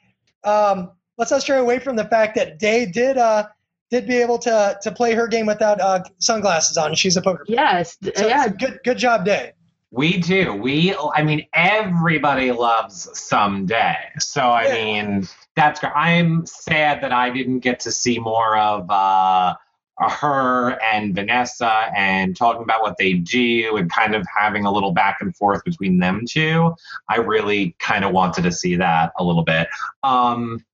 um, 0.44 0.92
let's 1.18 1.32
not 1.32 1.42
stray 1.42 1.58
away 1.58 1.80
from 1.80 1.96
the 1.96 2.06
fact 2.06 2.36
that 2.36 2.60
Day 2.60 2.86
did 2.86 3.18
uh, 3.18 3.48
did 3.90 4.08
be 4.08 4.18
able 4.18 4.38
to 4.40 4.78
to 4.82 4.92
play 4.92 5.14
her 5.14 5.28
game 5.28 5.46
without 5.46 5.80
uh, 5.82 6.04
sunglasses 6.20 6.78
on. 6.78 6.96
She's 6.96 7.18
a 7.18 7.22
poker. 7.22 7.46
player. 7.46 7.58
yes 7.60 7.98
So 8.16 8.28
yeah 8.28 8.48
good 8.48 8.80
good 8.84 8.98
job, 8.98 9.26
Day. 9.26 9.54
We 9.90 10.18
do. 10.18 10.54
We, 10.54 10.94
I 11.16 11.24
mean, 11.24 11.48
everybody 11.54 12.52
loves 12.52 13.08
someday. 13.18 13.96
So, 14.20 14.42
I 14.42 14.66
Yeah. 14.66 14.74
mean, 14.74 15.28
that's 15.56 15.80
great. 15.80 15.94
I'm 15.96 16.46
sad 16.46 17.02
that 17.04 17.14
I 17.14 17.30
didn't 17.30 17.60
get 17.60 17.80
to 17.82 17.92
see 17.92 18.20
more 18.20 18.58
of 18.58 18.92
uh, 18.92 19.56
her 19.98 20.78
and 20.84 21.16
Vanessa 21.16 21.90
and 21.96 22.36
talking 22.36 22.64
about 22.64 22.82
what 22.82 22.98
they 22.98 23.14
do 23.14 23.78
and 23.78 23.90
kind 23.90 24.14
of 24.14 24.26
having 24.38 24.66
a 24.66 24.72
little 24.72 24.92
back 24.92 25.20
and 25.22 25.34
forth 25.38 25.64
between 25.64 26.00
them 26.00 26.26
two. 26.30 26.76
I 27.10 27.16
really 27.20 27.74
kind 27.80 28.04
of 28.04 28.12
wanted 28.12 28.42
to 28.44 28.52
see 28.52 28.76
that 28.76 29.14
a 29.18 29.24
little 29.24 29.44
bit. 29.46 29.70
Um, 30.04 30.66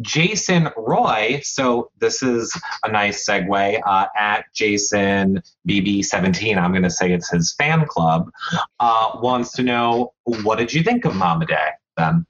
Jason 0.00 0.70
Roy, 0.76 1.40
so 1.42 1.90
this 1.98 2.22
is 2.22 2.58
a 2.84 2.90
nice 2.90 3.26
segue 3.26 3.80
uh, 3.86 4.06
at 4.16 4.46
Jason 4.54 5.42
BB17. 5.68 6.56
I'm 6.56 6.70
going 6.70 6.82
to 6.82 6.90
say 6.90 7.12
it's 7.12 7.30
his 7.30 7.52
fan 7.52 7.86
club. 7.86 8.30
Uh, 8.80 9.18
wants 9.22 9.52
to 9.52 9.62
know 9.62 10.14
what 10.24 10.58
did 10.58 10.72
you 10.72 10.82
think 10.82 11.04
of 11.04 11.14
Mama 11.14 11.46
Day 11.46 11.68
then? 11.96 12.26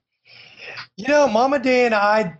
You 0.97 1.09
know, 1.09 1.29
Mama 1.29 1.59
Day 1.59 1.87
and 1.87 1.95
I, 1.95 2.37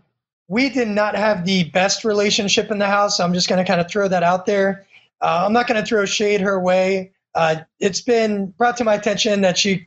we 0.49 0.69
did 0.69 0.89
not 0.89 1.15
have 1.15 1.47
the 1.47 1.65
best 1.71 2.05
relationship 2.05 2.71
in 2.71 2.79
the 2.79 2.87
house. 2.87 3.17
So 3.17 3.25
I'm 3.25 3.33
just 3.33 3.49
going 3.49 3.65
to 3.65 3.69
kind 3.69 3.81
of 3.81 3.89
throw 3.89 4.09
that 4.09 4.23
out 4.23 4.45
there. 4.45 4.87
Uh, 5.21 5.45
I'm 5.47 5.53
not 5.53 5.69
going 5.69 5.81
to 5.81 5.87
throw 5.87 6.05
shade 6.05 6.41
her 6.41 6.61
way. 6.61 7.13
Uh, 7.35 7.57
it's 7.79 8.01
been 8.01 8.47
brought 8.59 8.77
to 8.79 8.85
my 8.85 8.95
attention 8.95 9.41
that 9.43 9.57
she 9.57 9.87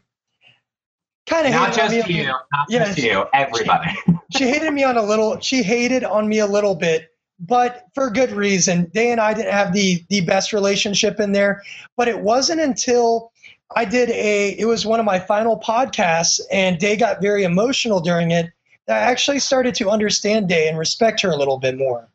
kind 1.25 1.47
of 1.47 1.53
Not 1.53 1.69
on 1.69 1.75
just 1.75 2.07
me. 2.07 2.21
you, 2.21 2.27
not 2.27 2.45
Yeah, 2.69 2.85
just 2.85 2.97
you, 2.97 3.25
everybody. 3.33 3.91
She 4.35 4.49
hated 4.49 4.71
me 4.73 4.83
on 4.83 4.97
a 4.97 5.03
little. 5.03 5.39
She 5.39 5.61
hated 5.61 6.03
on 6.03 6.27
me 6.27 6.39
a 6.39 6.47
little 6.47 6.75
bit, 6.75 7.09
but 7.39 7.85
for 7.93 8.09
good 8.09 8.31
reason. 8.31 8.85
Day 8.93 9.11
and 9.11 9.21
I 9.21 9.33
didn't 9.35 9.53
have 9.53 9.71
the 9.71 10.03
the 10.09 10.21
best 10.21 10.51
relationship 10.51 11.19
in 11.19 11.31
there. 11.31 11.61
But 11.95 12.07
it 12.07 12.19
wasn't 12.19 12.59
until 12.59 13.31
I 13.75 13.85
did 13.85 14.09
a. 14.09 14.49
It 14.59 14.65
was 14.65 14.85
one 14.85 14.99
of 14.99 15.05
my 15.05 15.19
final 15.19 15.59
podcasts, 15.59 16.39
and 16.51 16.79
Day 16.79 16.97
got 16.97 17.21
very 17.21 17.43
emotional 17.43 17.99
during 17.99 18.31
it. 18.31 18.51
That 18.87 18.97
I 18.97 19.11
actually 19.11 19.39
started 19.39 19.75
to 19.75 19.89
understand 19.89 20.49
Day 20.49 20.67
and 20.67 20.77
respect 20.77 21.21
her 21.21 21.29
a 21.29 21.37
little 21.37 21.59
bit 21.59 21.77
more. 21.77 22.09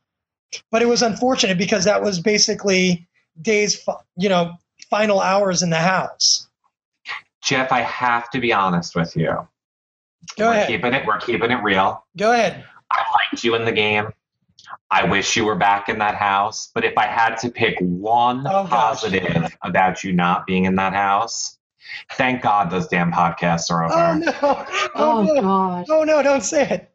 But 0.71 0.83
it 0.83 0.87
was 0.87 1.03
unfortunate 1.03 1.59
because 1.59 1.85
that 1.85 2.03
was 2.03 2.19
basically 2.21 3.07
Day's, 3.41 3.87
you 4.17 4.29
know, 4.29 4.55
final 4.91 5.21
hours 5.21 5.63
in 5.63 5.71
the 5.71 5.77
house. 5.79 6.49
Jeff, 7.43 7.73
I 7.73 7.81
have 7.81 8.31
to 8.31 8.41
be 8.41 8.53
honest 8.53 8.95
with 8.95 9.17
you. 9.17 9.47
Go 10.39 10.47
we're 10.49 10.53
ahead. 10.53 10.69
keeping 10.69 10.95
it. 10.95 11.07
We're 11.07 11.19
keeping 11.19 11.51
it 11.51 11.63
real. 11.63 12.05
Go 12.17 12.33
ahead. 12.33 12.65
I 12.91 13.03
liked 13.15 13.43
you 13.45 13.55
in 13.55 13.65
the 13.65 13.73
game. 13.73 14.13
I 14.91 15.05
wish 15.05 15.37
you 15.37 15.45
were 15.45 15.55
back 15.55 15.89
in 15.89 15.99
that 15.99 16.17
house. 16.17 16.71
But 16.75 16.85
if 16.85 16.97
I 16.99 17.07
had 17.07 17.37
to 17.37 17.51
pick 17.51 17.77
one 17.81 18.41
Oh, 18.47 18.65
gosh. 18.65 18.71
positive 19.01 19.57
about 19.63 20.05
you 20.05 20.13
not 20.13 20.47
being 20.47 20.65
in 20.67 20.75
that 20.77 20.93
house, 20.93 21.59
thank 22.13 22.43
God 22.43 22.71
those 22.71 22.89
damn 22.89 23.11
podcasts 23.13 23.71
are 23.71 23.85
over. 23.85 23.95
Oh 23.95 24.15
no! 24.19 24.33
Oh, 24.43 24.67
oh 24.95 25.23
no! 25.23 25.41
god 25.41 25.87
Oh 25.89 26.05
no! 26.05 26.23
Don't 26.23 26.43
say 26.43 26.69
it. 26.69 26.91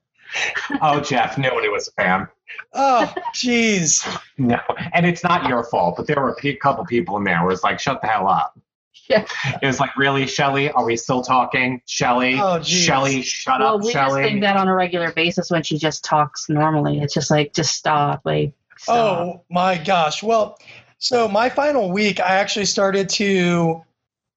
oh, 0.81 0.99
Jeff, 0.99 1.37
nobody 1.37 1.69
was 1.69 1.87
a 1.87 1.91
fan. 2.01 2.27
Oh, 2.73 3.13
jeez. 3.33 4.05
No, 4.37 4.59
and 4.93 5.05
it's 5.05 5.23
not 5.23 5.47
your 5.47 5.63
fault, 5.63 5.95
but 5.97 6.07
there 6.07 6.17
were 6.21 6.35
a 6.43 6.55
couple 6.57 6.85
people 6.85 7.17
in 7.17 7.23
there 7.23 7.41
where 7.43 7.51
it's 7.51 7.63
like, 7.63 7.79
shut 7.79 8.01
the 8.01 8.07
hell 8.07 8.27
up. 8.27 8.57
Yeah. 9.09 9.25
It 9.61 9.65
was 9.67 9.79
like, 9.79 9.95
really, 9.95 10.23
Shelli? 10.23 10.71
Are 10.73 10.83
we 10.83 10.97
still 10.97 11.21
talking? 11.21 11.79
Shelli? 11.87 12.39
Oh, 12.41 12.57
geez. 12.57 12.87
Shelli, 12.89 13.23
shut 13.23 13.59
well 13.59 13.75
up, 13.75 13.83
we 13.83 13.93
just 13.93 14.11
Shelli. 14.11 14.23
think 14.23 14.41
that 14.41 14.57
on 14.57 14.67
a 14.67 14.73
regular 14.73 15.11
basis 15.11 15.51
when 15.51 15.61
she 15.61 15.77
just 15.77 16.03
talks 16.03 16.49
normally 16.49 16.99
it's 16.99 17.13
just 17.13 17.29
like 17.29 17.53
just 17.53 17.75
stop 17.75 18.21
like 18.25 18.53
stop. 18.77 18.95
Oh 19.19 19.43
my 19.51 19.77
gosh. 19.77 20.23
Well, 20.23 20.57
so 20.97 21.27
my 21.27 21.49
final 21.49 21.91
week, 21.91 22.19
I 22.19 22.35
actually 22.35 22.65
started 22.65 23.09
to 23.09 23.83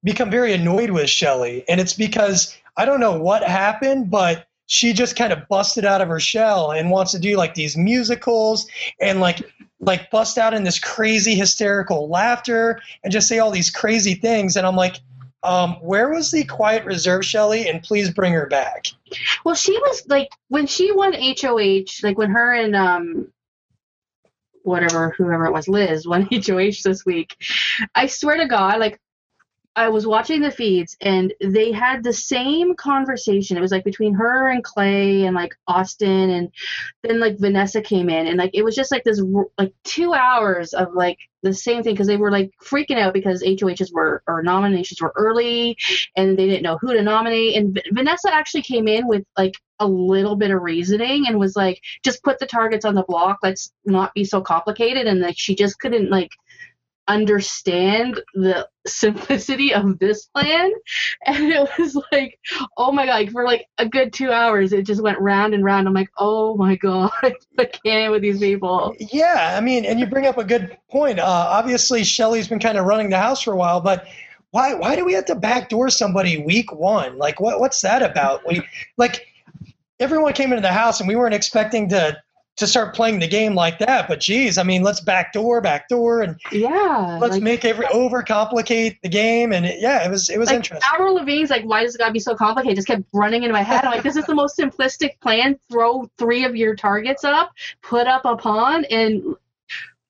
become 0.05 0.31
very 0.31 0.53
annoyed 0.53 0.91
with 0.91 1.07
Shelli. 1.07 1.65
And 1.69 1.81
it's 1.81 1.95
because 1.95 2.57
I 2.77 2.85
don't 2.85 3.01
know 3.01 3.19
what 3.19 3.43
happened, 3.43 4.11
but 4.11 4.48
she 4.69 4.93
just 4.93 5.17
kind 5.17 5.33
of 5.33 5.49
busted 5.49 5.85
out 5.85 6.01
of 6.01 6.09
her 6.09 6.21
shell 6.21 6.73
and 6.73 6.91
wants 6.91 7.11
to 7.13 7.19
do 7.19 7.37
like 7.37 7.55
these 7.55 7.77
musicals 7.77 8.69
and 9.01 9.19
like 9.19 9.43
like 9.81 10.11
bust 10.11 10.39
out 10.39 10.55
in 10.55 10.63
this 10.63 10.79
crazy 10.79 11.35
hysterical 11.35 12.09
laughter 12.09 12.81
and 13.03 13.13
just 13.13 13.29
say 13.29 13.39
all 13.39 13.51
these 13.51 13.71
crazy 13.71 14.15
things. 14.15 14.57
And 14.57 14.67
I'm 14.67 14.77
like, 14.77 14.97
Um, 15.43 15.75
where 15.81 16.11
was 16.11 16.31
the 16.31 16.45
quiet 16.45 16.85
reserve, 16.85 17.23
Shelli? 17.23 17.71
And 17.71 17.83
please 17.83 18.11
bring 18.11 18.33
her 18.35 18.47
back. 18.47 18.87
Well, 19.45 19.55
she 19.55 19.73
was 19.73 20.03
like 20.09 20.29
when 20.49 20.67
she 20.67 20.93
won 20.93 21.15
HOH, 21.15 22.03
like 22.03 22.19
when 22.19 22.31
her 22.31 22.53
and 22.55 22.77
um 22.77 23.33
whatever 24.65 25.15
whoever 25.17 25.47
it 25.47 25.53
was, 25.53 25.69
Liz 25.69 26.07
won 26.07 26.29
HOH 26.33 26.83
this 26.85 27.07
week. 27.07 27.37
I 27.95 28.07
swear 28.07 28.37
to 28.37 28.47
God, 28.47 28.81
like 28.81 29.01
I 29.79 29.91
was 29.91 30.09
watching 30.09 30.41
the 30.41 30.51
feeds 30.51 30.97
and 31.01 31.33
they 31.41 31.71
had 31.71 32.03
the 32.03 32.13
same 32.13 32.75
conversation. 32.75 33.57
It 33.57 33.61
was 33.61 33.71
like 33.71 33.85
between 33.85 34.13
her 34.15 34.49
and 34.49 34.65
Clay 34.65 35.23
and 35.23 35.37
like 35.37 35.55
Austin 35.69 36.31
and 36.31 36.51
then 37.05 37.21
like 37.21 37.39
Vanessa 37.39 37.81
came 37.81 38.11
in 38.11 38.27
and 38.27 38.37
like 38.37 38.51
it 38.55 38.65
was 38.65 38.75
just 38.75 38.91
like 38.91 39.05
this 39.05 39.23
like 39.57 39.73
2 39.85 40.15
hours 40.15 40.73
of 40.73 40.95
like 40.95 41.19
the 41.45 41.55
same 41.55 41.85
thing 41.85 41.95
because 41.95 42.09
they 42.09 42.17
were 42.17 42.33
like 42.33 42.51
freaking 42.61 42.99
out 42.99 43.15
because 43.15 43.41
HOHs 43.41 43.93
were 43.93 44.21
or 44.27 44.43
nominations 44.43 45.01
were 45.01 45.13
early 45.15 45.77
and 46.17 46.37
they 46.37 46.47
didn't 46.47 46.65
know 46.65 46.79
who 46.81 46.93
to 46.95 47.03
nominate 47.03 47.57
and 47.57 47.81
Vanessa 47.93 48.35
actually 48.35 48.63
came 48.63 48.89
in 48.89 49.07
with 49.07 49.23
like 49.37 49.55
a 49.79 49.87
little 49.87 50.35
bit 50.35 50.51
of 50.51 50.61
reasoning 50.61 51.29
and 51.29 51.39
was 51.39 51.55
like 51.55 51.81
just 52.03 52.25
put 52.25 52.41
the 52.41 52.47
targets 52.47 52.85
on 52.85 52.97
the 52.97 53.05
block 53.05 53.39
let's 53.45 53.71
not 53.85 54.13
be 54.13 54.25
so 54.25 54.41
complicated 54.41 55.07
and 55.07 55.21
like 55.21 55.39
she 55.39 55.55
just 55.55 55.79
couldn't 55.79 56.11
like 56.11 56.31
understand 57.09 58.21
the 58.35 58.69
simplicity 58.87 59.75
of 59.75 59.99
this 59.99 60.27
plan 60.27 60.71
and 61.27 61.53
it 61.53 61.69
was 61.79 62.01
like 62.13 62.39
oh 62.77 62.93
my 62.93 63.07
god 63.07 63.31
for 63.31 63.45
like 63.45 63.67
a 63.79 63.87
good 63.89 64.13
two 64.13 64.31
hours 64.31 64.73
it 64.73 64.87
just 64.87 65.03
went 65.03 65.19
round 65.19 65.53
and 65.55 65.65
round 65.65 65.87
i'm 65.87 65.95
like 65.95 66.11
oh 66.19 66.57
my 66.57 66.77
god 66.77 67.11
i 67.59 67.65
can't 67.65 68.13
with 68.13 68.23
these 68.23 68.39
people 68.39 68.95
Yeah, 69.13 69.55
I 69.57 69.61
mean, 69.61 69.85
and 69.85 69.99
you 69.99 70.07
bring 70.07 70.27
up 70.27 70.39
a 70.39 70.45
good 70.45 70.77
point. 70.91 71.19
Uh, 71.19 71.25
obviously, 71.25 72.03
Shelli's 72.03 72.49
been 72.49 72.59
kind 72.59 72.79
of 72.79 72.85
running 72.85 73.11
the 73.11 73.19
house 73.19 73.43
for 73.43 73.53
a 73.53 73.57
while, 73.57 73.81
but 73.81 74.07
why 74.51 74.75
why 74.75 74.97
do 74.97 75.05
we 75.05 75.13
have 75.15 75.27
to 75.27 75.35
backdoor 75.35 75.91
somebody 75.91 76.43
week 76.43 76.73
one? 76.73 77.19
Like, 77.19 77.41
what 77.41 77.61
what's 77.61 77.81
that 77.83 78.03
about? 78.03 78.47
We 78.47 78.63
like 78.97 79.27
everyone 80.01 80.33
came 80.33 80.53
into 80.53 80.63
the 80.63 80.73
house 80.73 81.01
and 81.01 81.09
we 81.09 81.17
weren't 81.17 81.35
expecting 81.35 81.89
to 81.91 82.17
to 82.59 82.67
start 82.67 82.95
playing 82.95 83.21
the 83.21 83.29
game 83.29 83.55
like 83.55 83.79
that. 83.79 84.09
But 84.09 84.21
geez, 84.21 84.59
I 84.59 84.65
mean, 84.65 84.83
let's 84.83 85.01
backdoor, 85.01 85.61
backdoor, 85.61 86.23
and 86.23 86.41
yeah 86.53 87.19
let's 87.21 87.35
like, 87.35 87.43
make 87.43 87.65
every 87.65 87.87
overcomplicate 87.87 88.99
the 89.03 89.09
game. 89.09 89.53
And 89.53 89.65
it, 89.65 89.81
yeah, 89.81 90.05
it 90.05 90.11
was 90.11 90.29
it 90.29 90.39
was 90.39 90.49
like 90.49 90.57
interesting. 90.57 90.89
Avril 90.93 91.15
Lavigne's 91.15 91.51
like, 91.51 91.65
why 91.65 91.83
does 91.83 91.95
it 91.95 91.99
gotta 91.99 92.13
be 92.13 92.19
so 92.19 92.35
complicated? 92.35 92.77
Just 92.77 92.89
kept 92.89 93.05
running 93.13 93.45
into 93.45 93.53
my 93.53 93.63
head. 93.63 93.85
I'm 93.85 93.93
like, 93.93 94.03
this 94.03 94.17
is 94.17 94.27
the 94.27 94.35
most 94.35 94.59
simplistic 94.59 95.19
plan. 95.21 95.59
Throw 95.71 96.11
three 96.19 96.45
of 96.45 96.57
your 96.57 96.75
targets 96.75 97.25
up, 97.25 97.53
put 97.83 98.07
up 98.07 98.25
a 98.25 98.37
pawn, 98.37 98.85
and 98.87 99.37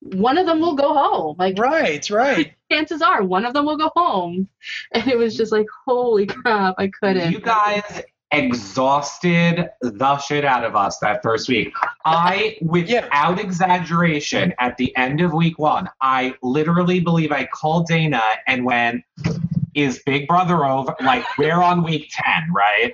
one 0.01 0.39
of 0.39 0.47
them 0.47 0.61
will 0.61 0.75
go 0.75 0.95
home. 0.95 1.37
Like 1.39 1.59
Right, 1.59 2.09
right. 2.11 2.55
chances 2.73 3.03
are 3.03 3.23
one 3.23 3.45
of 3.45 3.53
them 3.53 3.67
will 3.67 3.77
go 3.77 3.91
home. 3.95 4.49
And 4.93 5.07
it 5.07 5.19
was 5.19 5.37
just 5.37 5.53
like, 5.53 5.67
holy 5.87 6.27
crap, 6.27 6.77
I 6.79 6.89
couldn't. 6.89 7.33
You 7.33 7.41
guys 7.41 8.03
exhausted 8.31 9.71
the 9.81 10.19
shit 10.19 10.45
out 10.45 10.65
of 10.65 10.77
us 10.77 10.99
that 10.99 11.23
first 11.23 11.49
week. 11.49 11.73
I, 12.05 12.59
without 12.61 13.39
exaggeration, 13.41 14.55
at 14.59 14.77
the 14.77 14.95
end 14.97 15.21
of 15.21 15.33
week 15.33 15.59
one, 15.59 15.89
I 16.01 16.35
literally 16.43 17.01
believe 17.01 17.33
I 17.33 17.47
called 17.47 17.87
Dana 17.87 18.23
and 18.47 18.65
went, 18.65 19.03
Is 19.75 20.03
Big 20.05 20.29
Brother 20.29 20.65
over? 20.65 20.95
Like, 21.01 21.25
we're 21.39 21.61
on 21.63 21.83
week 21.83 22.11
10, 22.13 22.53
right? 22.53 22.93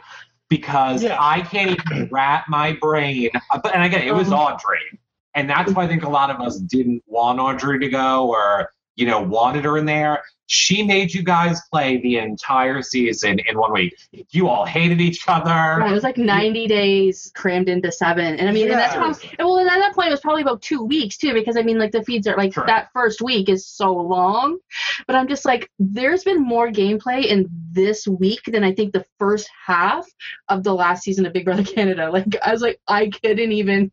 Because 0.49 1.03
Yeah. 1.03 1.17
I 1.21 1.41
can't 1.41 1.71
even 1.91 2.09
wrap 2.13 2.45
my 2.49 2.73
brain. 2.81 3.31
But, 3.51 3.75
and 3.75 3.83
again, 3.83 4.07
it 4.07 4.15
was 4.15 4.29
Um. 4.29 4.35
Audrey. 4.35 5.01
And 5.37 5.51
that's 5.51 5.73
why 5.73 5.83
I 5.83 5.89
think 5.89 6.05
a 6.05 6.09
lot 6.09 6.31
of 6.31 6.41
us 6.41 6.59
didn't 6.61 7.03
want 7.09 7.41
Audrey 7.41 7.81
to 7.81 7.89
go 7.89 8.29
or, 8.29 8.71
you 8.97 9.07
know, 9.07 9.21
wanted 9.21 9.65
her 9.65 9.79
in 9.79 9.87
there. 9.87 10.23
She 10.47 10.83
made 10.83 11.15
you 11.15 11.23
guys 11.23 11.63
play 11.73 12.03
the 12.03 12.19
entire 12.19 12.83
season 12.83 13.39
in 13.49 13.59
one 13.59 13.73
week. 13.73 13.95
You 14.31 14.49
all 14.49 14.67
hated 14.67 15.01
each 15.01 15.25
other. 15.27 15.81
Right, 15.81 15.91
it 15.91 15.95
was 15.95 16.03
like 16.03 16.19
90 16.19 16.67
days 16.67 17.33
crammed 17.35 17.71
into 17.71 17.91
seven. 17.91 18.37
And 18.37 18.47
I 18.47 18.53
mean, 18.53 18.71
and 18.71 18.79
that's 18.79 18.93
how, 18.95 19.07
and 19.07 19.49
well, 19.49 19.59
at 19.59 19.67
that 19.67 19.95
point, 19.95 20.09
it 20.09 20.11
was 20.11 20.21
probably 20.21 20.43
about 20.43 20.61
two 20.61 20.83
weeks 20.85 21.17
too, 21.17 21.33
because 21.33 21.57
I 21.57 21.63
mean, 21.63 21.79
like 21.79 21.93
the 21.93 22.05
feeds 22.05 22.27
are 22.27 22.37
like 22.37 22.53
Sure. 22.53 22.67
that 22.67 22.91
first 22.93 23.23
week 23.23 23.49
is 23.49 23.67
so 23.67 23.95
long. 23.95 24.59
But 25.07 25.17
I'm 25.17 25.29
just 25.29 25.47
like, 25.47 25.71
there's 25.79 26.25
been 26.25 26.43
more 26.43 26.69
gameplay 26.71 27.25
in 27.25 27.49
this 27.73 28.07
week 28.07 28.43
than 28.47 28.65
I 28.65 28.75
think 28.75 28.93
the 28.93 29.07
first 29.19 29.49
half 29.67 30.07
of 30.51 30.63
the 30.63 30.75
last 30.75 31.05
season 31.05 31.25
of 31.25 31.33
Big 31.33 31.47
Brother 31.47 31.65
Canada. 31.65 32.11
Like, 32.11 32.37
I 32.45 32.53
was 32.53 32.61
like, 32.61 32.81
I 32.87 33.09
couldn't 33.09 33.53
even. 33.53 33.91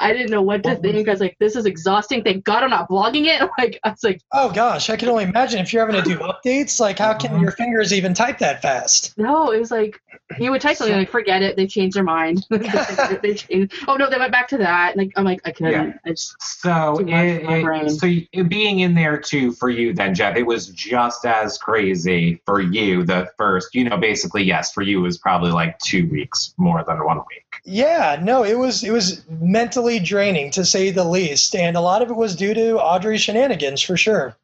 I 0.00 0.12
didn't 0.12 0.30
know 0.30 0.42
what 0.42 0.62
to 0.64 0.70
What 0.70 0.82
think. 0.82 1.06
I 1.08 1.10
was 1.12 1.20
like, 1.20 1.36
this 1.38 1.54
is 1.56 1.66
exhausting. 1.66 2.24
Thank 2.24 2.44
God 2.44 2.62
I'm 2.62 2.70
not 2.70 2.88
blogging 2.88 3.26
it. 3.26 3.48
Like, 3.58 3.78
I 3.84 3.90
was 3.90 4.02
like, 4.02 4.22
Oh 4.32 4.50
gosh, 4.50 4.88
I 4.88 4.96
can 4.96 5.08
only 5.10 5.24
imagine 5.24 5.60
if 5.60 5.72
you're 5.72 5.86
having 5.86 6.02
to 6.02 6.08
do 6.08 6.18
updates. 6.18 6.80
Like, 6.80 6.98
how 6.98 7.12
can 7.14 7.40
your 7.40 7.50
fingers 7.52 7.92
even 7.92 8.14
type 8.14 8.38
that 8.38 8.62
fast? 8.62 9.16
No, 9.18 9.50
it 9.52 9.58
was 9.58 9.70
like 9.70 10.00
you 10.38 10.50
would 10.52 10.60
type 10.60 10.76
something 10.76 10.96
like, 10.96 11.10
"Forget 11.10 11.42
it." 11.42 11.56
They 11.56 11.66
changed 11.66 11.96
their 11.96 12.04
mind. 12.04 12.46
they 12.50 13.34
changed. 13.34 13.74
Oh 13.88 13.96
no, 13.96 14.08
they 14.08 14.16
went 14.18 14.30
back 14.32 14.46
to 14.48 14.58
that. 14.58 14.96
Like 14.96 15.10
I'm 15.16 15.24
like, 15.24 15.40
I 15.44 15.50
couldn't. 15.50 15.98
I 16.06 16.10
just 16.10 16.36
So, 16.40 16.98
it, 17.00 17.08
it- 17.08 17.90
so 17.90 18.06
y- 18.06 18.42
being 18.44 18.80
in 18.80 18.94
there 18.94 19.18
too 19.18 19.50
for 19.52 19.68
you 19.68 19.92
then, 19.92 20.14
Jeff, 20.14 20.36
it 20.36 20.44
was 20.44 20.68
just 20.68 21.24
as 21.26 21.58
crazy 21.58 22.40
for 22.46 22.60
you. 22.60 23.02
The 23.04 23.28
first, 23.36 23.74
you 23.74 23.84
know, 23.84 23.96
basically, 23.96 24.44
yes, 24.44 24.72
for 24.72 24.82
you 24.82 25.00
it 25.00 25.02
was 25.02 25.18
probably 25.18 25.50
like 25.50 25.78
two 25.80 26.08
weeks 26.08 26.54
more 26.56 26.84
than 26.84 27.04
one 27.04 27.18
week. 27.18 27.44
Yeah, 27.64 28.18
no, 28.22 28.44
it 28.44 28.56
was 28.56 28.84
it 28.84 28.92
was 28.92 29.22
mentally 29.28 29.89
draining 29.98 30.50
to 30.52 30.64
say 30.64 30.90
the 30.90 31.04
least, 31.04 31.54
and 31.56 31.76
a 31.76 31.80
lot 31.80 32.02
of 32.02 32.10
it 32.10 32.16
was 32.16 32.36
due 32.36 32.54
to 32.54 32.78
Audrey's 32.78 33.22
shenanigans 33.22 33.82
for 33.82 33.96
sure. 33.96 34.36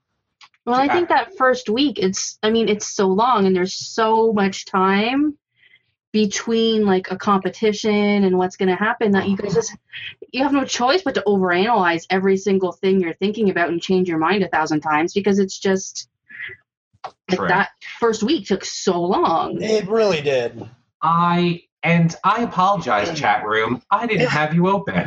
well, 0.64 0.80
I 0.80 0.88
think 0.88 1.08
that 1.08 1.36
first 1.36 1.68
week, 1.68 1.98
it's. 1.98 2.38
I 2.42 2.50
mean, 2.50 2.68
it's 2.68 2.88
so 2.88 3.06
long, 3.06 3.46
and 3.46 3.54
there's 3.54 3.74
so 3.74 4.32
much 4.32 4.66
time 4.66 5.38
between 6.12 6.86
like 6.86 7.10
a 7.10 7.16
competition 7.16 8.24
and 8.24 8.38
what's 8.38 8.56
going 8.56 8.70
to 8.70 8.74
happen 8.74 9.12
that 9.12 9.28
you 9.28 9.36
guys 9.36 9.52
just 9.52 9.76
you 10.32 10.42
have 10.42 10.52
no 10.52 10.64
choice 10.64 11.02
but 11.02 11.14
to 11.14 11.22
overanalyze 11.26 12.06
every 12.08 12.38
single 12.38 12.72
thing 12.72 13.00
you're 13.00 13.12
thinking 13.12 13.50
about 13.50 13.68
and 13.68 13.82
change 13.82 14.08
your 14.08 14.16
mind 14.16 14.42
a 14.42 14.48
thousand 14.48 14.80
times 14.80 15.12
because 15.12 15.38
it's 15.38 15.58
just 15.58 16.08
like 17.28 17.48
that 17.48 17.68
first 18.00 18.22
week 18.22 18.46
took 18.46 18.64
so 18.64 19.00
long. 19.00 19.60
It 19.60 19.86
really 19.88 20.22
did. 20.22 20.66
I 21.02 21.64
and 21.86 22.14
I 22.24 22.42
apologize, 22.42 23.18
chat 23.18 23.44
room. 23.46 23.82
I 23.90 24.06
didn't 24.06 24.28
have 24.28 24.54
you 24.54 24.68
open. 24.68 25.06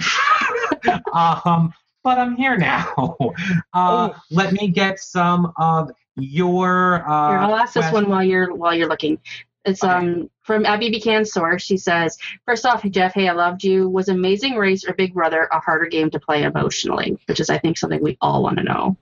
um, 1.14 1.74
but 2.04 2.18
I'm 2.18 2.36
here 2.36 2.58
now. 2.58 3.16
Uh, 3.74 4.10
Oh. 4.12 4.16
Let 4.32 4.54
me 4.54 4.70
get 4.70 5.00
some 5.00 5.54
of 5.58 5.92
your. 6.18 7.08
Uh, 7.08 7.28
Here, 7.30 7.38
I'll 7.38 7.56
ask 7.56 7.74
this 7.74 7.92
one 7.92 8.10
while 8.10 8.24
you're 8.24 8.54
while 8.54 8.74
you're 8.74 8.90
looking. 8.90 9.20
It's 9.66 9.84
Okay. 9.84 9.94
um 9.94 10.30
from 10.42 10.66
Abby 10.66 10.90
Buchanan 10.90 11.26
source. 11.26 11.62
She 11.64 11.78
says, 11.78 12.18
First 12.46 12.66
off, 12.66 12.84
Jeff, 12.90 13.14
hey, 13.14 13.28
I 13.28 13.34
loved 13.34 13.64
you. 13.64 13.88
Was 13.88 14.10
Amazing 14.10 14.56
Race 14.56 14.86
or 14.88 14.94
Big 14.94 15.14
Brother 15.14 15.48
a 15.52 15.60
harder 15.60 15.86
game 15.86 16.10
to 16.12 16.20
play 16.20 16.44
emotionally? 16.44 17.18
Which 17.28 17.40
is 17.40 17.50
I 17.50 17.60
think 17.60 17.78
something 17.78 18.02
we 18.02 18.18
all 18.22 18.42
want 18.42 18.58
to 18.58 18.64
know. 18.64 18.98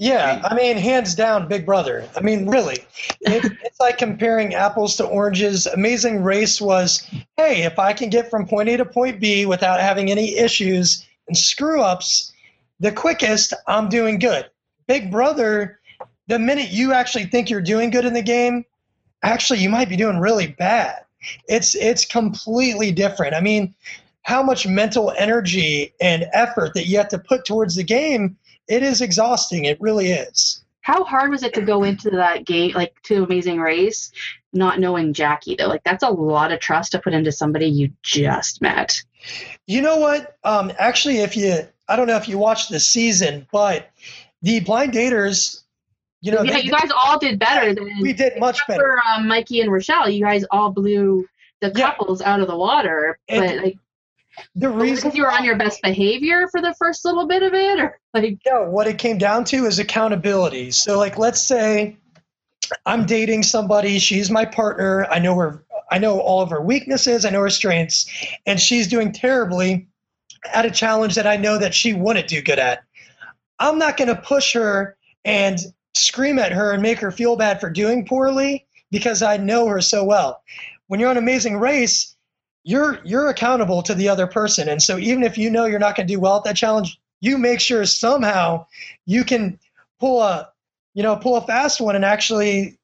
Yeah, 0.00 0.40
I 0.44 0.54
mean, 0.54 0.76
hands 0.76 1.16
down, 1.16 1.48
Big 1.48 1.66
Brother. 1.66 2.08
I 2.16 2.20
mean, 2.20 2.48
really, 2.48 2.78
it, 3.20 3.44
it's 3.64 3.80
like 3.80 3.98
comparing 3.98 4.54
apples 4.54 4.96
to 4.96 5.04
oranges. 5.04 5.66
Amazing 5.66 6.22
Race 6.22 6.60
was, 6.60 7.02
hey, 7.36 7.64
if 7.64 7.80
I 7.80 7.92
can 7.92 8.08
get 8.08 8.30
from 8.30 8.46
point 8.46 8.68
A 8.68 8.76
to 8.76 8.84
point 8.84 9.20
B 9.20 9.44
without 9.44 9.80
having 9.80 10.10
any 10.10 10.36
issues 10.36 11.04
and 11.26 11.36
screw 11.36 11.82
ups, 11.82 12.32
the 12.78 12.92
quickest, 12.92 13.52
I'm 13.66 13.88
doing 13.88 14.20
good. 14.20 14.48
Big 14.86 15.10
Brother, 15.10 15.80
the 16.28 16.38
minute 16.38 16.70
you 16.70 16.92
actually 16.92 17.24
think 17.24 17.50
you're 17.50 17.60
doing 17.60 17.90
good 17.90 18.04
in 18.04 18.12
the 18.12 18.22
game, 18.22 18.64
actually 19.24 19.58
you 19.58 19.68
might 19.68 19.88
be 19.88 19.96
doing 19.96 20.18
really 20.18 20.46
bad. 20.46 21.04
It's 21.48 21.74
it's 21.74 22.04
completely 22.04 22.92
different. 22.92 23.34
I 23.34 23.40
mean, 23.40 23.74
how 24.22 24.44
much 24.44 24.64
mental 24.64 25.12
energy 25.18 25.92
and 26.00 26.26
effort 26.32 26.74
that 26.74 26.86
you 26.86 26.98
have 26.98 27.08
to 27.08 27.18
put 27.18 27.44
towards 27.44 27.74
the 27.74 27.82
game 27.82 28.36
it 28.68 28.82
is 28.82 29.00
exhausting. 29.00 29.64
It 29.64 29.80
really 29.80 30.10
is. 30.10 30.64
How 30.82 31.04
hard 31.04 31.30
was 31.30 31.42
it 31.42 31.52
to 31.54 31.60
go 31.62 31.84
into 31.84 32.10
that 32.10 32.46
gate, 32.46 32.74
like 32.74 32.94
to 33.04 33.22
Amazing 33.24 33.60
Race, 33.60 34.10
not 34.54 34.80
knowing 34.80 35.12
Jackie 35.12 35.54
though? 35.54 35.66
Like 35.68 35.84
that's 35.84 36.02
a 36.02 36.08
lot 36.08 36.50
of 36.52 36.60
trust 36.60 36.92
to 36.92 36.98
put 36.98 37.12
into 37.12 37.30
somebody 37.32 37.66
you 37.66 37.90
just 38.02 38.62
met. 38.62 39.02
You 39.66 39.82
know 39.82 39.98
what? 39.98 40.36
Um, 40.44 40.72
actually, 40.78 41.18
if 41.18 41.36
you, 41.36 41.58
I 41.88 41.96
don't 41.96 42.06
know 42.06 42.16
if 42.16 42.26
you 42.28 42.38
watched 42.38 42.70
the 42.70 42.80
season, 42.80 43.46
but 43.52 43.90
the 44.40 44.60
blind 44.60 44.92
daters, 44.94 45.62
you 46.22 46.32
know, 46.32 46.42
yeah, 46.42 46.56
you 46.56 46.70
guys 46.70 46.90
all 47.04 47.18
did 47.18 47.38
better 47.38 47.74
than 47.74 47.90
we 48.00 48.12
did 48.14 48.38
much 48.40 48.58
better. 48.66 48.80
for 48.80 48.98
um, 49.12 49.28
Mikey 49.28 49.60
and 49.60 49.70
Rochelle. 49.70 50.08
You 50.08 50.24
guys 50.24 50.44
all 50.50 50.70
blew 50.70 51.28
the 51.60 51.70
Yeah. 51.74 51.90
couples 51.90 52.22
out 52.22 52.40
of 52.40 52.46
the 52.48 52.56
water. 52.56 53.18
And 53.28 53.40
but 53.44 53.56
like 53.64 53.78
The 54.54 54.68
reason 54.68 55.08
because 55.08 55.16
you 55.16 55.22
were 55.22 55.32
on 55.32 55.44
your 55.44 55.56
best 55.56 55.80
behavior 55.82 56.48
for 56.48 56.60
the 56.60 56.74
first 56.78 57.04
little 57.04 57.26
bit 57.26 57.42
of 57.42 57.54
it, 57.54 57.78
or 57.78 57.98
like 58.14 58.38
no 58.46 58.68
what 58.68 58.86
it 58.86 58.98
came 58.98 59.18
down 59.18 59.44
to 59.44 59.66
is 59.66 59.78
accountability. 59.78 60.70
So, 60.70 60.98
like, 60.98 61.18
let's 61.18 61.42
say 61.42 61.96
I'm 62.86 63.06
dating 63.06 63.42
somebody, 63.42 63.98
she's 63.98 64.30
my 64.30 64.44
partner. 64.44 65.06
I 65.10 65.18
know 65.18 65.34
her, 65.36 65.64
I 65.90 65.98
know 65.98 66.20
all 66.20 66.42
of 66.42 66.50
her 66.50 66.60
weaknesses, 66.60 67.24
I 67.24 67.30
know 67.30 67.40
her 67.40 67.50
strengths, 67.50 68.06
and 68.46 68.60
she's 68.60 68.88
doing 68.88 69.12
terribly 69.12 69.88
at 70.52 70.66
a 70.66 70.70
challenge 70.70 71.14
that 71.14 71.26
I 71.26 71.36
know 71.36 71.58
that 71.58 71.74
she 71.74 71.94
wouldn't 71.94 72.28
do 72.28 72.42
good 72.42 72.58
at. 72.58 72.82
I'm 73.58 73.78
not 73.78 73.96
going 73.96 74.08
to 74.08 74.16
push 74.20 74.52
her 74.52 74.96
and 75.24 75.58
scream 75.94 76.38
at 76.38 76.52
her 76.52 76.72
and 76.72 76.82
make 76.82 76.98
her 76.98 77.10
feel 77.10 77.36
bad 77.36 77.60
for 77.60 77.70
doing 77.70 78.06
poorly 78.06 78.66
because 78.90 79.22
I 79.22 79.36
know 79.36 79.66
her 79.66 79.80
so 79.80 80.04
well. 80.04 80.42
When 80.86 81.00
you're 81.00 81.10
on 81.10 81.16
Amazing 81.16 81.58
Race, 81.58 82.16
you're 82.68 82.98
you're 83.02 83.28
accountable 83.28 83.82
to 83.82 83.94
the 83.94 84.10
other 84.10 84.26
person, 84.26 84.68
and 84.68 84.82
so 84.82 84.98
even 84.98 85.22
if 85.22 85.38
you 85.38 85.48
know 85.48 85.64
you're 85.64 85.78
not 85.78 85.96
going 85.96 86.06
to 86.06 86.14
do 86.14 86.20
well 86.20 86.36
at 86.36 86.44
that 86.44 86.56
challenge, 86.56 87.00
you 87.20 87.38
make 87.38 87.60
sure 87.60 87.86
somehow 87.86 88.66
you 89.06 89.24
can 89.24 89.58
pull 89.98 90.20
a 90.20 90.50
you 90.92 91.02
know 91.02 91.16
pull 91.16 91.36
a 91.36 91.40
fast 91.40 91.80
one 91.80 91.96
and 91.96 92.04
actually 92.04 92.76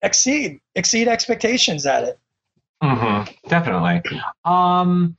exceed 0.00 0.58
exceed 0.74 1.06
expectations 1.06 1.84
at 1.84 2.04
it. 2.04 2.18
Mm-hmm, 2.82 3.48
definitely. 3.48 4.02
Um, 4.46 5.18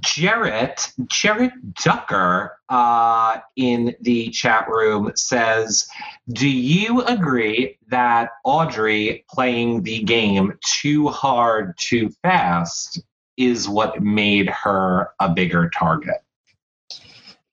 Jarrett, 0.00 0.92
Jarrett 1.06 1.52
Ducker 1.82 2.58
uh, 2.68 3.38
in 3.56 3.94
the 4.00 4.28
chat 4.30 4.68
room 4.68 5.12
says, 5.14 5.88
Do 6.30 6.48
you 6.48 7.02
agree 7.02 7.78
that 7.88 8.30
Audrey 8.44 9.24
playing 9.30 9.82
the 9.82 10.02
game 10.02 10.58
too 10.62 11.08
hard, 11.08 11.74
too 11.78 12.10
fast 12.22 13.02
is 13.36 13.68
what 13.68 14.02
made 14.02 14.48
her 14.48 15.10
a 15.20 15.28
bigger 15.28 15.70
target? 15.70 16.22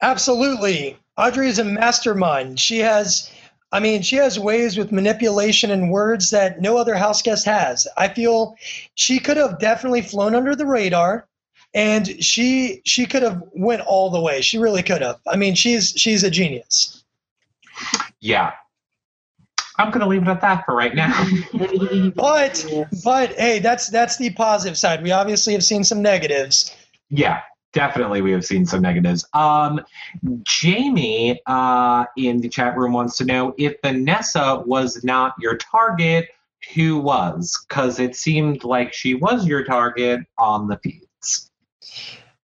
Absolutely. 0.01 0.97
Audrey 1.17 1.47
is 1.47 1.59
a 1.59 1.63
mastermind. 1.63 2.59
She 2.59 2.79
has 2.79 3.31
I 3.71 3.81
mean, 3.81 4.01
she 4.01 4.15
has 4.15 4.39
ways 4.39 4.77
with 4.77 4.93
manipulation 4.93 5.71
and 5.71 5.91
words 5.91 6.29
that 6.29 6.61
no 6.61 6.77
other 6.77 6.95
house 6.95 7.21
guest 7.21 7.45
has. 7.45 7.85
I 7.97 8.07
feel 8.07 8.55
she 8.95 9.19
could 9.19 9.35
have 9.35 9.59
definitely 9.59 10.01
flown 10.01 10.35
under 10.35 10.55
the 10.55 10.65
radar 10.65 11.27
and 11.73 12.23
she 12.23 12.81
she 12.85 13.05
could 13.05 13.23
have 13.23 13.43
went 13.53 13.81
all 13.81 14.09
the 14.09 14.21
way. 14.21 14.41
She 14.41 14.57
really 14.57 14.83
could 14.83 15.01
have. 15.01 15.19
I 15.27 15.35
mean, 15.35 15.53
she's 15.55 15.93
she's 15.97 16.23
a 16.23 16.29
genius. 16.29 17.03
Yeah. 18.19 18.53
I'm 19.77 19.91
going 19.91 20.01
to 20.01 20.07
leave 20.07 20.23
it 20.23 20.27
at 20.27 20.41
that 20.41 20.65
for 20.65 20.75
right 20.75 20.95
now. 20.95 21.27
but 22.15 22.65
but 23.03 23.33
hey, 23.33 23.59
that's 23.59 23.89
that's 23.89 24.17
the 24.17 24.31
positive 24.31 24.77
side. 24.77 25.03
We 25.03 25.11
obviously 25.11 25.53
have 25.53 25.63
seen 25.63 25.83
some 25.83 26.01
negatives. 26.01 26.75
Yeah 27.09 27.41
definitely 27.77 28.21
we 28.21 28.31
have 28.31 28.43
seen 28.43 28.65
some 28.65 28.81
negatives. 28.81 29.23
Um, 29.33 29.81
Jamie 30.41 31.39
uh, 31.45 32.05
in 32.17 32.41
the 32.41 32.49
chat 32.49 32.75
room 32.75 32.93
wants 32.93 33.17
to 33.17 33.25
know 33.25 33.53
if 33.57 33.75
Vanessa 33.83 34.63
was 34.65 35.03
not 35.03 35.35
your 35.39 35.57
target, 35.57 36.29
who 36.73 36.97
was? 36.97 37.65
Because 37.67 37.99
it 37.99 38.15
seemed 38.15 38.63
like 38.63 38.93
she 38.93 39.13
was 39.13 39.45
your 39.45 39.63
target 39.63 40.21
on 40.39 40.67
the 40.67 40.77
feeds. 40.77 41.51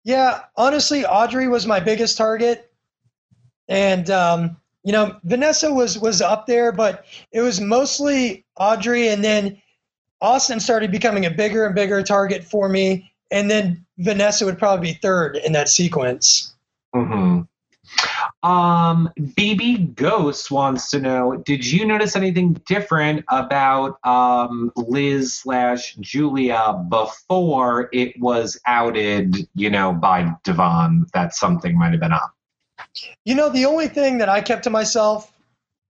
Yeah, 0.04 0.42
honestly, 0.56 1.04
Audrey 1.04 1.48
was 1.48 1.66
my 1.66 1.80
biggest 1.80 2.16
target, 2.16 2.72
and 3.68 4.10
um, 4.10 4.58
you 4.84 4.92
know 4.92 5.16
Vanessa 5.24 5.74
was 5.74 5.98
was 5.98 6.22
up 6.22 6.48
there, 6.48 6.72
but 6.72 7.06
it 7.32 7.42
was 7.42 7.60
mostly 7.60 8.46
Audrey, 8.58 9.10
and 9.10 9.24
then 9.24 9.62
Austin 10.22 10.60
started 10.60 10.92
becoming 10.92 11.26
a 11.26 11.32
bigger 11.32 11.66
and 11.66 11.76
bigger 11.76 12.02
target 12.04 12.44
for 12.44 12.70
me 12.70 13.10
and 13.34 13.50
then 13.50 13.84
Vanessa 13.98 14.46
would 14.46 14.58
probably 14.58 14.94
be 14.94 15.00
third 15.02 15.36
in 15.38 15.52
that 15.54 15.68
sequence. 15.68 16.54
Mm-hmm. 16.96 17.42
Um, 18.48 19.10
BB 19.18 19.96
Ghost 19.96 20.52
wants 20.52 20.90
to 20.92 21.00
know: 21.00 21.42
Did 21.46 21.66
you 21.70 21.86
notice 21.86 22.16
anything 22.16 22.54
different 22.68 23.26
about 23.30 23.98
um, 24.06 24.72
Liz 24.76 25.34
slash 25.34 25.96
Julia 25.96 26.86
before 26.90 27.90
it 27.92 28.20
was 28.20 28.60
outed? 28.68 29.48
You 29.56 29.70
know, 29.70 29.94
by 29.94 30.34
Da'Vonne 30.46 31.10
that 31.12 31.36
something 31.36 31.78
might 31.78 31.92
have 31.92 32.00
been 32.00 32.14
up. 32.14 32.34
You 33.26 33.36
know, 33.36 33.50
the 33.50 33.66
only 33.66 33.88
thing 33.88 34.18
that 34.20 34.30
I 34.30 34.42
kept 34.42 34.64
to 34.66 34.70
myself 34.70 35.34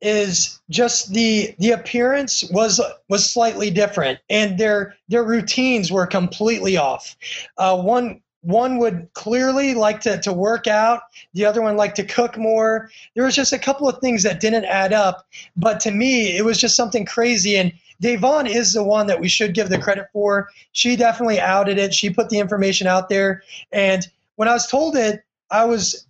is 0.03 0.61
just 0.69 1.13
the 1.13 1.55
the 1.59 1.71
appearance 1.71 2.43
was 2.51 2.81
was 3.09 3.31
slightly 3.31 3.71
different 3.71 4.19
and 4.29 4.57
their 4.57 4.95
their 5.07 5.23
routines 5.23 5.91
were 5.91 6.05
completely 6.05 6.75
off 6.75 7.15
uh, 7.57 7.81
one 7.81 8.21
one 8.41 8.77
would 8.77 9.07
clearly 9.13 9.73
like 9.73 10.01
to, 10.01 10.19
to 10.19 10.33
work 10.33 10.67
out 10.67 11.03
the 11.33 11.45
other 11.45 11.61
one 11.61 11.77
liked 11.77 11.95
to 11.95 12.03
cook 12.03 12.37
more 12.37 12.89
there 13.15 13.23
was 13.23 13.35
just 13.35 13.53
a 13.53 13.57
couple 13.57 13.87
of 13.87 13.97
things 13.99 14.23
that 14.23 14.41
didn't 14.41 14.65
add 14.65 14.91
up 14.91 15.25
but 15.55 15.79
to 15.79 15.89
me 15.89 16.35
it 16.35 16.43
was 16.43 16.59
just 16.59 16.75
something 16.75 17.05
crazy 17.05 17.55
and 17.55 17.71
Da'Vonne 18.01 18.49
is 18.49 18.73
the 18.73 18.83
one 18.83 19.07
that 19.07 19.21
we 19.21 19.29
should 19.29 19.53
give 19.53 19.69
the 19.69 19.77
credit 19.77 20.07
for. 20.11 20.49
She 20.73 20.97
definitely 20.97 21.39
outed 21.39 21.77
it. 21.77 21.93
She 21.93 22.09
put 22.09 22.27
the 22.27 22.39
information 22.39 22.85
out 22.85 23.07
there. 23.07 23.43
And 23.71 24.05
when 24.35 24.49
I 24.49 24.53
was 24.53 24.67
told 24.67 24.97
it, 24.97 25.23
I 25.51 25.63
was 25.63 26.05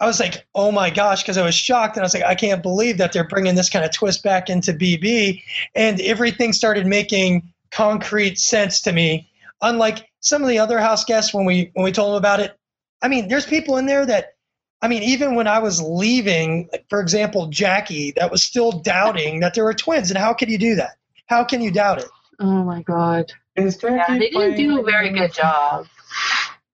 I 0.00 0.06
was 0.06 0.20
like, 0.20 0.46
oh 0.54 0.70
my 0.70 0.90
gosh, 0.90 1.22
because 1.22 1.36
I 1.36 1.44
was 1.44 1.54
shocked. 1.54 1.96
And 1.96 2.02
I 2.02 2.06
was 2.06 2.14
like, 2.14 2.24
I 2.24 2.34
can't 2.34 2.62
believe 2.62 2.98
that 2.98 3.12
they're 3.12 3.26
bringing 3.26 3.56
this 3.56 3.68
kind 3.68 3.84
of 3.84 3.92
twist 3.92 4.22
back 4.22 4.48
into 4.48 4.72
BB. 4.72 5.42
And 5.74 6.00
everything 6.00 6.52
started 6.52 6.86
making 6.86 7.52
concrete 7.70 8.38
sense 8.38 8.80
to 8.82 8.92
me. 8.92 9.28
Unlike 9.60 10.08
some 10.20 10.42
of 10.42 10.48
the 10.48 10.58
other 10.58 10.78
house 10.78 11.04
guests 11.04 11.34
when 11.34 11.44
we 11.44 11.70
when 11.74 11.84
we 11.84 11.92
told 11.92 12.12
them 12.12 12.18
about 12.18 12.40
it. 12.40 12.56
I 13.02 13.08
mean, 13.08 13.28
there's 13.28 13.46
people 13.46 13.76
in 13.76 13.86
there 13.86 14.06
that 14.06 14.34
I 14.80 14.88
mean, 14.88 15.02
even 15.02 15.34
when 15.34 15.48
I 15.48 15.58
was 15.58 15.82
leaving, 15.82 16.68
like 16.70 16.86
for 16.88 17.00
example, 17.00 17.48
Jackie, 17.48 18.12
that 18.12 18.30
was 18.30 18.44
still 18.44 18.70
doubting 18.70 19.40
that 19.40 19.54
there 19.54 19.64
were 19.64 19.74
twins. 19.74 20.10
And 20.10 20.18
how 20.18 20.32
could 20.32 20.48
you 20.48 20.58
do 20.58 20.76
that? 20.76 20.96
How 21.26 21.42
can 21.42 21.60
you 21.60 21.72
doubt 21.72 21.98
it? 21.98 22.08
Oh 22.38 22.62
my 22.62 22.82
god. 22.82 23.32
Is 23.56 23.76
Jackie 23.76 23.96
Yeah, 23.96 24.18
they 24.18 24.30
didn't 24.30 24.56
do 24.56 24.80
a 24.80 24.84
very 24.84 25.10
good 25.10 25.32
job. 25.32 25.86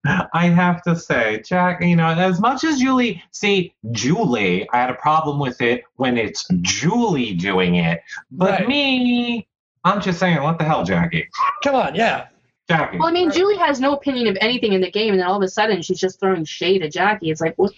I 0.35 0.47
have 0.49 0.83
to 0.83 0.95
say, 0.97 1.43
Jack, 1.45 1.83
you 1.83 1.97
know, 1.97 2.09
as 2.09 2.41
much 2.41 2.65
as 2.65 2.79
Julie, 2.79 3.23
see, 3.33 3.75
Julie, 3.93 4.69
I 4.71 4.77
had 4.79 4.91
a 4.91 4.95
problem 4.95 5.39
with 5.39 5.61
it 5.63 5.83
when 5.97 6.17
it's 6.19 6.47
Julie 6.61 7.35
doing 7.35 7.77
it. 7.77 8.01
But 8.31 8.61
Right. 8.61 8.69
me, 8.69 9.49
I'm 9.85 10.01
just 10.01 10.19
saying, 10.19 10.43
what 10.43 10.59
the 10.59 10.65
hell, 10.65 10.85
Jackie? 10.85 11.29
Come 11.63 11.75
on, 11.75 11.95
yeah. 11.95 12.27
Jackie. 12.69 12.99
Well, 12.99 13.09
I 13.09 13.13
mean, 13.13 13.31
Julie 13.31 13.59
has 13.59 13.81
no 13.81 13.93
opinion 13.95 14.27
of 14.27 14.39
anything 14.41 14.73
in 14.73 14.81
the 14.81 14.91
game, 14.91 15.13
and 15.13 15.21
then 15.21 15.27
all 15.27 15.37
of 15.37 15.43
a 15.43 15.49
sudden 15.49 15.83
she's 15.83 16.01
just 16.01 16.19
throwing 16.21 16.45
shade 16.45 16.83
at 16.83 16.93
Jackie. 16.93 17.31
It's 17.31 17.41
like, 17.41 17.55
what? 17.57 17.73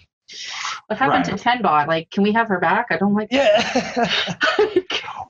What 0.86 0.98
happened 0.98 1.26
Right. 1.28 1.36
to 1.38 1.42
Tenbot? 1.48 1.86
Like, 1.88 2.10
can 2.10 2.22
we 2.22 2.32
have 2.32 2.48
her 2.48 2.58
back? 2.60 2.86
I 2.90 2.96
don't 2.96 3.14
like. 3.14 3.28
Yeah. 3.30 4.10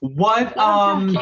What, 0.01 0.57
um, 0.59 1.17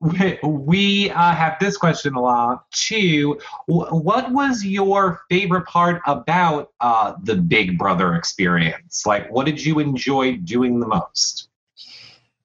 we, 0.00 1.10
uh, 1.10 1.34
have 1.34 1.56
this 1.60 1.76
question 1.76 2.14
a 2.14 2.20
lot 2.20 2.70
too. 2.70 3.38
What 3.66 4.30
was 4.30 4.64
your 4.64 5.22
favorite 5.28 5.66
part 5.66 6.00
about 6.06 6.70
uh, 6.80 7.14
the 7.22 7.36
Big 7.36 7.78
Brother 7.78 8.14
experience? 8.14 9.04
Like, 9.06 9.30
what 9.30 9.46
did 9.46 9.64
you 9.64 9.80
enjoy 9.80 10.36
doing 10.36 10.80
the 10.80 10.86
most? 10.86 11.48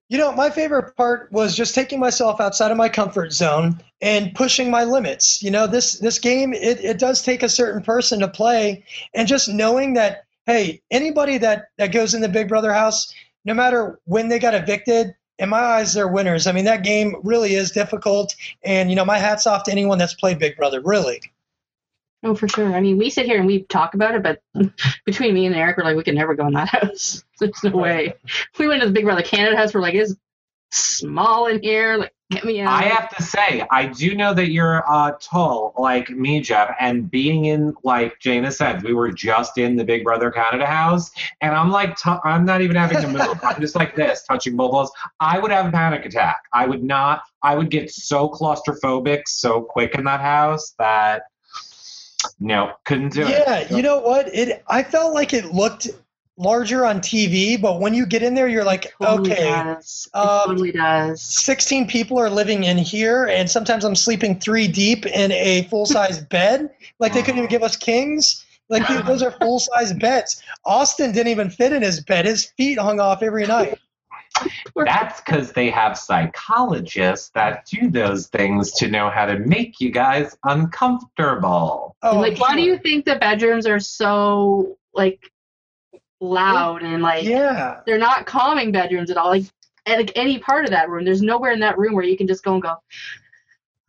You 0.10 0.18
know, 0.18 0.32
my 0.32 0.50
favorite 0.50 0.96
part 0.96 1.32
was 1.32 1.56
just 1.56 1.74
taking 1.74 2.00
myself 2.00 2.40
outside 2.40 2.72
of 2.72 2.78
my 2.78 2.90
comfort 2.90 3.34
zone 3.34 3.82
and 4.02 4.36
pushing 4.36 4.70
my 4.70 4.84
limits. 4.84 5.42
You 5.42 5.50
know, 5.50 5.66
this 5.66 5.98
this 5.98 6.20
game 6.20 6.54
it, 6.54 6.84
it 6.84 7.00
does 7.00 7.24
take 7.24 7.42
a 7.42 7.50
certain 7.50 7.82
person 7.82 8.20
to 8.20 8.28
play 8.28 8.84
and 9.16 9.28
just 9.28 9.50
knowing 9.50 9.94
that 9.96 10.26
hey, 10.46 10.82
anybody 10.92 11.38
that 11.40 11.66
that 11.78 11.92
goes 11.92 12.14
in 12.14 12.22
the 12.22 12.30
Big 12.30 12.48
Brother 12.48 12.74
house, 12.74 13.14
no 13.46 13.54
matter 13.54 14.00
when 14.06 14.28
they 14.28 14.40
got 14.40 14.54
evicted, 14.54 15.16
in 15.44 15.50
my 15.50 15.60
eyes 15.60 15.94
they're 15.94 16.08
winners. 16.08 16.48
I 16.48 16.52
mean, 16.52 16.66
that 16.66 16.84
game 16.84 17.16
really 17.24 17.54
is 17.54 17.72
difficult 17.72 18.36
and 18.64 18.90
you 18.90 18.96
know, 18.96 19.06
my 19.06 19.20
hats 19.20 19.46
off 19.46 19.64
to 19.64 19.72
anyone 19.72 19.98
that's 19.98 20.16
played 20.16 20.40
Big 20.40 20.58
Brother, 20.58 20.82
really. 20.82 21.22
Oh, 22.26 22.34
for 22.34 22.48
sure. 22.48 22.74
I 22.74 22.80
mean, 22.80 22.98
we 22.98 23.10
sit 23.10 23.26
here 23.26 23.38
and 23.38 23.46
we 23.46 23.64
talk 23.64 23.96
about 23.96 24.16
it, 24.16 24.24
but 24.24 24.42
between 25.06 25.34
me 25.34 25.46
and 25.46 25.54
Eric, 25.54 25.78
we're 25.78 25.84
like, 25.84 25.98
we 25.98 26.04
could 26.04 26.16
never 26.16 26.34
go 26.34 26.48
in 26.48 26.54
that 26.54 26.70
house. 26.70 27.24
There's 27.40 27.64
no 27.64 27.72
way. 27.72 28.14
We 28.58 28.68
went 28.70 28.82
to 28.82 28.88
the 28.88 28.94
Big 28.94 29.04
Brother 29.04 29.22
Canada 29.22 29.58
house. 29.58 29.74
We're 29.74 29.82
like, 29.82 29.94
it's 29.94 30.16
small 30.72 31.48
in 31.48 31.62
here. 31.62 31.98
Like, 31.98 32.14
get 32.34 32.46
me 32.46 32.62
out. 32.62 32.72
I 32.72 32.84
have 32.84 33.10
to 33.16 33.24
say, 33.24 33.66
I 33.72 33.88
do 33.88 34.16
know 34.16 34.34
that 34.34 34.50
you're 34.50 34.84
uh, 34.90 35.14
tall 35.20 35.74
like 35.78 36.10
me, 36.10 36.42
Jeff, 36.42 36.76
and 36.80 37.10
being 37.10 37.46
in, 37.46 37.74
like 37.84 38.20
Jana 38.20 38.52
said, 38.52 38.84
we 38.84 38.94
were 38.94 39.12
just 39.12 39.58
in 39.58 39.76
the 39.76 39.84
Big 39.84 40.04
Brother 40.04 40.32
Canada 40.32 40.66
house, 40.66 41.12
and 41.42 41.56
I'm 41.56 41.72
like, 41.72 41.98
t- 41.98 42.12
I'm 42.24 42.46
not 42.46 42.62
even 42.62 42.76
having 42.76 43.02
to 43.02 43.08
move. 43.08 43.40
I'm 43.44 43.62
just 43.62 43.76
like 43.76 43.96
this, 43.96 44.24
touching 44.24 44.56
both 44.56 44.72
walls. 44.72 44.92
I 45.20 45.40
would 45.40 45.52
have 45.52 45.68
a 45.68 45.72
panic 45.72 46.06
attack. 46.06 46.44
I 46.54 46.66
would 46.66 46.84
not, 46.84 47.22
I 47.42 47.56
would 47.56 47.70
get 47.70 47.92
so 47.92 48.30
claustrophobic 48.30 49.24
so 49.28 49.62
quick 49.62 49.96
in 49.96 50.04
that 50.06 50.22
house 50.22 50.74
that, 50.80 51.24
no, 52.40 52.74
couldn't 52.86 53.14
do 53.14 53.24
it. 53.24 53.30
Yeah, 53.30 53.76
you 53.76 53.82
know 53.82 54.00
what? 54.00 54.34
It 54.34 54.64
I 54.68 54.84
felt 54.84 55.14
like 55.14 55.34
it 55.34 55.54
looked 55.54 55.90
larger 56.38 56.86
on 56.86 57.00
TV, 57.00 57.62
but 57.62 57.80
when 57.80 57.94
you 57.94 58.06
get 58.06 58.24
in 58.24 58.34
there 58.34 58.48
you're 58.48 58.64
like, 58.64 58.94
Totally 59.02 59.32
okay, 59.32 59.44
does. 59.44 60.10
It 60.14 60.18
um, 60.18 60.48
totally 60.48 60.72
does. 60.72 61.22
16 61.22 61.88
people 61.88 62.20
are 62.20 62.30
living 62.30 62.64
in 62.64 62.78
here, 62.78 63.26
and 63.26 63.50
sometimes 63.50 63.84
I'm 63.84 63.96
sleeping 63.96 64.40
three 64.40 64.68
deep 64.68 65.06
in 65.06 65.32
a 65.32 65.64
full 65.64 65.86
size 65.86 66.20
bed. 66.30 66.70
Like 67.00 67.14
they 67.14 67.22
couldn't 67.22 67.40
even 67.40 67.50
give 67.50 67.64
us 67.64 67.76
kings. 67.76 68.46
Like 68.70 68.88
those 69.06 69.22
are 69.22 69.32
full 69.42 69.60
size 69.60 69.94
beds. 69.94 70.42
Austin 70.66 71.12
didn't 71.12 71.30
even 71.30 71.50
fit 71.50 71.74
in 71.74 71.82
his 71.82 72.02
bed. 72.02 72.26
His 72.26 72.46
feet 72.46 72.80
hung 72.80 73.00
off 73.00 73.22
every 73.22 73.46
night. 73.46 73.78
That's 74.76 75.22
because 75.22 75.52
they 75.52 75.70
have 75.70 75.98
psychologists 75.98 77.30
that 77.30 77.68
do 77.68 77.92
those 77.92 78.28
things 78.28 78.72
to 78.74 78.88
know 78.88 79.10
how 79.10 79.26
to 79.26 79.38
make 79.40 79.80
you 79.80 79.92
guys 79.92 80.36
uncomfortable. 80.44 81.96
Oh, 82.02 82.20
like, 82.20 82.34
I'm 82.34 82.40
why 82.40 82.56
do 82.56 82.62
you 82.62 82.80
think 82.80 83.06
the 83.06 83.16
bedrooms 83.18 83.68
are 83.68 83.80
so 83.80 84.76
like 84.94 85.32
loud 86.24 86.82
and 86.84 87.04
like 87.04 87.24
Yeah. 87.24 87.82
they're 87.86 87.98
not 87.98 88.26
calming 88.26 88.72
bedrooms 88.72 89.12
at 89.12 89.18
all? 89.18 89.30
Like, 89.30 89.44
at 89.86 89.98
like 89.98 90.12
any 90.16 90.40
part 90.40 90.64
of 90.66 90.72
that 90.72 90.90
room. 90.90 91.04
There's 91.04 91.22
nowhere 91.22 91.52
in 91.52 91.60
that 91.60 91.78
room 91.78 91.94
where 91.94 92.06
you 92.06 92.16
can 92.18 92.28
just 92.28 92.44
go 92.44 92.54
and 92.54 92.64
go. 92.64 92.76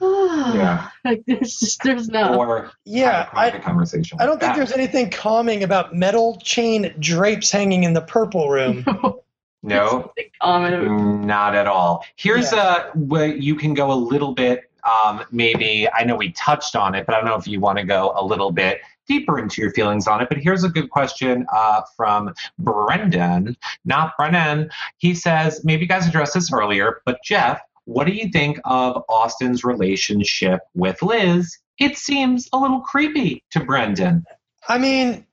Oh. 0.00 0.52
Yeah. 0.54 0.88
Like 1.04 1.22
there's 1.26 1.58
just 1.58 1.82
there's 1.82 2.08
no. 2.08 2.34
or 2.36 2.56
have 2.62 2.64
a 2.66 2.72
Yeah, 2.84 3.28
I, 3.32 3.50
conversation. 3.58 4.18
I 4.20 4.26
don't 4.26 4.38
think 4.40 4.50
like 4.50 4.56
there's 4.56 4.72
anything 4.72 5.10
calming 5.10 5.62
about 5.62 5.94
metal 5.94 6.38
chain 6.42 6.94
drapes 6.98 7.50
hanging 7.50 7.84
in 7.84 7.92
the 7.92 8.02
purple 8.02 8.48
room. 8.50 8.82
that. 8.84 9.14
no, 9.62 10.12
Um, 10.40 11.26
not 11.26 11.54
at 11.54 11.66
all. 11.66 12.04
Here's 12.16 12.52
a 12.52 12.90
where 12.94 13.28
you 13.28 13.54
can 13.54 13.72
go 13.74 13.92
a 13.92 13.94
little 13.94 14.34
bit. 14.34 14.70
Um, 14.84 15.24
maybe 15.30 15.88
I 15.90 16.04
know 16.04 16.16
we 16.16 16.32
touched 16.32 16.76
on 16.76 16.94
it, 16.94 17.06
but 17.06 17.14
I 17.14 17.18
don't 17.18 17.26
know 17.28 17.36
if 17.36 17.46
you 17.46 17.60
want 17.60 17.78
to 17.78 17.84
go 17.84 18.12
a 18.16 18.24
little 18.24 18.50
bit 18.52 18.80
deeper 19.06 19.38
into 19.38 19.60
your 19.60 19.70
feelings 19.72 20.06
on 20.06 20.20
it. 20.20 20.28
But 20.28 20.38
here's 20.38 20.64
a 20.64 20.68
good 20.68 20.90
question 20.90 21.46
uh, 21.52 21.82
from 21.96 22.34
Brendan, 22.58 23.56
not 23.84 24.16
Brennan. 24.16 24.70
He 24.98 25.14
says, 25.14 25.64
maybe 25.64 25.82
you 25.82 25.88
guys 25.88 26.06
addressed 26.06 26.34
this 26.34 26.52
earlier, 26.52 27.00
but 27.04 27.18
Jeff, 27.24 27.60
what 27.84 28.06
do 28.06 28.12
you 28.12 28.28
think 28.30 28.58
of 28.64 29.02
Austin's 29.08 29.64
relationship 29.64 30.60
with 30.74 31.02
Liz? 31.02 31.58
It 31.78 31.98
seems 31.98 32.48
a 32.52 32.58
little 32.58 32.80
creepy 32.80 33.42
to 33.50 33.60
Brendan. 33.60 34.24
I 34.68 34.78
mean, 34.78 35.26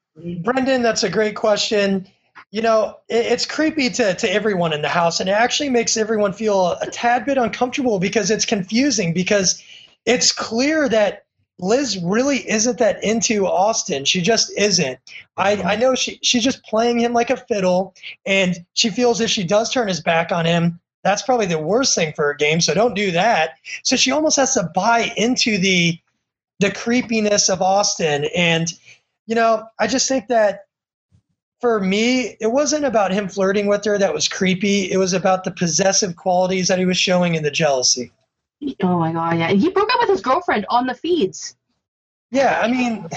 Brendan, 0.43 0.81
that's 0.81 1.03
a 1.03 1.09
great 1.09 1.35
question. 1.35 2.07
You 2.51 2.61
know, 2.61 2.97
it, 3.07 3.25
it's 3.27 3.45
creepy 3.45 3.89
to, 3.91 4.13
to 4.13 4.33
everyone 4.33 4.73
in 4.73 4.81
the 4.81 4.89
house, 4.89 5.19
and 5.19 5.29
it 5.29 5.33
actually 5.33 5.69
makes 5.69 5.95
everyone 5.95 6.33
feel 6.33 6.77
a 6.81 6.87
tad 6.87 7.25
bit 7.25 7.37
uncomfortable 7.37 7.99
because 7.99 8.29
it's 8.29 8.45
confusing 8.45 9.13
because 9.13 9.63
it's 10.05 10.31
clear 10.31 10.89
that 10.89 11.25
Liz 11.61 11.99
really 12.03 12.49
isn't 12.49 12.79
that 12.79 13.03
into 13.03 13.45
Austin. 13.45 14.03
She 14.03 14.21
just 14.21 14.51
isn't. 14.57 14.99
I, 15.37 15.55
mm-hmm. 15.55 15.67
I 15.67 15.75
know 15.75 15.95
she, 15.95 16.19
she's 16.23 16.43
just 16.43 16.63
playing 16.63 16.99
him 16.99 17.13
like 17.13 17.29
a 17.29 17.37
fiddle, 17.37 17.93
and 18.25 18.65
she 18.73 18.89
feels 18.89 19.21
if 19.21 19.29
she 19.29 19.43
does 19.43 19.71
turn 19.71 19.87
his 19.87 20.01
back 20.01 20.31
on 20.31 20.45
him, 20.45 20.79
that's 21.03 21.21
probably 21.21 21.45
the 21.45 21.59
worst 21.59 21.95
thing 21.95 22.13
for 22.13 22.25
her 22.25 22.33
game. 22.33 22.61
So 22.61 22.73
don't 22.73 22.95
do 22.95 23.11
that. 23.11 23.55
So 23.83 23.95
she 23.95 24.11
almost 24.11 24.37
has 24.37 24.53
to 24.55 24.69
buy 24.75 25.11
into 25.17 25.57
the 25.57 25.97
the 26.59 26.71
creepiness 26.71 27.49
of 27.49 27.59
Austin. 27.59 28.25
And, 28.35 28.71
you 29.25 29.33
know, 29.33 29.65
I 29.79 29.87
just 29.87 30.07
think 30.07 30.27
that 30.27 30.65
for 31.59 31.79
me, 31.79 32.37
it 32.39 32.51
wasn't 32.51 32.85
about 32.85 33.11
him 33.11 33.27
flirting 33.27 33.65
with 33.65 33.83
her 33.85 33.97
that 33.97 34.13
was 34.13 34.27
creepy. 34.27 34.91
It 34.91 34.97
was 34.97 35.13
about 35.13 35.43
the 35.43 35.49
possessive 35.49 36.17
qualities 36.17 36.67
that 36.67 36.77
he 36.77 36.85
was 36.85 36.97
showing 36.97 37.35
and 37.35 37.43
the 37.43 37.49
jealousy. 37.49 38.11
Oh 38.83 38.99
my 38.99 39.11
god, 39.11 39.37
yeah. 39.37 39.51
He 39.51 39.69
broke 39.69 39.91
up 39.93 39.99
with 40.01 40.09
his 40.09 40.21
girlfriend 40.21 40.65
on 40.69 40.87
the 40.87 40.93
feeds. 40.93 41.55
Yeah, 42.31 42.61
I 42.63 42.69
mean, 42.69 43.07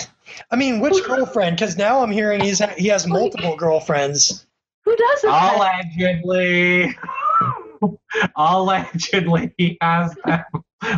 I 0.51 0.57
mean, 0.57 0.81
which 0.81 1.05
girlfriend? 1.05 1.57
Because 1.57 1.77
now 1.77 2.03
I'm 2.03 2.11
hearing 2.11 2.41
he's 2.41 2.59
he 2.77 2.89
has 2.89 3.07
multiple 3.07 3.57
girlfriends. 3.57 4.47
Who 4.85 4.97
does 4.97 5.23
that? 5.23 5.57
Allegedly. 5.57 6.97
Allegedly, 8.37 9.53
he 9.57 9.79
has 9.81 10.15
them. 10.25 10.45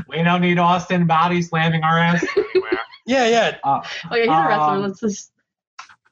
We 0.09 0.23
don't 0.23 0.41
need 0.41 0.59
Austin 0.59 1.07
body 1.07 1.43
slamming 1.43 1.83
our 1.83 1.99
ass. 1.99 2.25
Yeah, 3.09 3.29
yeah. 3.29 3.57
Uh, 3.63 3.81
Oh 4.11 4.17
yeah, 4.17 4.23
he's 4.23 4.31
a 4.31 4.49
wrestler. 4.49 4.75
Um, 4.75 4.83
Let's 4.83 4.99
just. 5.01 5.31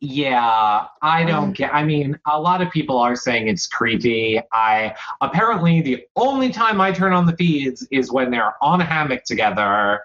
Yeah, 0.04 0.86
I 1.00 1.24
don't 1.24 1.52
mm. 1.52 1.56
get. 1.56 1.74
I 1.74 1.82
mean, 1.82 2.18
a 2.26 2.38
lot 2.38 2.60
of 2.60 2.70
people 2.70 2.98
are 2.98 3.16
saying 3.16 3.48
it's 3.48 3.66
creepy. 3.66 4.38
I 4.52 4.94
apparently 5.22 5.80
the 5.80 6.04
only 6.16 6.50
time 6.50 6.80
I 6.80 6.92
turn 6.92 7.14
on 7.14 7.24
the 7.24 7.34
feeds 7.36 7.86
is 7.90 8.12
when 8.12 8.30
they're 8.30 8.54
on 8.62 8.82
a 8.82 8.84
hammock 8.84 9.24
together, 9.24 10.02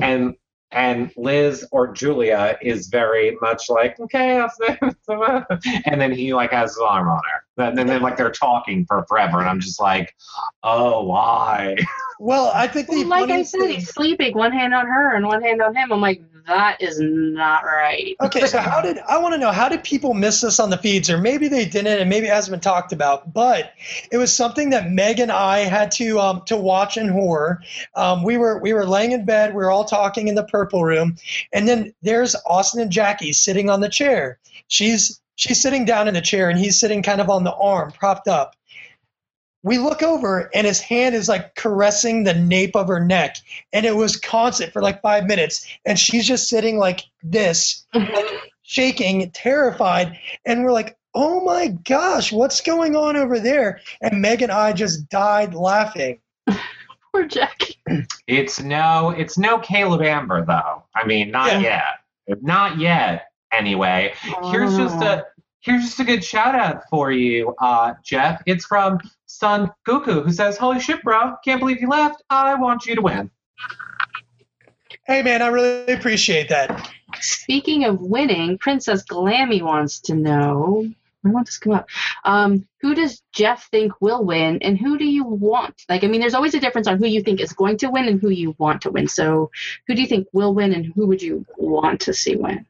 and 0.00 0.34
and 0.70 1.10
Liz 1.16 1.66
or 1.72 1.92
Julia 1.94 2.58
is 2.60 2.88
very 2.88 3.38
much 3.40 3.70
like, 3.70 3.98
okay, 3.98 4.46
and 5.08 6.00
then 6.00 6.12
he 6.12 6.34
like 6.34 6.50
has 6.50 6.72
his 6.72 6.78
arm 6.78 7.08
on 7.08 7.22
her, 7.32 7.44
and 7.58 7.76
then, 7.76 7.86
then 7.86 8.02
like 8.02 8.16
they're 8.16 8.30
talking 8.30 8.84
for 8.86 9.04
forever, 9.08 9.40
and 9.40 9.48
I'm 9.48 9.60
just 9.60 9.80
like, 9.80 10.14
oh, 10.62 11.04
why? 11.04 11.76
Well, 12.20 12.50
I 12.52 12.66
think 12.66 12.88
the 12.88 13.04
Well, 13.04 13.08
like 13.08 13.30
I 13.30 13.42
said, 13.42 13.60
thing- 13.60 13.70
he's 13.74 13.88
sleeping, 13.90 14.36
one 14.36 14.52
hand 14.52 14.74
on 14.74 14.86
her 14.86 15.14
and 15.14 15.26
one 15.26 15.40
hand 15.42 15.62
on 15.62 15.74
him. 15.74 15.92
I'm 15.92 16.00
like, 16.00 16.20
that 16.48 16.80
is 16.82 16.98
not 16.98 17.64
right. 17.64 18.16
Okay, 18.22 18.46
so 18.46 18.58
how 18.58 18.80
did 18.80 18.98
I 19.08 19.18
want 19.18 19.34
to 19.34 19.38
know 19.38 19.52
how 19.52 19.68
did 19.68 19.84
people 19.84 20.14
miss 20.14 20.40
this 20.40 20.58
on 20.58 20.70
the 20.70 20.78
feeds, 20.78 21.10
or 21.10 21.18
maybe 21.18 21.46
they 21.46 21.64
didn't, 21.64 22.00
and 22.00 22.08
maybe 22.08 22.26
it 22.26 22.32
hasn't 22.32 22.52
been 22.52 22.60
talked 22.60 22.92
about. 22.92 23.32
But 23.32 23.72
it 24.10 24.16
was 24.16 24.34
something 24.34 24.70
that 24.70 24.90
Meg 24.90 25.20
and 25.20 25.30
I 25.30 25.58
had 25.58 25.90
to 25.92 26.18
um, 26.18 26.42
to 26.46 26.56
watch 26.56 26.96
in 26.96 27.08
horror. 27.08 27.62
Um, 27.94 28.22
we 28.24 28.38
were 28.38 28.58
we 28.58 28.72
were 28.72 28.86
laying 28.86 29.12
in 29.12 29.24
bed, 29.24 29.50
we 29.50 29.56
were 29.62 29.70
all 29.70 29.84
talking 29.84 30.26
in 30.28 30.34
the 30.34 30.44
purple 30.44 30.84
room, 30.84 31.16
and 31.52 31.68
then 31.68 31.94
there's 32.02 32.34
Austin 32.46 32.80
and 32.80 32.90
Jackie 32.90 33.32
sitting 33.32 33.68
on 33.70 33.80
the 33.80 33.88
chair. 33.88 34.38
She's 34.68 35.20
she's 35.38 35.62
sitting 35.62 35.84
down 35.86 36.08
in 36.08 36.14
the 36.14 36.20
chair, 36.20 36.50
and 36.50 36.58
he's 36.58 36.78
sitting 36.78 37.02
kind 37.02 37.20
of 37.20 37.30
on 37.30 37.44
the 37.44 37.54
arm, 37.54 37.92
propped 37.92 38.28
up. 38.28 38.54
We 39.62 39.78
look 39.78 40.02
over, 40.02 40.50
and 40.54 40.66
his 40.66 40.80
hand 40.80 41.14
is 41.14 41.28
like 41.28 41.54
caressing 41.54 42.24
the 42.24 42.34
nape 42.34 42.76
of 42.76 42.88
her 42.88 43.04
neck, 43.04 43.36
and 43.72 43.86
it 43.86 43.96
was 43.96 44.16
constant 44.16 44.72
for 44.72 44.82
like 44.82 45.00
five 45.02 45.24
minutes, 45.26 45.66
and 45.84 45.98
she's 45.98 46.26
just 46.26 46.48
sitting 46.48 46.76
like 46.78 47.00
this 47.22 47.86
shaking, 48.62 49.30
terrified, 49.32 50.16
and 50.44 50.62
we're 50.62 50.72
like, 50.72 50.96
"Oh 51.14 51.42
my 51.44 51.68
gosh, 51.84 52.32
what's 52.32 52.60
going 52.60 52.94
on 52.96 53.16
over 53.16 53.40
there?" 53.40 53.80
And 54.00 54.20
Meg 54.20 54.42
and 54.42 54.52
I 54.52 54.72
just 54.72 55.08
died 55.08 55.54
laughing. 55.54 56.20
Poor 57.12 57.26
Jackie. 57.26 57.76
It's 58.26 58.60
no, 58.60 59.10
it's 59.10 59.38
no 59.38 59.58
Caleb 59.58 60.02
Amber 60.02 60.44
though. 60.44 60.82
I 60.94 61.04
mean, 61.06 61.30
not 61.30 61.60
Yeah. 61.60 61.94
yet, 62.28 62.42
not 62.42 62.78
yet. 62.78 63.27
Anyway, 63.52 64.12
here's 64.50 64.76
just 64.76 65.02
a 65.02 65.26
here's 65.60 65.82
just 65.82 66.00
a 66.00 66.04
good 66.04 66.24
shout 66.24 66.54
out 66.54 66.82
for 66.90 67.10
you, 67.10 67.54
uh, 67.60 67.94
Jeff. 68.04 68.42
It's 68.46 68.64
from 68.64 69.00
Son 69.26 69.70
Goku 69.86 70.24
who 70.24 70.32
says, 70.32 70.56
"Holy 70.56 70.80
shit, 70.80 71.02
bro! 71.02 71.34
Can't 71.44 71.60
believe 71.60 71.80
you 71.80 71.88
left. 71.88 72.22
I 72.30 72.54
want 72.54 72.86
you 72.86 72.94
to 72.94 73.02
win." 73.02 73.30
Hey 75.06 75.22
man, 75.22 75.40
I 75.40 75.46
really 75.46 75.92
appreciate 75.92 76.48
that. 76.50 76.90
Speaking 77.20 77.84
of 77.84 78.02
winning, 78.02 78.58
Princess 78.58 79.02
Glammy 79.04 79.62
wants 79.62 80.00
to 80.00 80.14
know. 80.14 80.86
I 81.24 81.30
want 81.30 81.46
this 81.46 81.58
to 81.58 81.64
come 81.64 81.72
up. 81.72 81.88
Um, 82.24 82.66
who 82.80 82.94
does 82.94 83.22
Jeff 83.32 83.68
think 83.70 83.92
will 84.00 84.24
win, 84.24 84.58
and 84.62 84.78
who 84.78 84.98
do 84.98 85.04
you 85.04 85.24
want? 85.24 85.82
Like, 85.88 86.04
I 86.04 86.06
mean, 86.06 86.20
there's 86.20 86.34
always 86.34 86.54
a 86.54 86.60
difference 86.60 86.86
on 86.86 86.98
who 86.98 87.06
you 87.06 87.22
think 87.22 87.40
is 87.40 87.52
going 87.52 87.78
to 87.78 87.90
win 87.90 88.06
and 88.06 88.20
who 88.20 88.28
you 88.28 88.54
want 88.58 88.82
to 88.82 88.90
win. 88.90 89.08
So, 89.08 89.50
who 89.86 89.94
do 89.94 90.00
you 90.00 90.06
think 90.06 90.28
will 90.32 90.54
win, 90.54 90.72
and 90.72 90.86
who 90.86 91.06
would 91.06 91.22
you 91.22 91.44
want 91.56 92.02
to 92.02 92.14
see 92.14 92.36
win? 92.36 92.66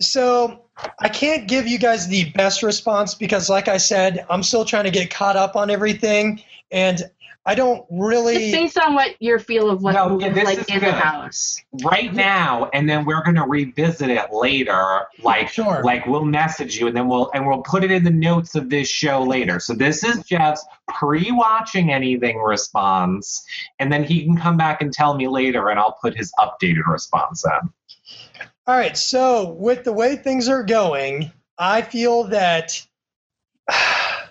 So 0.00 0.64
I 0.98 1.08
can't 1.08 1.46
give 1.48 1.66
you 1.66 1.78
guys 1.78 2.08
the 2.08 2.30
best 2.32 2.62
response 2.62 3.14
because, 3.14 3.48
like 3.48 3.68
I 3.68 3.76
said, 3.76 4.26
I'm 4.28 4.42
still 4.42 4.64
trying 4.64 4.84
to 4.84 4.90
get 4.90 5.10
caught 5.10 5.36
up 5.36 5.54
on 5.56 5.70
everything, 5.70 6.42
and 6.72 7.02
I 7.46 7.54
don't 7.54 7.80
Just 7.80 7.86
really. 7.90 8.50
based 8.52 8.78
on 8.78 8.94
what 8.94 9.14
your 9.20 9.38
feel 9.38 9.68
of 9.70 9.82
what 9.82 9.92
No, 9.92 10.18
yeah, 10.18 10.30
this 10.32 10.44
like 10.44 10.58
is 10.60 10.66
in 10.68 10.80
the 10.80 10.92
house. 10.92 11.62
right 11.84 12.12
now, 12.12 12.70
and 12.72 12.88
then 12.88 13.04
we're 13.04 13.22
gonna 13.22 13.46
revisit 13.46 14.08
it 14.10 14.32
later. 14.32 15.02
Like, 15.22 15.50
Sure. 15.50 15.82
like 15.84 16.06
we'll 16.06 16.24
message 16.24 16.76
you, 16.76 16.86
and 16.88 16.96
then 16.96 17.06
we'll 17.06 17.30
and 17.34 17.46
we'll 17.46 17.62
put 17.62 17.84
it 17.84 17.90
in 17.92 18.02
the 18.02 18.10
notes 18.10 18.54
of 18.54 18.70
this 18.70 18.88
show 18.88 19.22
later. 19.22 19.60
So 19.60 19.74
this 19.74 20.02
is 20.02 20.24
Jeff's 20.24 20.64
pre-watching 20.88 21.92
anything 21.92 22.38
response, 22.38 23.44
and 23.78 23.92
then 23.92 24.02
he 24.04 24.24
can 24.24 24.36
come 24.38 24.56
back 24.56 24.80
and 24.82 24.92
tell 24.92 25.14
me 25.14 25.28
later, 25.28 25.68
and 25.68 25.78
I'll 25.78 25.98
put 26.00 26.16
his 26.16 26.32
updated 26.38 26.86
response 26.86 27.44
in. 27.44 27.70
All 28.66 28.76
right, 28.76 28.96
so 28.96 29.50
with 29.50 29.84
the 29.84 29.92
way 29.92 30.16
things 30.16 30.48
are 30.48 30.62
going, 30.62 31.30
I 31.58 31.82
feel 31.82 32.24
that 32.24 32.86
I 33.68 34.30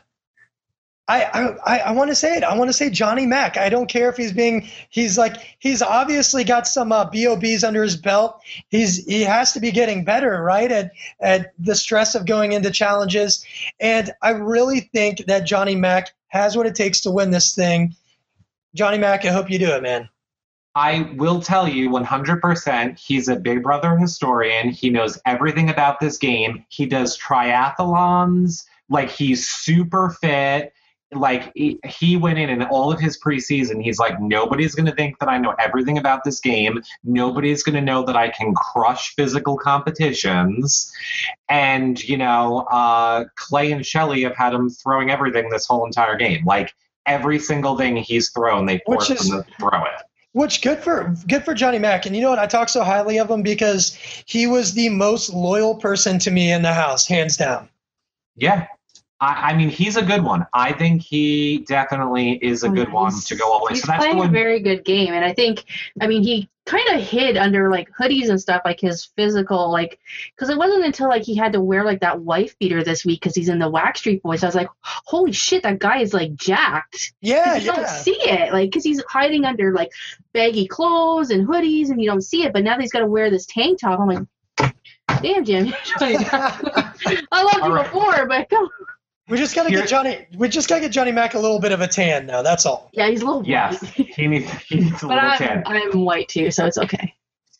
I, 1.07 1.79
I, 1.79 1.91
want 1.91 2.09
to 2.09 2.15
say 2.15 2.37
it. 2.37 2.43
I 2.43 2.57
want 2.57 2.69
to 2.69 2.73
say 2.73 2.89
Johnny 2.89 3.27
Mac. 3.27 3.57
I 3.57 3.69
don't 3.69 3.89
care 3.89 4.09
if 4.09 4.17
he's 4.17 4.31
being 4.31 4.67
he's 4.89 5.19
like 5.19 5.35
he's 5.59 5.83
obviously 5.83 6.43
got 6.43 6.65
some 6.65 6.91
uh, 6.91 7.07
BOBs 7.11 7.63
under 7.63 7.83
his 7.83 7.95
belt. 7.95 8.41
He's 8.69 9.05
he 9.05 9.21
has 9.21 9.53
to 9.53 9.59
be 9.59 9.71
getting 9.71 10.03
better, 10.03 10.41
right? 10.41 10.71
At 10.71 10.91
at 11.19 11.53
the 11.59 11.75
stress 11.75 12.15
of 12.15 12.25
going 12.25 12.53
into 12.53 12.71
challenges, 12.71 13.45
and 13.79 14.11
I 14.23 14.31
really 14.31 14.79
think 14.79 15.25
that 15.27 15.45
Johnny 15.45 15.75
Mac 15.75 16.11
has 16.29 16.57
what 16.57 16.65
it 16.65 16.73
takes 16.73 17.01
to 17.01 17.11
win 17.11 17.29
this 17.29 17.53
thing. 17.53 17.95
Johnny 18.73 18.97
Mac, 18.97 19.25
I 19.25 19.31
hope 19.31 19.51
you 19.51 19.59
do 19.59 19.75
it, 19.75 19.83
man. 19.83 20.09
I 20.75 21.13
will 21.17 21.39
tell 21.41 21.67
you 21.67 21.89
100%, 21.89 22.97
he's 22.99 23.27
a 23.27 23.35
Big 23.35 23.61
Brother 23.61 23.95
historian. 23.97 24.69
He 24.69 24.89
knows 24.89 25.19
everything 25.25 25.69
about 25.69 25.99
this 25.99 26.17
game. 26.17 26.65
He 26.69 26.87
does 26.87 27.17
triathlons. 27.17 28.65
Like, 28.89 29.09
he's 29.09 29.47
super 29.47 30.09
fit. 30.09 30.73
Like, 31.11 31.51
he, 31.53 32.17
went 32.17 32.39
in 32.39 32.49
and 32.49 32.63
all 32.63 32.91
of 32.91 32.99
his 32.99 33.19
preseason, 33.19 33.83
he's 33.83 33.99
like, 33.99 34.19
nobody's 34.19 34.73
going 34.73 34.87
to 34.87 34.95
think 34.95 35.19
that 35.19 35.29
I 35.29 35.37
know 35.37 35.53
everything 35.59 35.99
about 35.99 36.23
this 36.23 36.39
game. 36.39 36.81
Nobody's 37.03 37.61
going 37.61 37.75
to 37.75 37.81
know 37.81 38.03
that 38.05 38.15
I 38.15 38.29
can 38.29 38.55
crush 38.55 39.13
physical 39.13 39.55
competitions. 39.55 40.91
And, 41.49 42.03
you 42.03 42.17
know, 42.17 42.65
uh, 42.71 43.25
Clay 43.35 43.71
and 43.71 43.83
Shelli 43.83 44.23
have 44.23 44.35
had 44.35 44.55
him 44.55 44.71
throwing 44.71 45.11
everything 45.11 45.51
this 45.51 45.67
whole 45.67 45.85
entire 45.85 46.15
game. 46.17 46.43
Like, 46.45 46.73
every 47.05 47.37
single 47.37 47.77
thing 47.77 47.95
he's 47.97 48.31
thrown, 48.31 48.65
they 48.65 48.81
force 48.83 49.11
is- 49.11 49.31
him 49.31 49.43
to 49.43 49.51
throw 49.59 49.83
it. 49.85 50.01
Which 50.33 50.61
good 50.61 50.79
for 50.79 51.15
good 51.27 51.45
for 51.45 51.53
Johnny 51.53 51.79
Mac. 51.79 52.05
And 52.05 52.15
you 52.15 52.21
know 52.21 52.31
what? 52.31 52.39
I 52.39 52.47
talk 52.47 52.69
so 52.69 52.83
highly 52.83 53.19
of 53.19 53.29
him 53.29 53.43
because 53.43 53.95
he 54.25 54.47
was 54.47 54.73
the 54.73 54.89
most 54.89 55.31
loyal 55.31 55.75
person 55.75 56.19
to 56.19 56.31
me 56.31 56.51
in 56.51 56.63
the 56.63 56.73
house, 56.73 57.07
hands 57.07 57.37
down. 57.37 57.69
Yeah. 58.35 58.67
I, 59.19 59.51
I 59.51 59.53
mean, 59.55 59.69
he's 59.69 59.95
a 59.95 60.01
good 60.01 60.23
one. 60.23 60.45
I 60.53 60.73
think 60.73 61.01
he 61.01 61.59
definitely 61.59 62.31
is 62.31 62.63
a 62.63 62.67
oh, 62.67 62.71
good 62.71 62.91
one 62.91 63.13
to 63.17 63.35
go 63.35 63.51
all 63.51 63.59
the 63.59 63.65
way. 63.65 63.69
He's 63.71 63.81
So 63.81 63.87
that's 63.87 64.03
the 64.03 64.11
playing 64.11 64.27
a 64.27 64.31
very 64.31 64.59
good 64.59 64.83
game, 64.83 65.13
and 65.13 65.23
I 65.23 65.33
think, 65.33 65.63
I 66.01 66.07
mean, 66.07 66.23
he 66.23 66.49
kind 66.65 66.89
of 66.89 67.01
hid 67.01 67.37
under 67.37 67.69
like 67.69 67.89
hoodies 67.97 68.29
and 68.29 68.39
stuff, 68.39 68.61
like 68.65 68.79
his 68.79 69.05
physical, 69.15 69.71
like, 69.71 69.99
because 70.35 70.49
it 70.49 70.57
wasn't 70.57 70.85
until 70.85 71.07
like 71.09 71.23
he 71.23 71.35
had 71.35 71.53
to 71.53 71.61
wear 71.61 71.83
like 71.83 72.01
that 72.01 72.21
wife 72.21 72.57
beater 72.59 72.83
this 72.83 73.05
week 73.05 73.21
because 73.21 73.35
he's 73.35 73.49
in 73.49 73.59
the 73.59 73.69
Wax 73.69 73.99
Street 73.99 74.23
Boys. 74.23 74.43
I 74.43 74.47
was 74.47 74.55
like, 74.55 74.69
holy 74.81 75.31
shit, 75.31 75.63
that 75.63 75.79
guy 75.79 75.99
is 75.99 76.13
like 76.13 76.35
jacked. 76.35 77.13
Yeah, 77.21 77.55
you 77.55 77.71
don't 77.71 77.87
see 77.87 78.17
it, 78.19 78.51
like, 78.51 78.69
because 78.69 78.83
he's 78.83 79.01
hiding 79.07 79.45
under 79.45 79.73
like 79.73 79.91
baggy 80.33 80.67
clothes 80.67 81.29
and 81.29 81.47
hoodies, 81.47 81.89
and 81.89 82.01
you 82.01 82.09
don't 82.09 82.21
see 82.21 82.43
it. 82.43 82.53
But 82.53 82.63
now 82.63 82.75
that 82.75 82.81
he's 82.81 82.91
got 82.91 82.99
to 82.99 83.07
wear 83.07 83.29
this 83.29 83.45
tank 83.45 83.79
top, 83.79 83.99
I'm 83.99 84.07
like, 84.07 84.75
damn, 85.21 85.45
Jim, 85.45 85.67
you're 85.67 85.75
trying 85.85 86.17
to- 86.17 87.25
I 87.31 87.43
loved 87.43 87.61
All 87.61 87.69
you 87.69 87.75
right. 87.75 87.85
before, 87.85 88.27
but 88.27 88.49
come. 88.49 88.69
We 89.29 89.37
just 89.37 89.55
gotta 89.55 89.69
Here- 89.69 89.79
get 89.79 89.89
Johnny. 89.89 90.27
We 90.35 90.49
just 90.49 90.67
gotta 90.67 90.81
get 90.81 90.91
Johnny 90.91 91.11
Mac 91.11 91.33
a 91.33 91.39
little 91.39 91.59
bit 91.59 91.71
of 91.71 91.81
a 91.81 91.87
tan 91.87 92.25
now. 92.25 92.41
That's 92.41 92.65
all. 92.65 92.89
Yeah, 92.93 93.07
he's 93.09 93.21
a 93.21 93.25
little 93.25 93.45
Yes, 93.45 93.81
white. 93.81 93.93
he 94.13 94.27
needs, 94.27 94.51
he 94.63 94.75
needs 94.81 95.01
a 95.03 95.07
but 95.07 95.15
little 95.15 95.29
I'm, 95.31 95.37
tan. 95.37 95.63
I'm 95.65 96.01
white 96.01 96.27
too, 96.27 96.51
so 96.51 96.65
it's 96.65 96.77
okay. 96.77 97.13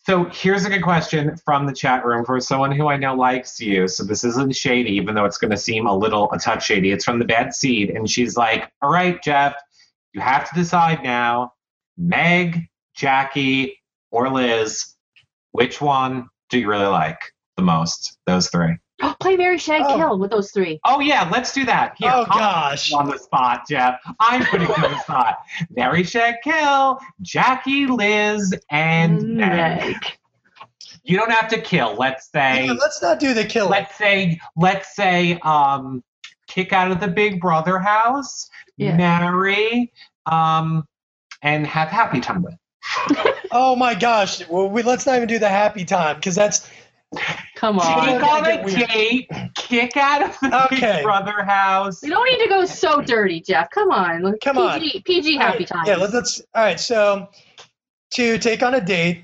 So 0.05 0.25
here's 0.25 0.65
a 0.65 0.69
good 0.69 0.83
question 0.83 1.37
from 1.45 1.65
the 1.65 1.71
chat 1.71 2.05
room 2.05 2.25
for 2.25 2.37
someone 2.41 2.73
who 2.73 2.87
I 2.89 2.97
know 2.97 3.15
likes 3.15 3.61
you. 3.61 3.87
So 3.87 4.03
this 4.03 4.25
isn't 4.25 4.53
shady, 4.53 4.91
even 4.91 5.15
though 5.15 5.23
it's 5.23 5.37
going 5.37 5.51
to 5.51 5.57
seem 5.57 5.87
a 5.87 5.95
little 5.95 6.29
a 6.33 6.37
touch 6.37 6.65
shady. 6.65 6.91
It's 6.91 7.05
from 7.05 7.19
the 7.19 7.25
bad 7.25 7.55
seed, 7.55 7.89
and 7.91 8.09
she's 8.09 8.35
like, 8.35 8.69
"All 8.81 8.91
right, 8.91 9.23
Jeff, 9.23 9.55
you 10.11 10.19
have 10.19 10.49
to 10.49 10.55
decide 10.55 11.03
now: 11.03 11.53
Meg, 11.97 12.67
Jackie, 12.97 13.79
or 14.11 14.29
Liz. 14.29 14.93
Which 15.53 15.79
one 15.79 16.27
do 16.49 16.59
you 16.59 16.67
really 16.67 16.87
like 16.87 17.19
the 17.55 17.63
most? 17.63 18.17
Those 18.25 18.49
three. 18.49 18.75
Play 19.19 19.37
Mary 19.37 19.57
Shag 19.57 19.81
Oh. 19.85 19.95
Kill 19.95 20.19
with 20.19 20.31
those 20.31 20.51
three. 20.51 20.79
Oh 20.85 20.99
yeah, 20.99 21.29
let's 21.31 21.53
do 21.53 21.65
that. 21.65 21.95
Here, 21.97 22.11
Oh, 22.13 22.25
gosh. 22.25 22.91
on 22.93 23.09
the 23.09 23.17
spot, 23.17 23.63
Jeff. 23.69 23.99
I'm 24.19 24.45
putting 24.45 24.67
you 24.67 24.73
on 24.75 24.91
the 24.91 24.99
spot. 24.99 25.39
Mary 25.69 26.03
Shag 26.03 26.35
Kill, 26.43 26.99
Jackie, 27.21 27.85
Liz, 27.87 28.53
and 28.69 29.21
Meg. 29.37 29.79
Meg. 29.81 29.95
You 31.03 31.17
don't 31.17 31.31
have 31.31 31.49
to 31.49 31.59
kill. 31.61 31.95
Let's 31.95 32.29
say. 32.31 32.65
Yeah, 32.67 32.73
let's 32.73 33.01
not 33.01 33.19
do 33.19 33.33
the 33.33 33.43
killing. 33.43 33.71
let's 33.71 33.95
say 33.97 34.39
let's 34.55 34.95
say 34.95 35.37
um 35.43 36.01
kick 36.47 36.71
out 36.71 36.91
of 36.91 36.99
the 36.99 37.07
big 37.07 37.41
brother 37.41 37.79
house 37.79 38.49
Yeah. 38.77 38.95
marry 38.95 39.91
um 40.25 40.85
and 41.41 41.65
have 41.67 41.89
happy 41.89 42.19
time 42.21 42.43
with 42.43 42.53
Oh 43.51 43.75
my 43.75 43.93
gosh. 43.95 44.47
Well, 44.49 44.69
we, 44.69 44.81
let's 44.81 45.05
not 45.05 45.15
even 45.17 45.27
do 45.27 45.39
the 45.39 45.47
happy 45.49 45.85
time 45.85 46.15
because 46.15 46.35
that's 46.35 46.69
Come 47.55 47.79
on. 47.79 48.05
take 48.05 48.23
on. 48.23 48.43
yeah, 48.45 48.57
on 48.57 48.67
a 48.67 48.87
date 48.87 49.29
kick 49.55 49.95
out 49.97 50.21
of 50.23 50.37
the 50.41 50.65
Okay. 50.65 50.79
big 50.97 51.03
brother 51.03 51.43
house 51.43 52.01
We 52.01 52.09
don't 52.09 52.25
need 52.29 52.43
to 52.43 52.49
go 52.49 52.65
so 52.65 53.01
dirty, 53.01 53.41
Jeff. 53.41 53.69
Come 53.69 53.91
on. 53.91 54.21
Look, 54.23 54.41
Come 54.41 54.57
on. 54.57 54.79
PG, 54.79 55.01
PG 55.05 55.35
happy 55.37 55.59
right, 55.59 55.67
times. 55.67 55.87
Yeah, 55.87 55.95
let's, 55.95 56.13
let's. 56.13 56.41
All 56.53 56.63
right. 56.63 56.79
So 56.79 57.29
to 58.11 58.37
take 58.37 58.63
on 58.63 58.73
a 58.75 58.81
date, 58.81 59.23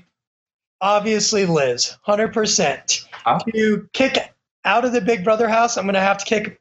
obviously 0.80 1.46
Liz, 1.46 1.96
hundred 2.02 2.32
percent. 2.32 3.02
Oh. 3.26 3.38
To 3.54 3.88
kick 3.92 4.32
out 4.64 4.84
of 4.84 4.92
the 4.92 5.00
Big 5.00 5.24
Brother 5.24 5.48
house, 5.48 5.76
I'm 5.76 5.86
gonna 5.86 6.00
have 6.00 6.18
to 6.18 6.24
kick 6.24 6.60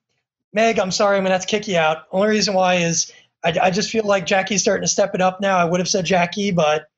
Meg. 0.53 0.79
I'm 0.79 0.91
sorry, 0.91 1.17
I'm 1.17 1.23
gonna 1.23 1.35
have 1.35 1.41
to 1.41 1.47
kick 1.47 1.67
you 1.67 1.77
out. 1.77 2.07
Only 2.11 2.29
reason 2.29 2.53
why 2.53 2.75
is 2.75 3.11
I, 3.43 3.53
I 3.61 3.71
just 3.71 3.89
feel 3.89 4.03
like 4.03 4.25
Jackie's 4.25 4.61
starting 4.61 4.83
to 4.83 4.87
step 4.87 5.15
it 5.15 5.21
up 5.21 5.39
now. 5.39 5.57
I 5.57 5.65
would 5.65 5.79
have 5.79 5.87
said 5.87 6.05
Jackie, 6.05 6.51
but 6.51 6.88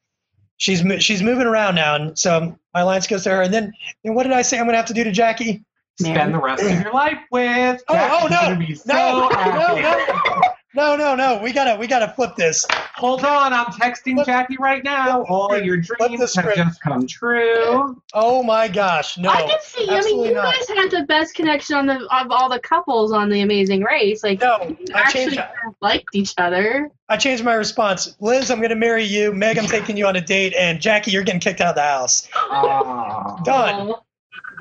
she's 0.62 0.84
she's 1.04 1.24
moving 1.24 1.48
around 1.48 1.74
now, 1.76 1.96
and 1.96 2.18
so 2.18 2.56
my 2.74 2.82
alliance 2.82 3.08
goes 3.08 3.24
to 3.24 3.32
her. 3.32 3.42
And 3.42 3.54
then, 3.54 3.74
and 4.06 4.16
what 4.16 4.24
did 4.24 4.32
I 4.32 4.44
say? 4.44 4.60
I'm 4.60 4.66
gonna 4.66 4.78
have 4.78 4.86
to 4.88 4.94
do 4.94 5.04
to 5.04 5.12
Jackie? 5.12 5.64
spend 6.00 6.34
the 6.34 6.40
rest 6.40 6.64
of 6.64 6.82
your 6.82 6.94
life 6.94 7.20
with 7.32 7.84
Oh, 7.88 8.20
oh, 8.24 8.28
no. 8.28 8.56
be 8.56 8.74
so 8.74 8.84
No, 8.88 9.30
no, 9.30 9.36
happy. 9.36 9.82
no. 9.82 10.51
No, 10.74 10.96
no, 10.96 11.16
no. 11.16 11.42
We 11.44 11.52
gotta 11.52 11.78
we 11.78 11.86
gotta 11.88 12.14
flip 12.16 12.36
this. 12.38 12.66
hold 12.96 13.24
on 13.26 13.52
i'm 13.52 13.66
texting 13.68 14.14
Flip- 14.16 14.26
jackie 14.26 14.58
right 14.60 14.84
now 14.84 15.24
all 15.24 15.50
script. 15.50 15.66
your 15.66 15.78
dreams 15.78 16.36
have 16.36 16.56
just 16.56 16.82
come 16.82 17.06
true 17.08 18.00
Oh 18.14 18.44
my 18.44 18.68
gosh, 18.68 19.18
no. 19.18 19.30
I 19.30 19.42
can 19.44 19.58
see. 19.64 19.88
I 19.90 20.02
mean, 20.02 20.24
you 20.26 20.34
not. 20.34 20.54
guys 20.54 20.68
had 20.68 20.92
the 20.92 21.04
best 21.08 21.34
connection 21.34 21.76
on 21.78 21.86
the 21.86 21.96
of 22.14 22.30
all 22.30 22.50
the 22.50 22.60
couples 22.60 23.14
on 23.14 23.30
the 23.30 23.42
Amazing 23.42 23.84
Race. 23.84 24.22
Like, 24.24 24.42
No, 24.42 24.58
you 24.80 24.86
I 24.94 25.00
actually 25.00 25.26
changed. 25.38 25.42
liked 25.82 26.10
each 26.14 26.34
other. 26.38 26.92
I 27.08 27.16
changed 27.16 27.44
my 27.46 27.54
response. 27.54 28.16
Liz, 28.20 28.52
I'm 28.52 28.62
gonna 28.62 28.76
marry 28.76 29.04
you. 29.06 29.32
Meg, 29.34 29.58
I'm 29.58 29.66
taking 29.66 29.96
you 29.96 30.06
on 30.08 30.18
a 30.18 30.22
date, 30.22 30.54
and 30.58 30.82
Jackie, 30.82 31.12
you're 31.12 31.24
getting 31.24 31.40
kicked 31.40 31.62
out 31.62 31.70
of 31.70 31.76
the 31.76 31.82
house. 31.84 32.28
Aw. 32.36 33.42
Done. 33.44 33.92
Oh, 33.92 34.00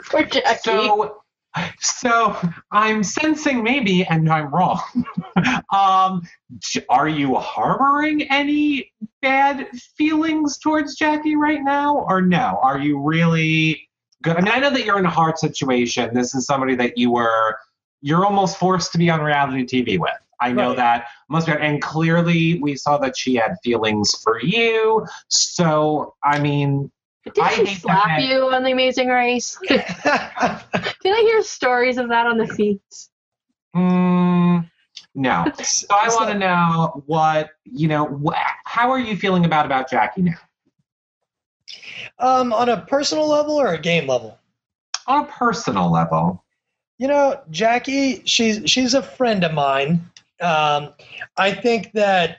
Poor 0.08 0.22
Jackie. 0.24 0.58
So, 0.62 1.20
so 1.80 2.36
I'm 2.70 3.03
sensing 3.03 3.62
maybe, 3.62 4.05
and 4.05 4.30
I'm 4.30 4.53
wrong. 4.53 4.80
um, 5.72 6.22
are 6.88 7.09
you 7.09 7.34
harboring 7.36 8.22
any 8.30 8.92
bad 9.22 9.68
feelings 9.96 10.59
towards 10.59 10.94
Jackie 10.96 11.36
right 11.36 11.62
now, 11.62 11.98
or 12.09 12.22
no? 12.22 12.59
Are 12.62 12.78
you 12.78 13.01
really 13.01 13.88
good? 14.22 14.36
I 14.36 14.40
mean, 14.40 14.53
I 14.53 14.59
know 14.59 14.70
that 14.70 14.84
you're 14.84 14.98
in 14.98 15.07
a 15.07 15.11
hard 15.11 15.38
situation. 15.38 16.14
This 16.14 16.34
is 16.34 16.46
somebody 16.46 16.76
that 16.76 16.96
you 16.96 17.11
were, 17.11 17.57
you're 18.01 18.24
almost 18.24 18.57
forced 18.57 18.92
to 18.92 18.98
be 18.98 19.11
on 19.11 19.20
reality 19.20 19.64
TV 19.64 19.98
with. 19.98 20.12
I 20.40 20.53
know 20.53 20.68
Right. 20.68 20.76
that 20.76 21.07
most, 21.28 21.48
and 21.48 21.82
clearly 21.82 22.59
we 22.61 22.74
saw 22.76 22.96
that 22.98 23.16
she 23.16 23.34
had 23.34 23.57
feelings 23.62 24.14
for 24.22 24.40
you. 24.40 25.07
So, 25.28 26.14
I 26.24 26.40
mean, 26.40 26.90
But 27.25 27.35
did 27.35 27.45
I 27.45 27.51
she 27.51 27.64
hate 27.66 27.83
that 27.87 28.05
slap 28.07 28.21
you 28.21 28.49
on 28.51 28.62
the 28.62 28.73
Amazing 28.73 29.09
Race? 29.09 29.59
Did 29.68 29.83
I 29.89 31.21
hear 31.23 31.43
stories 31.43 31.99
of 31.99 32.09
that 32.09 32.27
on 32.27 32.39
the 32.39 32.47
feeds? 32.47 33.11
Mm, 33.77 34.68
no. 35.14 35.45
So 35.62 35.87
I 35.91 36.09
want 36.09 36.31
to 36.31 36.39
know 36.39 37.03
what 37.07 37.51
you 37.64 37.89
know. 37.89 38.07
Wh- 38.25 38.37
how 38.64 38.91
are 38.91 38.99
you 38.99 39.16
feeling 39.16 39.45
about 39.45 39.66
about 39.66 39.91
Jackie 39.91 40.23
now? 40.23 40.39
um, 42.18 42.53
on 42.53 42.68
a 42.68 42.81
personal 42.83 43.29
level 43.29 43.55
or 43.61 43.75
a 43.75 43.81
game 43.81 44.07
level? 44.07 44.39
On 45.07 45.25
a 45.25 45.29
personal 45.29 45.91
level, 45.91 46.43
You 46.99 47.09
know, 47.09 47.41
Jackie, 47.51 48.23
she's 48.25 48.68
she's 48.71 48.95
a 48.95 49.03
friend 49.03 49.45
of 49.45 49.53
mine. 49.55 50.05
Um, 50.41 50.95
I 51.37 51.53
think 51.53 51.93
that 51.93 52.39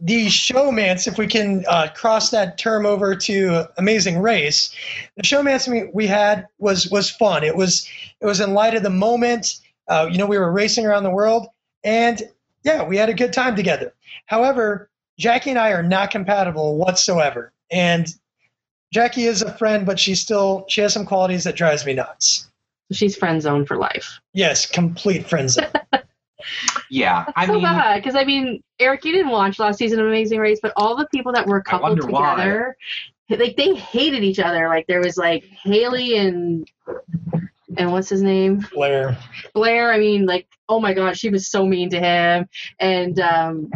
the 0.00 0.26
showmance, 0.26 1.06
if 1.06 1.18
we 1.18 1.26
can 1.26 1.64
uh, 1.68 1.88
cross 1.94 2.30
that 2.30 2.58
term 2.58 2.86
over 2.86 3.14
to 3.16 3.64
Amazing 3.76 4.20
Race, 4.20 4.74
the 5.16 5.22
showmance 5.22 5.68
we, 5.68 5.90
we 5.92 6.06
had 6.06 6.46
was 6.58 6.88
was 6.90 7.10
fun. 7.10 7.42
It 7.42 7.56
was 7.56 7.88
it 8.20 8.26
was 8.26 8.40
in 8.40 8.54
light 8.54 8.74
of 8.74 8.82
the 8.82 8.90
moment. 8.90 9.60
Uh, 9.88 10.08
you 10.10 10.18
know, 10.18 10.26
we 10.26 10.38
were 10.38 10.52
racing 10.52 10.86
around 10.86 11.02
the 11.02 11.10
world, 11.10 11.48
and 11.82 12.22
yeah, 12.62 12.84
we 12.84 12.96
had 12.96 13.08
a 13.08 13.14
good 13.14 13.32
time 13.32 13.56
together. 13.56 13.92
However, 14.26 14.88
Jackie 15.18 15.50
and 15.50 15.58
I 15.58 15.70
are 15.70 15.82
not 15.82 16.10
compatible 16.10 16.76
whatsoever, 16.76 17.52
and 17.70 18.14
Jackie 18.92 19.24
is 19.24 19.42
a 19.42 19.52
friend, 19.56 19.84
but 19.84 19.98
she 19.98 20.14
still 20.14 20.64
she 20.68 20.80
has 20.82 20.92
some 20.92 21.06
qualities 21.06 21.44
that 21.44 21.56
drives 21.56 21.84
me 21.84 21.94
nuts. 21.94 22.48
She's 22.92 23.16
friend 23.16 23.40
zone 23.40 23.66
for 23.66 23.76
life. 23.76 24.20
Yes, 24.32 24.66
complete 24.66 25.28
friend 25.28 25.50
zone. 25.50 25.66
yeah. 26.90 27.24
That's 27.24 27.38
I 27.38 27.46
so 27.46 27.54
mean, 27.54 27.62
bad 27.62 28.02
because 28.02 28.16
I 28.16 28.24
mean, 28.24 28.62
Eric, 28.78 29.04
you 29.04 29.12
didn't 29.12 29.30
watch 29.30 29.58
last 29.58 29.78
season 29.78 30.00
of 30.00 30.06
Amazing 30.06 30.40
Race, 30.40 30.58
but 30.60 30.72
all 30.76 30.96
the 30.96 31.06
people 31.14 31.32
that 31.32 31.46
were 31.46 31.60
coupled 31.62 32.00
wonder 32.00 32.06
why. 32.06 32.36
together, 32.36 32.76
like 33.30 33.56
they 33.56 33.74
hated 33.74 34.24
each 34.24 34.38
other. 34.38 34.68
Like 34.68 34.86
there 34.86 35.00
was 35.00 35.16
like 35.16 35.44
Haley 35.44 36.16
and 36.16 36.68
and 37.76 37.92
what's 37.92 38.08
his 38.08 38.22
name 38.22 38.66
Blair. 38.72 39.16
Blair. 39.54 39.92
I 39.92 39.98
mean, 39.98 40.26
like 40.26 40.46
oh 40.68 40.80
my 40.80 40.94
god, 40.94 41.16
she 41.16 41.30
was 41.30 41.48
so 41.48 41.64
mean 41.66 41.90
to 41.90 42.00
him, 42.00 42.48
and 42.78 43.18
um, 43.20 43.70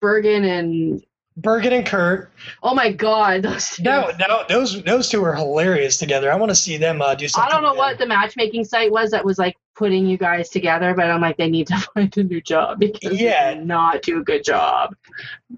Bergen 0.00 0.44
and 0.44 1.04
Bergen 1.36 1.72
and 1.72 1.86
Kurt. 1.86 2.32
oh 2.62 2.74
my 2.74 2.92
god, 2.92 3.42
those 3.42 3.68
two. 3.70 3.84
No, 3.84 4.10
no, 4.18 4.44
those 4.48 4.82
those 4.82 5.08
two 5.08 5.24
are 5.24 5.34
hilarious 5.34 5.96
together. 5.96 6.32
I 6.32 6.36
want 6.36 6.50
to 6.50 6.56
see 6.56 6.76
them 6.76 7.00
uh, 7.00 7.14
do 7.14 7.28
something. 7.28 7.48
I 7.48 7.52
don't 7.52 7.62
know 7.62 7.74
what 7.74 7.98
the 7.98 8.06
matchmaking 8.06 8.64
site 8.64 8.90
was 8.90 9.10
that 9.12 9.24
was 9.24 9.38
like 9.38 9.56
putting 9.78 10.06
you 10.06 10.18
guys 10.18 10.48
together, 10.50 10.92
but 10.94 11.08
I'm 11.10 11.20
like, 11.20 11.36
they 11.36 11.48
need 11.48 11.68
to 11.68 11.76
find 11.94 12.14
a 12.18 12.24
new 12.24 12.40
job 12.42 12.80
because 12.80 13.18
Yeah. 13.18 13.52
they 13.52 13.58
did 13.60 13.66
not 13.66 14.02
do 14.02 14.20
a 14.20 14.24
good 14.24 14.44
job. 14.44 14.94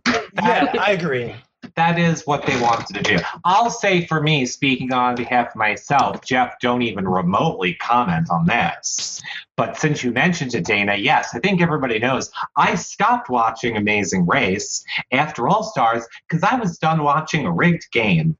Yeah, 0.06 0.72
I 0.80 0.92
agree. 0.92 1.34
that 1.76 1.98
is 1.98 2.26
what 2.26 2.44
they 2.46 2.60
wanted 2.60 2.94
to 2.96 3.02
do. 3.02 3.18
I'll 3.44 3.70
say 3.70 4.06
for 4.06 4.20
me, 4.22 4.44
speaking 4.46 4.92
on 4.92 5.14
behalf 5.14 5.48
of 5.50 5.56
myself, 5.56 6.24
Jeff, 6.24 6.54
don't 6.60 6.82
even 6.82 7.06
remotely 7.08 7.74
comment 7.74 8.28
on 8.30 8.46
this. 8.46 9.20
But 9.56 9.76
since 9.76 10.02
you 10.02 10.10
mentioned 10.12 10.54
it, 10.54 10.64
Dana, 10.64 10.96
yes, 10.96 11.34
I 11.34 11.38
think 11.40 11.60
everybody 11.60 11.98
knows 11.98 12.30
I 12.56 12.74
stopped 12.76 13.28
watching 13.30 13.76
Amazing 13.76 14.26
Race 14.26 14.84
after 15.12 15.48
All 15.48 15.62
Stars 15.62 16.06
because 16.28 16.42
I 16.42 16.56
was 16.56 16.78
done 16.78 17.02
watching 17.02 17.46
a 17.46 17.52
rigged 17.52 17.90
game. 17.92 18.36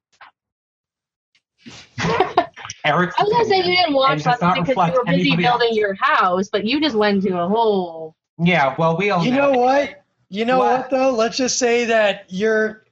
Eric, 2.85 3.13
I 3.19 3.23
was 3.23 3.33
gonna 3.33 3.45
say 3.47 3.57
you 3.59 3.77
didn't 3.77 3.95
watch 3.95 4.19
does 4.19 4.27
last 4.27 4.41
not 4.43 4.55
season 4.57 4.75
because 4.75 4.89
you 4.89 4.95
were 4.99 5.05
busy 5.05 5.37
building 5.37 5.69
else. 5.69 5.77
your 5.77 5.95
house, 5.95 6.49
but 6.51 6.65
you 6.65 6.81
just 6.81 6.97
went 6.97 7.23
to 7.23 7.39
a 7.39 7.49
whole. 7.49 8.17
yeah, 8.39 8.75
well, 8.79 8.97
we 8.97 9.11
all 9.11 9.25
You 9.25 9.33
know 9.33 9.53
what? 9.53 10.03
You 10.29 10.45
know 10.45 10.59
What? 10.59 10.81
what 10.83 10.91
though? 10.91 11.11
Let's 11.11 11.37
just 11.37 11.59
say 11.59 11.85
that 11.87 12.25
you're 12.29 12.85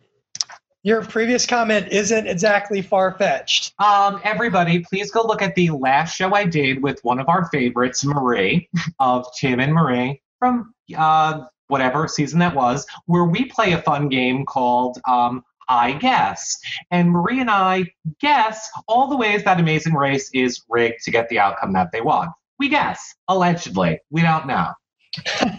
your 0.85 1.03
previous 1.05 1.45
comment 1.45 1.89
isn't 1.91 2.27
exactly 2.27 2.81
far 2.83 3.13
fetched. 3.19 3.75
Um, 3.81 4.21
everybody, 4.25 4.81
please 4.81 5.11
go 5.11 5.23
look 5.23 5.43
at 5.43 5.55
the 5.55 5.71
last 5.71 6.15
show 6.17 6.33
I 6.35 6.45
did 6.45 6.83
with 6.83 7.01
one 7.03 7.19
of 7.19 7.29
our 7.29 7.47
favorites, 7.51 8.05
Marie, 8.05 8.69
of 9.01 9.27
Tim 9.37 9.61
and 9.61 9.73
Marie 9.75 10.23
from 10.39 10.73
uh, 10.97 11.45
whatever 11.67 12.07
season 12.09 12.39
that 12.39 12.55
was, 12.55 12.87
where 13.07 13.25
we 13.25 13.45
play 13.47 13.73
a 13.73 13.83
fun 13.83 14.09
game 14.09 14.47
called 14.47 14.99
um, 15.07 15.45
I 15.69 15.93
Guess. 15.93 16.57
And 16.91 17.11
Marie 17.11 17.41
and 17.41 17.51
I 17.51 17.85
guess 18.21 18.71
all 18.87 19.09
the 19.09 19.17
ways 19.17 19.45
that 19.45 19.61
Amazing 19.61 19.95
Race 19.95 20.31
is 20.33 20.63
rigged 20.69 21.03
to 21.05 21.11
get 21.11 21.29
the 21.29 21.39
outcome 21.39 21.73
that 21.75 21.93
they 21.93 22.01
want. 22.01 22.31
We 22.59 22.69
guess, 22.69 23.15
allegedly. 23.29 24.01
We 24.11 24.23
don't 24.23 24.47
know. 24.47 24.73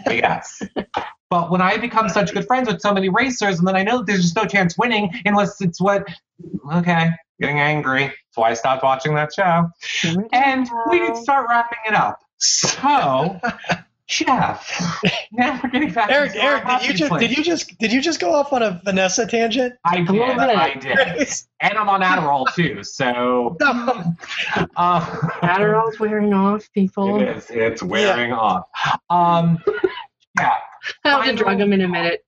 we 0.06 0.20
guess. 0.20 0.62
But 1.30 1.50
when 1.50 1.62
I 1.62 1.76
become 1.76 2.08
such 2.08 2.32
good 2.32 2.46
friends 2.46 2.66
with 2.68 2.80
so 2.80 2.92
many 2.92 3.08
racers, 3.08 3.58
and 3.60 3.68
then 3.68 3.76
I 3.76 3.84
know 3.84 3.98
that 3.98 4.06
there's 4.06 4.22
just 4.22 4.36
no 4.36 4.44
chance 4.44 4.76
winning 4.76 5.10
unless 5.24 5.60
it's 5.60 5.80
what, 5.80 6.04
okay, 6.72 7.10
getting 7.40 7.60
angry. 7.60 8.06
That's 8.06 8.36
why 8.36 8.50
I 8.50 8.54
stopped 8.54 8.82
watching 8.82 9.14
that 9.14 9.32
show. 9.32 9.68
And 10.32 10.68
we 10.90 10.98
can 10.98 11.14
start 11.14 11.46
wrapping 11.48 11.78
it 11.86 11.94
up. 11.94 12.18
So, 12.38 13.40
Jeff, 14.10 14.92
now 15.32 15.60
we're 15.62 15.70
getting 15.70 15.92
back 15.92 16.10
Eric, 16.10 16.34
into 16.34 16.44
our 16.44 16.56
Eric, 16.56 16.80
did 16.80 16.88
you 16.88 16.94
just 16.94 17.08
place. 17.10 17.20
did 17.20 17.38
you 17.38 17.44
just 17.44 17.78
did 17.78 17.92
you 17.92 18.02
just 18.02 18.18
go 18.18 18.34
off 18.34 18.52
on 18.52 18.60
a 18.60 18.80
Vanessa 18.84 19.24
tangent? 19.24 19.74
I 19.84 20.00
did. 20.00 20.20
I 20.20 20.74
did. 20.74 21.28
And 21.62 21.76
I'm 21.76 21.90
on 21.90 22.00
Adderall 22.00 22.52
too, 22.54 22.82
so 22.82 23.54
uh, 23.60 24.02
Adderall's 25.42 26.00
wearing 26.00 26.32
off, 26.32 26.66
people. 26.72 27.20
it 27.20 27.36
is. 27.36 27.50
It's 27.50 27.82
wearing 27.82 28.32
off. 28.32 28.64
Um, 29.10 29.58
yeah. 30.38 30.54
I'll 31.04 31.20
have 31.20 31.36
to 31.36 31.36
drug 31.36 31.60
him 31.60 31.74
in 31.74 31.82
a 31.82 31.88
minute. 31.88 32.24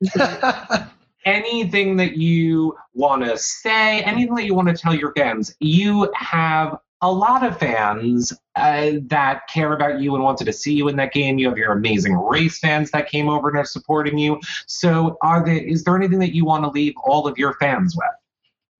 anything 1.24 1.96
that 1.96 2.18
you 2.18 2.76
want 2.92 3.24
to 3.24 3.38
say, 3.38 4.02
anything 4.02 4.34
that 4.34 4.44
you 4.44 4.54
want 4.54 4.68
to 4.68 4.74
tell 4.74 4.94
your 4.94 5.14
fans, 5.16 5.56
you 5.60 6.12
have 6.14 6.76
a 7.02 7.10
lot 7.10 7.44
of 7.44 7.58
fans 7.58 8.32
uh, 8.54 8.92
that 9.06 9.42
care 9.48 9.72
about 9.72 10.00
you 10.00 10.14
and 10.14 10.22
wanted 10.22 10.44
to 10.44 10.52
see 10.52 10.72
you 10.72 10.88
in 10.88 10.96
that 10.96 11.12
game. 11.12 11.36
You 11.38 11.48
have 11.48 11.58
your 11.58 11.72
amazing 11.72 12.14
race 12.14 12.58
fans 12.60 12.92
that 12.92 13.10
came 13.10 13.28
over 13.28 13.48
and 13.48 13.58
are 13.58 13.64
supporting 13.64 14.16
you. 14.16 14.40
So, 14.66 15.18
are 15.22 15.44
there 15.44 15.56
is 15.56 15.84
there 15.84 15.96
anything 15.96 16.20
that 16.20 16.34
you 16.34 16.44
want 16.44 16.64
to 16.64 16.70
leave 16.70 16.94
all 17.04 17.26
of 17.26 17.36
your 17.36 17.54
fans 17.54 17.96
with? 17.96 18.06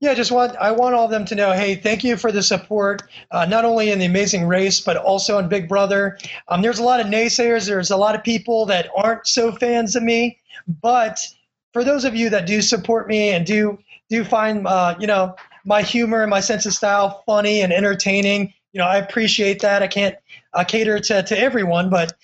Yeah, 0.01 0.14
just 0.14 0.33
want 0.33 0.57
I 0.57 0.70
want 0.70 0.95
all 0.95 1.05
of 1.05 1.11
them 1.11 1.25
to 1.27 1.35
know, 1.35 1.53
hey, 1.53 1.75
thank 1.75 2.05
you 2.05 2.16
for 2.16 2.33
the 2.33 2.43
support, 2.43 3.03
uh, 3.33 3.45
not 3.45 3.64
only 3.64 3.91
in 3.91 3.99
the 3.99 4.07
Amazing 4.07 4.47
Race 4.47 4.81
but 4.81 4.97
also 4.97 5.39
in 5.39 5.49
Big 5.49 5.68
Brother. 5.68 6.18
Um, 6.49 6.62
there's 6.62 6.79
a 6.79 6.85
lot 6.85 7.01
of 7.01 7.07
naysayers. 7.07 7.66
There's 7.66 7.91
a 7.91 7.97
lot 7.97 8.14
of 8.14 8.23
people 8.23 8.66
that 8.66 8.89
aren't 8.97 9.27
so 9.27 9.53
fans 9.53 9.97
of 9.97 10.03
me, 10.03 10.39
but 10.81 11.18
for 11.73 11.83
those 11.85 12.05
of 12.05 12.14
you 12.14 12.31
that 12.31 12.47
do 12.47 12.62
support 12.62 13.09
me 13.09 13.31
and 13.31 13.47
do 13.47 13.79
do 14.09 14.25
find 14.25 14.66
uh, 14.66 14.95
you 15.01 15.07
know 15.07 15.35
my 15.64 15.82
humor 15.82 16.22
and 16.22 16.30
my 16.30 16.40
sense 16.40 16.66
of 16.66 16.72
style 16.72 17.22
funny 17.26 17.62
and 17.62 17.72
entertaining, 17.72 18.52
you 18.72 18.78
know 18.78 18.86
I 18.86 18.96
appreciate 18.96 19.60
that. 19.62 19.82
I 19.82 19.86
can't 19.86 20.16
uh, 20.52 20.64
cater 20.64 20.98
to 20.98 21.22
to 21.22 21.38
everyone, 21.38 21.90
but 21.90 22.14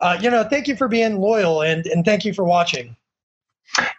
uh, 0.00 0.18
you 0.20 0.30
know 0.30 0.44
thank 0.44 0.68
you 0.68 0.76
for 0.76 0.88
being 0.88 1.18
loyal 1.18 1.62
and 1.62 1.86
and 1.86 2.04
thank 2.04 2.24
you 2.24 2.32
for 2.32 2.44
watching. 2.44 2.96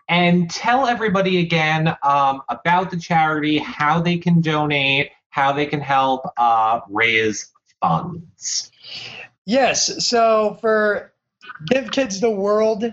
And 0.07 0.49
tell 0.49 0.87
everybody 0.87 1.39
again 1.39 1.95
um, 2.03 2.41
about 2.49 2.89
the 2.89 2.97
charity, 2.97 3.59
how 3.59 4.01
they 4.01 4.17
can 4.17 4.41
donate, 4.41 5.11
how 5.29 5.51
they 5.51 5.67
can 5.67 5.79
help 5.79 6.25
uh, 6.37 6.81
raise 6.89 7.51
funds. 7.79 8.71
Yes. 9.45 10.05
So 10.05 10.57
for 10.61 11.13
Give 11.67 11.91
Kids 11.91 12.19
the 12.19 12.29
World, 12.29 12.83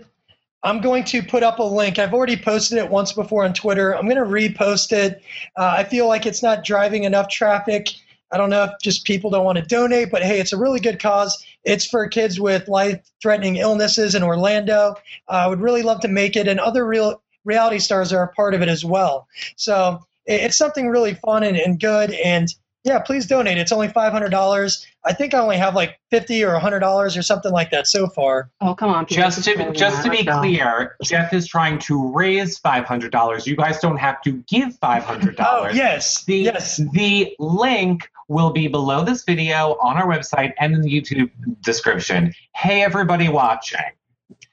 I'm 0.67 0.81
going 0.81 1.05
to 1.05 1.23
put 1.23 1.45
up 1.45 1.61
a 1.61 1.63
link. 1.63 2.01
I've 2.01 2.13
already 2.13 2.37
posted 2.37 2.79
it 2.79 2.91
once 2.91 3.13
before 3.13 3.45
on 3.45 3.55
Twitter. 3.55 3.97
I'm 3.97 4.09
going 4.09 4.17
to 4.17 4.25
repost 4.25 4.91
it. 4.91 5.23
Uh, 5.57 5.77
I 5.79 5.85
feel 5.85 6.09
like 6.09 6.27
it's 6.27 6.43
not 6.43 6.65
driving 6.65 7.05
enough 7.05 7.29
traffic. 7.29 7.91
I 8.33 8.37
don't 8.37 8.51
know 8.51 8.65
if 8.65 8.71
just 8.83 9.05
people 9.05 9.31
don't 9.31 9.45
want 9.45 9.59
to 9.59 9.65
donate, 9.65 10.11
but 10.11 10.25
hey, 10.25 10.41
it's 10.41 10.53
a 10.53 10.57
really 10.57 10.81
good 10.81 10.99
cause. 10.99 11.47
It's 11.63 11.87
for 11.87 12.09
kids 12.09 12.41
with 12.41 12.67
life 12.67 13.01
threatening 13.23 13.57
illnesses 13.57 14.17
in 14.17 14.25
Orlando. 14.25 14.97
Uh, 15.29 15.33
I 15.33 15.47
would 15.47 15.61
really 15.61 15.83
love 15.83 16.01
to 16.01 16.09
make 16.09 16.35
it, 16.35 16.49
and 16.49 16.59
other 16.59 16.85
real 16.85 17.23
reality 17.45 17.79
stars 17.79 18.13
are 18.13 18.25
a 18.25 18.33
part 18.33 18.53
of 18.53 18.61
it 18.61 18.69
as 18.69 18.85
well. 18.85 19.29
So 19.55 20.05
it's 20.27 20.59
something 20.59 20.89
really 20.89 21.15
fun 21.15 21.45
and, 21.45 21.57
and 21.57 21.79
good. 21.79 22.11
And 22.11 22.53
yeah, 22.87 23.01
please 23.01 23.27
donate. 23.27 23.59
It's 23.59 23.73
only 23.73 23.89
$500. 23.89 24.87
I 25.05 25.13
think 25.13 25.35
I 25.35 25.39
only 25.39 25.57
have 25.57 25.75
like 25.75 25.99
50 26.11 26.45
or 26.45 26.59
$100 26.59 27.19
or 27.19 27.23
something 27.23 27.51
like 27.51 27.71
that 27.73 27.89
so 27.89 28.07
far. 28.07 28.49
Oh, 28.61 28.77
come 28.77 28.91
on. 28.91 29.07
people. 29.07 29.25
Just 29.25 29.43
to 29.45 29.73
just 29.73 30.05
to 30.05 30.11
be 30.11 30.25
clear, 30.25 30.97
Jeff 31.03 31.33
is 31.33 31.49
trying 31.49 31.81
to 31.81 32.13
raise 32.13 32.59
five 32.59 32.85
hundred 32.85 33.11
dollars. 33.11 33.45
You 33.47 33.57
guys 33.57 33.81
don't 33.81 33.97
have 33.97 34.23
to 34.23 34.33
give 34.49 34.77
five 34.79 35.03
hundred 35.03 35.37
dollars. 35.37 35.73
oh 35.73 35.77
yes. 35.77 36.25
The 36.25 36.37
yes. 36.37 36.81
the 36.93 37.35
link 37.41 38.09
will 38.29 38.51
be 38.51 38.69
below 38.69 39.05
this 39.05 39.25
video 39.25 39.77
on 39.83 39.97
our 39.97 40.07
website 40.07 40.53
and 40.61 40.75
in 40.75 40.81
the 40.83 40.89
YouTube 40.91 41.31
description. 41.63 42.33
Hey, 42.55 42.83
everybody 42.83 43.29
watching. 43.29 43.81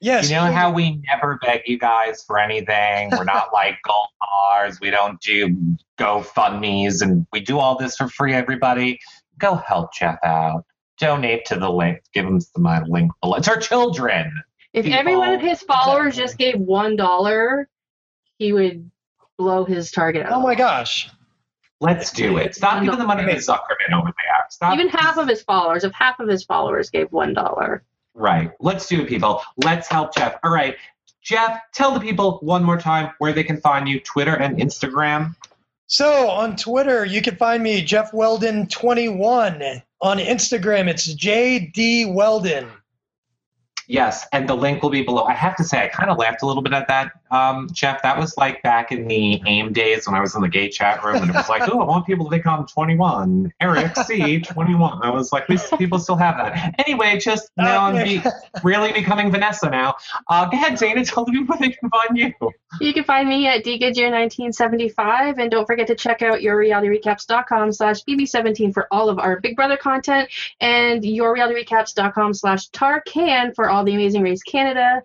Yes. 0.04 0.30
You 0.30 0.36
know 0.36 0.52
how 0.52 0.70
we 0.70 1.02
never 1.08 1.40
beg 1.42 1.62
you 1.66 1.80
guys 1.80 2.26
for 2.26 2.38
anything? 2.38 3.10
We're 3.12 3.24
not 3.24 3.50
like 3.54 3.78
gold 3.88 4.08
bars. 4.20 4.82
We 4.82 4.90
don't 4.90 5.20
do 5.22 5.56
GoFundMe's 5.98 7.02
and 7.02 7.26
we 7.32 7.40
do 7.40 7.58
all 7.58 7.78
this 7.78 7.96
for 7.96 8.10
free, 8.10 8.34
everybody. 8.34 9.00
Go 9.40 9.56
help 9.56 9.94
Jeff 9.94 10.20
out. 10.22 10.66
Donate 11.00 11.46
to 11.46 11.56
the 11.56 11.70
link. 11.70 12.02
Give 12.14 12.26
him 12.26 12.40
the 12.40 12.60
my 12.60 12.80
uh, 12.80 12.86
link 12.86 13.12
below. 13.22 13.36
It's 13.36 13.48
our 13.48 13.58
children. 13.58 14.44
If 14.74 14.84
people- 14.84 15.00
every 15.00 15.16
one 15.16 15.34
of 15.34 15.40
his 15.40 15.62
followers 15.62 16.18
Exactly. 16.20 16.24
just 16.24 16.38
gave 16.38 16.60
one 16.60 16.98
dollar, 16.98 17.70
he 18.40 18.52
would 18.52 18.92
blow 19.38 19.64
his 19.64 19.90
target 19.90 20.26
out. 20.26 20.34
Oh 20.34 20.42
my 20.42 20.56
gosh. 20.56 21.10
Let's 21.80 22.12
do 22.12 22.38
it. 22.38 22.56
Stop 22.56 22.84
giving 22.84 23.00
the 23.00 23.06
money 23.06 23.24
to 23.24 23.38
Zuckerman 23.40 23.94
over 23.98 24.08
there. 24.08 24.46
Stop. 24.50 24.74
Even 24.74 24.90
half 24.90 25.18
of 25.18 25.30
his 25.30 25.42
followers, 25.44 25.86
if 25.86 25.94
half 25.94 26.20
of 26.20 26.28
his 26.28 26.44
followers 26.44 26.90
gave 26.90 27.10
one 27.12 27.34
dollar. 27.34 27.84
Right. 28.14 28.52
Let's 28.60 28.88
do 28.88 29.02
it, 29.02 29.08
people. 29.08 29.42
Let's 29.58 29.88
help 29.88 30.16
Jeff. 30.16 30.38
All 30.44 30.52
right. 30.52 30.76
Jeff, 31.22 31.60
tell 31.74 31.94
the 31.94 32.00
people 32.00 32.40
one 32.42 32.64
more 32.64 32.78
time 32.78 33.12
where 33.20 33.34
they 33.34 33.44
can 33.44 33.60
find 33.60 33.88
you 33.88 34.00
Twitter 34.00 34.36
and 34.36 34.58
Instagram. 34.58 35.36
So 35.88 36.30
on 36.30 36.56
Twitter, 36.56 37.06
you 37.06 37.22
can 37.22 37.36
find 37.36 37.64
me, 37.64 37.82
Jeff 37.82 38.14
Weldon 38.14 38.68
21. 38.68 39.82
On 40.02 40.18
Instagram, 40.18 40.88
it's 40.88 41.14
JD 41.14 42.14
Weldon. 42.14 42.70
Yes, 43.88 44.26
and 44.32 44.48
the 44.48 44.56
link 44.56 44.82
will 44.82 44.90
be 44.90 45.04
below. 45.04 45.24
I 45.24 45.34
have 45.34 45.56
to 45.58 45.64
say, 45.64 45.84
I 45.84 45.88
kind 45.88 46.10
of 46.10 46.18
laughed 46.18 46.42
a 46.42 46.46
little 46.46 46.64
bit 46.64 46.74
at 46.74 46.88
that, 46.88 47.12
um, 47.34 47.68
Jeff. 47.72 48.02
That 48.04 48.18
was 48.18 48.38
like 48.38 48.62
back 48.62 48.92
in 48.92 49.08
the 49.08 49.42
AIM 49.46 49.74
days 49.74 50.06
when 50.06 50.16
I 50.16 50.22
was 50.22 50.36
in 50.36 50.42
the 50.42 50.48
gay 50.48 50.70
chat 50.70 51.04
room, 51.04 51.16
and 51.16 51.30
it 51.30 51.36
was 51.36 51.50
like, 51.50 51.64
"Oh, 51.72 51.82
I 51.82 51.86
want 51.86 52.06
people 52.06 52.26
to 52.26 52.32
think 52.32 52.46
I'm 52.46 52.66
21." 52.68 53.52
Eric 53.60 53.98
C 53.98 54.40
21. 54.40 55.00
I 55.02 55.10
was 55.10 55.34
like, 55.34 55.48
"These 55.48 55.68
people 55.78 55.98
still 55.98 56.16
have 56.16 56.38
that." 56.38 56.76
Anyway, 56.86 57.18
just 57.20 57.50
now 57.58 57.86
I'm 57.86 58.04
be, 58.04 58.22
really 58.64 58.94
becoming 58.94 59.32
Vanessa 59.32 59.70
now. 59.70 59.96
Uh, 60.30 60.46
go 60.46 60.58
ahead, 60.58 60.78
Dana. 60.78 61.04
Tell 61.04 61.26
the 61.26 61.32
people 61.32 61.58
they 61.60 61.70
can 61.70 61.90
find 61.90 62.18
you. 62.18 62.34
You 62.80 62.94
can 62.94 63.04
find 63.04 63.28
me 63.28 63.48
at 63.48 63.64
dgoodyear1975, 63.66 65.40
and 65.40 65.50
don't 65.50 65.66
forget 65.66 65.88
to 65.88 65.96
check 65.96 66.22
out 66.22 66.40
yourrealityrecaps.com 66.40 67.72
slash 67.72 68.04
bb17 68.04 68.74
for 68.74 68.88
all 68.92 69.10
of 69.10 69.18
our 69.18 69.40
Big 69.40 69.56
Brother 69.56 69.78
content, 69.78 70.30
and 70.62 71.02
yourrealityrecaps.com 71.02 72.34
slash 72.36 72.70
tarcan 72.70 73.56
for 73.56 73.70
all 73.70 73.84
the 73.84 73.96
Amazing 73.96 74.22
Race 74.22 74.44
Canada 74.44 75.02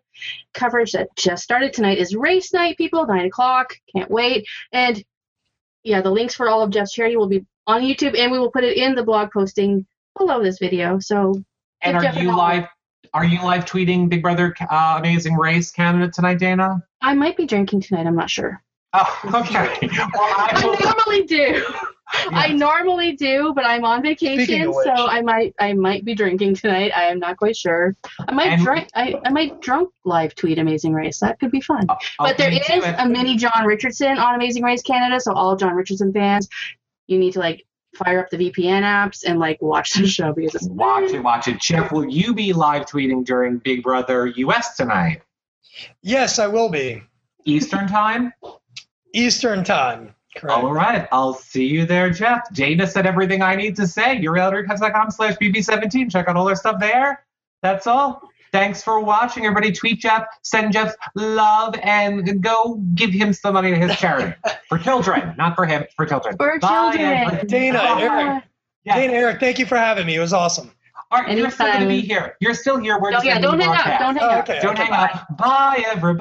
coverage 0.55 0.93
that 0.93 1.09
just 1.17 1.43
started 1.43 1.73
tonight 1.73 1.99
is 1.99 2.15
race 2.15 2.53
night, 2.53 2.77
people, 2.77 3.07
9 3.07 3.27
o'clock. 3.27 3.75
Can't 3.95 4.11
wait. 4.11 4.47
And 4.73 5.03
yeah, 5.85 6.01
the 6.01 6.11
links 6.11 6.35
for 6.35 6.49
all 6.49 6.63
of 6.63 6.71
Jeff's 6.71 6.93
charity 6.93 7.17
will 7.17 7.29
be 7.29 7.45
on 7.67 7.83
YouTube, 7.83 8.19
and 8.19 8.33
we 8.33 8.39
will 8.39 8.51
put 8.51 8.65
it 8.65 8.77
in 8.77 8.95
the 8.95 9.03
blog 9.03 9.31
posting 9.33 9.87
below 10.17 10.43
this 10.43 10.59
video. 10.59 10.99
So 10.99 11.43
And 11.83 11.97
are 11.97 12.03
Jeff 12.03 12.17
you 12.17 12.35
live? 12.35 12.65
Are 13.15 13.25
you 13.25 13.43
live 13.43 13.65
tweeting 13.65 14.09
Big 14.09 14.23
Brother 14.23 14.55
uh, 14.71 14.97
Amazing 14.99 15.37
Race 15.37 15.71
Canada 15.71 16.11
tonight, 16.11 16.39
Dana? 16.39 16.83
I 17.01 17.15
might 17.15 17.37
be 17.37 17.47
drinking 17.47 17.81
tonight, 17.83 18.07
I'm 18.07 18.17
not 18.17 18.29
sure. 18.29 18.63
Oh, 18.93 19.21
okay. 19.35 19.89
Well, 19.89 20.11
I 20.15 20.51
I 20.55 20.95
normally 20.95 21.25
do. 21.25 21.65
I 22.13 22.53
normally 22.53 23.13
do, 23.13 23.53
but 23.55 23.65
I'm 23.67 23.85
on 23.85 24.03
vacation, 24.03 24.69
which. 24.71 24.85
so 24.85 24.93
I 24.93 25.21
might 25.23 25.55
I 25.61 25.73
might 25.75 26.05
be 26.05 26.15
drinking 26.15 26.55
tonight. 26.57 26.93
I 26.97 27.05
am 27.05 27.19
not 27.19 27.37
quite 27.37 27.57
sure. 27.57 27.95
I 28.27 28.33
might 28.33 28.59
drink. 28.61 28.89
I, 28.95 29.15
I 29.25 29.31
might 29.31 29.61
drunk 29.61 29.91
live 30.05 30.35
tweet 30.35 30.59
Amazing 30.59 30.95
Race. 30.95 31.21
That 31.21 31.39
could 31.39 31.51
be 31.51 31.61
fun. 31.61 31.87
Oh, 31.89 31.95
oh, 32.21 32.25
but 32.25 32.39
there 32.39 32.49
Okay, 32.49 32.63
do 32.67 32.75
is 32.75 32.85
it. 32.85 32.95
a 32.99 33.09
mini 33.09 33.37
John 33.37 33.65
Richardson 33.67 34.19
on 34.19 34.35
Amazing 34.35 34.63
Race 34.63 34.83
Canada, 34.83 35.21
so 35.21 35.33
all 35.35 35.57
John 35.57 35.75
Richardson 35.75 36.13
fans, 36.13 36.49
you 37.07 37.19
need 37.19 37.33
to 37.35 37.41
like 37.41 37.65
fire 37.95 38.21
up 38.21 38.31
the 38.31 38.37
VPN 38.37 38.83
apps 38.83 39.25
and 39.27 39.39
like 39.39 39.61
watch 39.61 39.95
the 39.95 40.07
show 40.07 40.33
because 40.33 40.55
it's 40.55 40.69
Watch 40.69 41.11
it, 41.11 41.21
watch 41.21 41.49
it. 41.49 41.61
Jeff, 41.61 41.93
will 41.93 42.09
you 42.09 42.35
be 42.35 42.53
live 42.53 42.87
tweeting 42.87 43.25
during 43.25 43.59
Big 43.59 43.83
Brother 43.83 44.27
US 44.29 44.77
tonight? 44.77 45.23
Yes, 46.03 46.39
I 46.39 46.47
will 46.47 46.69
be. 46.71 47.03
Eastern 47.45 47.87
time? 47.89 48.33
Eastern 49.15 49.65
time. 49.65 50.15
Correct. 50.39 50.59
All 50.59 50.73
right. 50.73 51.07
I'll 51.13 51.35
see 51.35 51.67
you 51.67 51.85
there, 51.87 52.11
Jeff. 52.11 52.43
Dana 52.53 52.87
said 52.87 53.07
everything 53.07 53.43
I 53.43 53.55
need 53.57 53.77
to 53.77 53.87
say. 53.87 54.17
YourRealityRecaps.com 54.19 55.11
slash 55.11 55.37
BB17. 55.37 56.11
Check 56.11 56.29
out 56.29 56.37
all 56.37 56.45
their 56.45 56.57
stuff 56.57 56.81
there. 56.81 57.25
That's 57.63 57.87
all. 57.87 58.23
Thanks 58.51 58.83
for 58.83 58.99
watching, 59.01 59.45
everybody. 59.45 59.73
Tweet 59.73 60.01
Jeff, 60.01 60.25
send 60.43 60.73
Jeff 60.73 60.95
love, 61.15 61.75
and 61.83 62.43
go 62.43 62.77
give 62.95 63.11
him 63.11 63.35
some 63.35 63.53
money 63.55 63.71
to 63.73 63.77
his 63.77 63.95
charity 63.97 64.35
for 64.71 64.79
children, 64.79 65.35
not 65.37 65.55
for 65.55 65.67
him, 65.67 65.85
for 65.97 66.07
children. 66.07 66.35
For 66.39 66.59
Bye, 66.59 66.93
children. 66.93 67.05
everybody. 67.13 67.47
Dana, 67.47 67.79
Bye. 67.79 68.01
Eric. 68.01 68.45
Yes. 68.85 68.97
Dana, 68.97 69.13
Eric, 69.13 69.41
thank 69.41 69.59
you 69.59 69.67
for 69.67 69.77
having 69.77 70.07
me. 70.07 70.15
It 70.15 70.21
was 70.21 70.33
awesome. 70.33 70.71
All 71.11 71.21
right, 71.23 71.37
you're 71.37 71.51
still 71.51 71.67
going 71.67 71.81
to 71.81 71.87
be 71.89 72.01
here. 72.01 72.37
You're 72.41 72.55
still 72.55 72.79
here. 72.79 72.99
We're 73.01 73.11
Don't, 73.11 73.19
just 73.25 73.27
yeah, 73.27 73.35
ending 73.37 73.51
don't 73.51 73.59
the 73.59 73.65
hang 73.67 73.93
up. 73.95 73.99
Don't 74.01 74.17
hang 74.17 74.29
Oh, 74.31 74.39
up. 74.55 74.63
Don't 74.63 74.77
hang 74.79 74.93
up. 74.93 75.37
Bye, 75.39 75.83
everybody. 75.87 76.17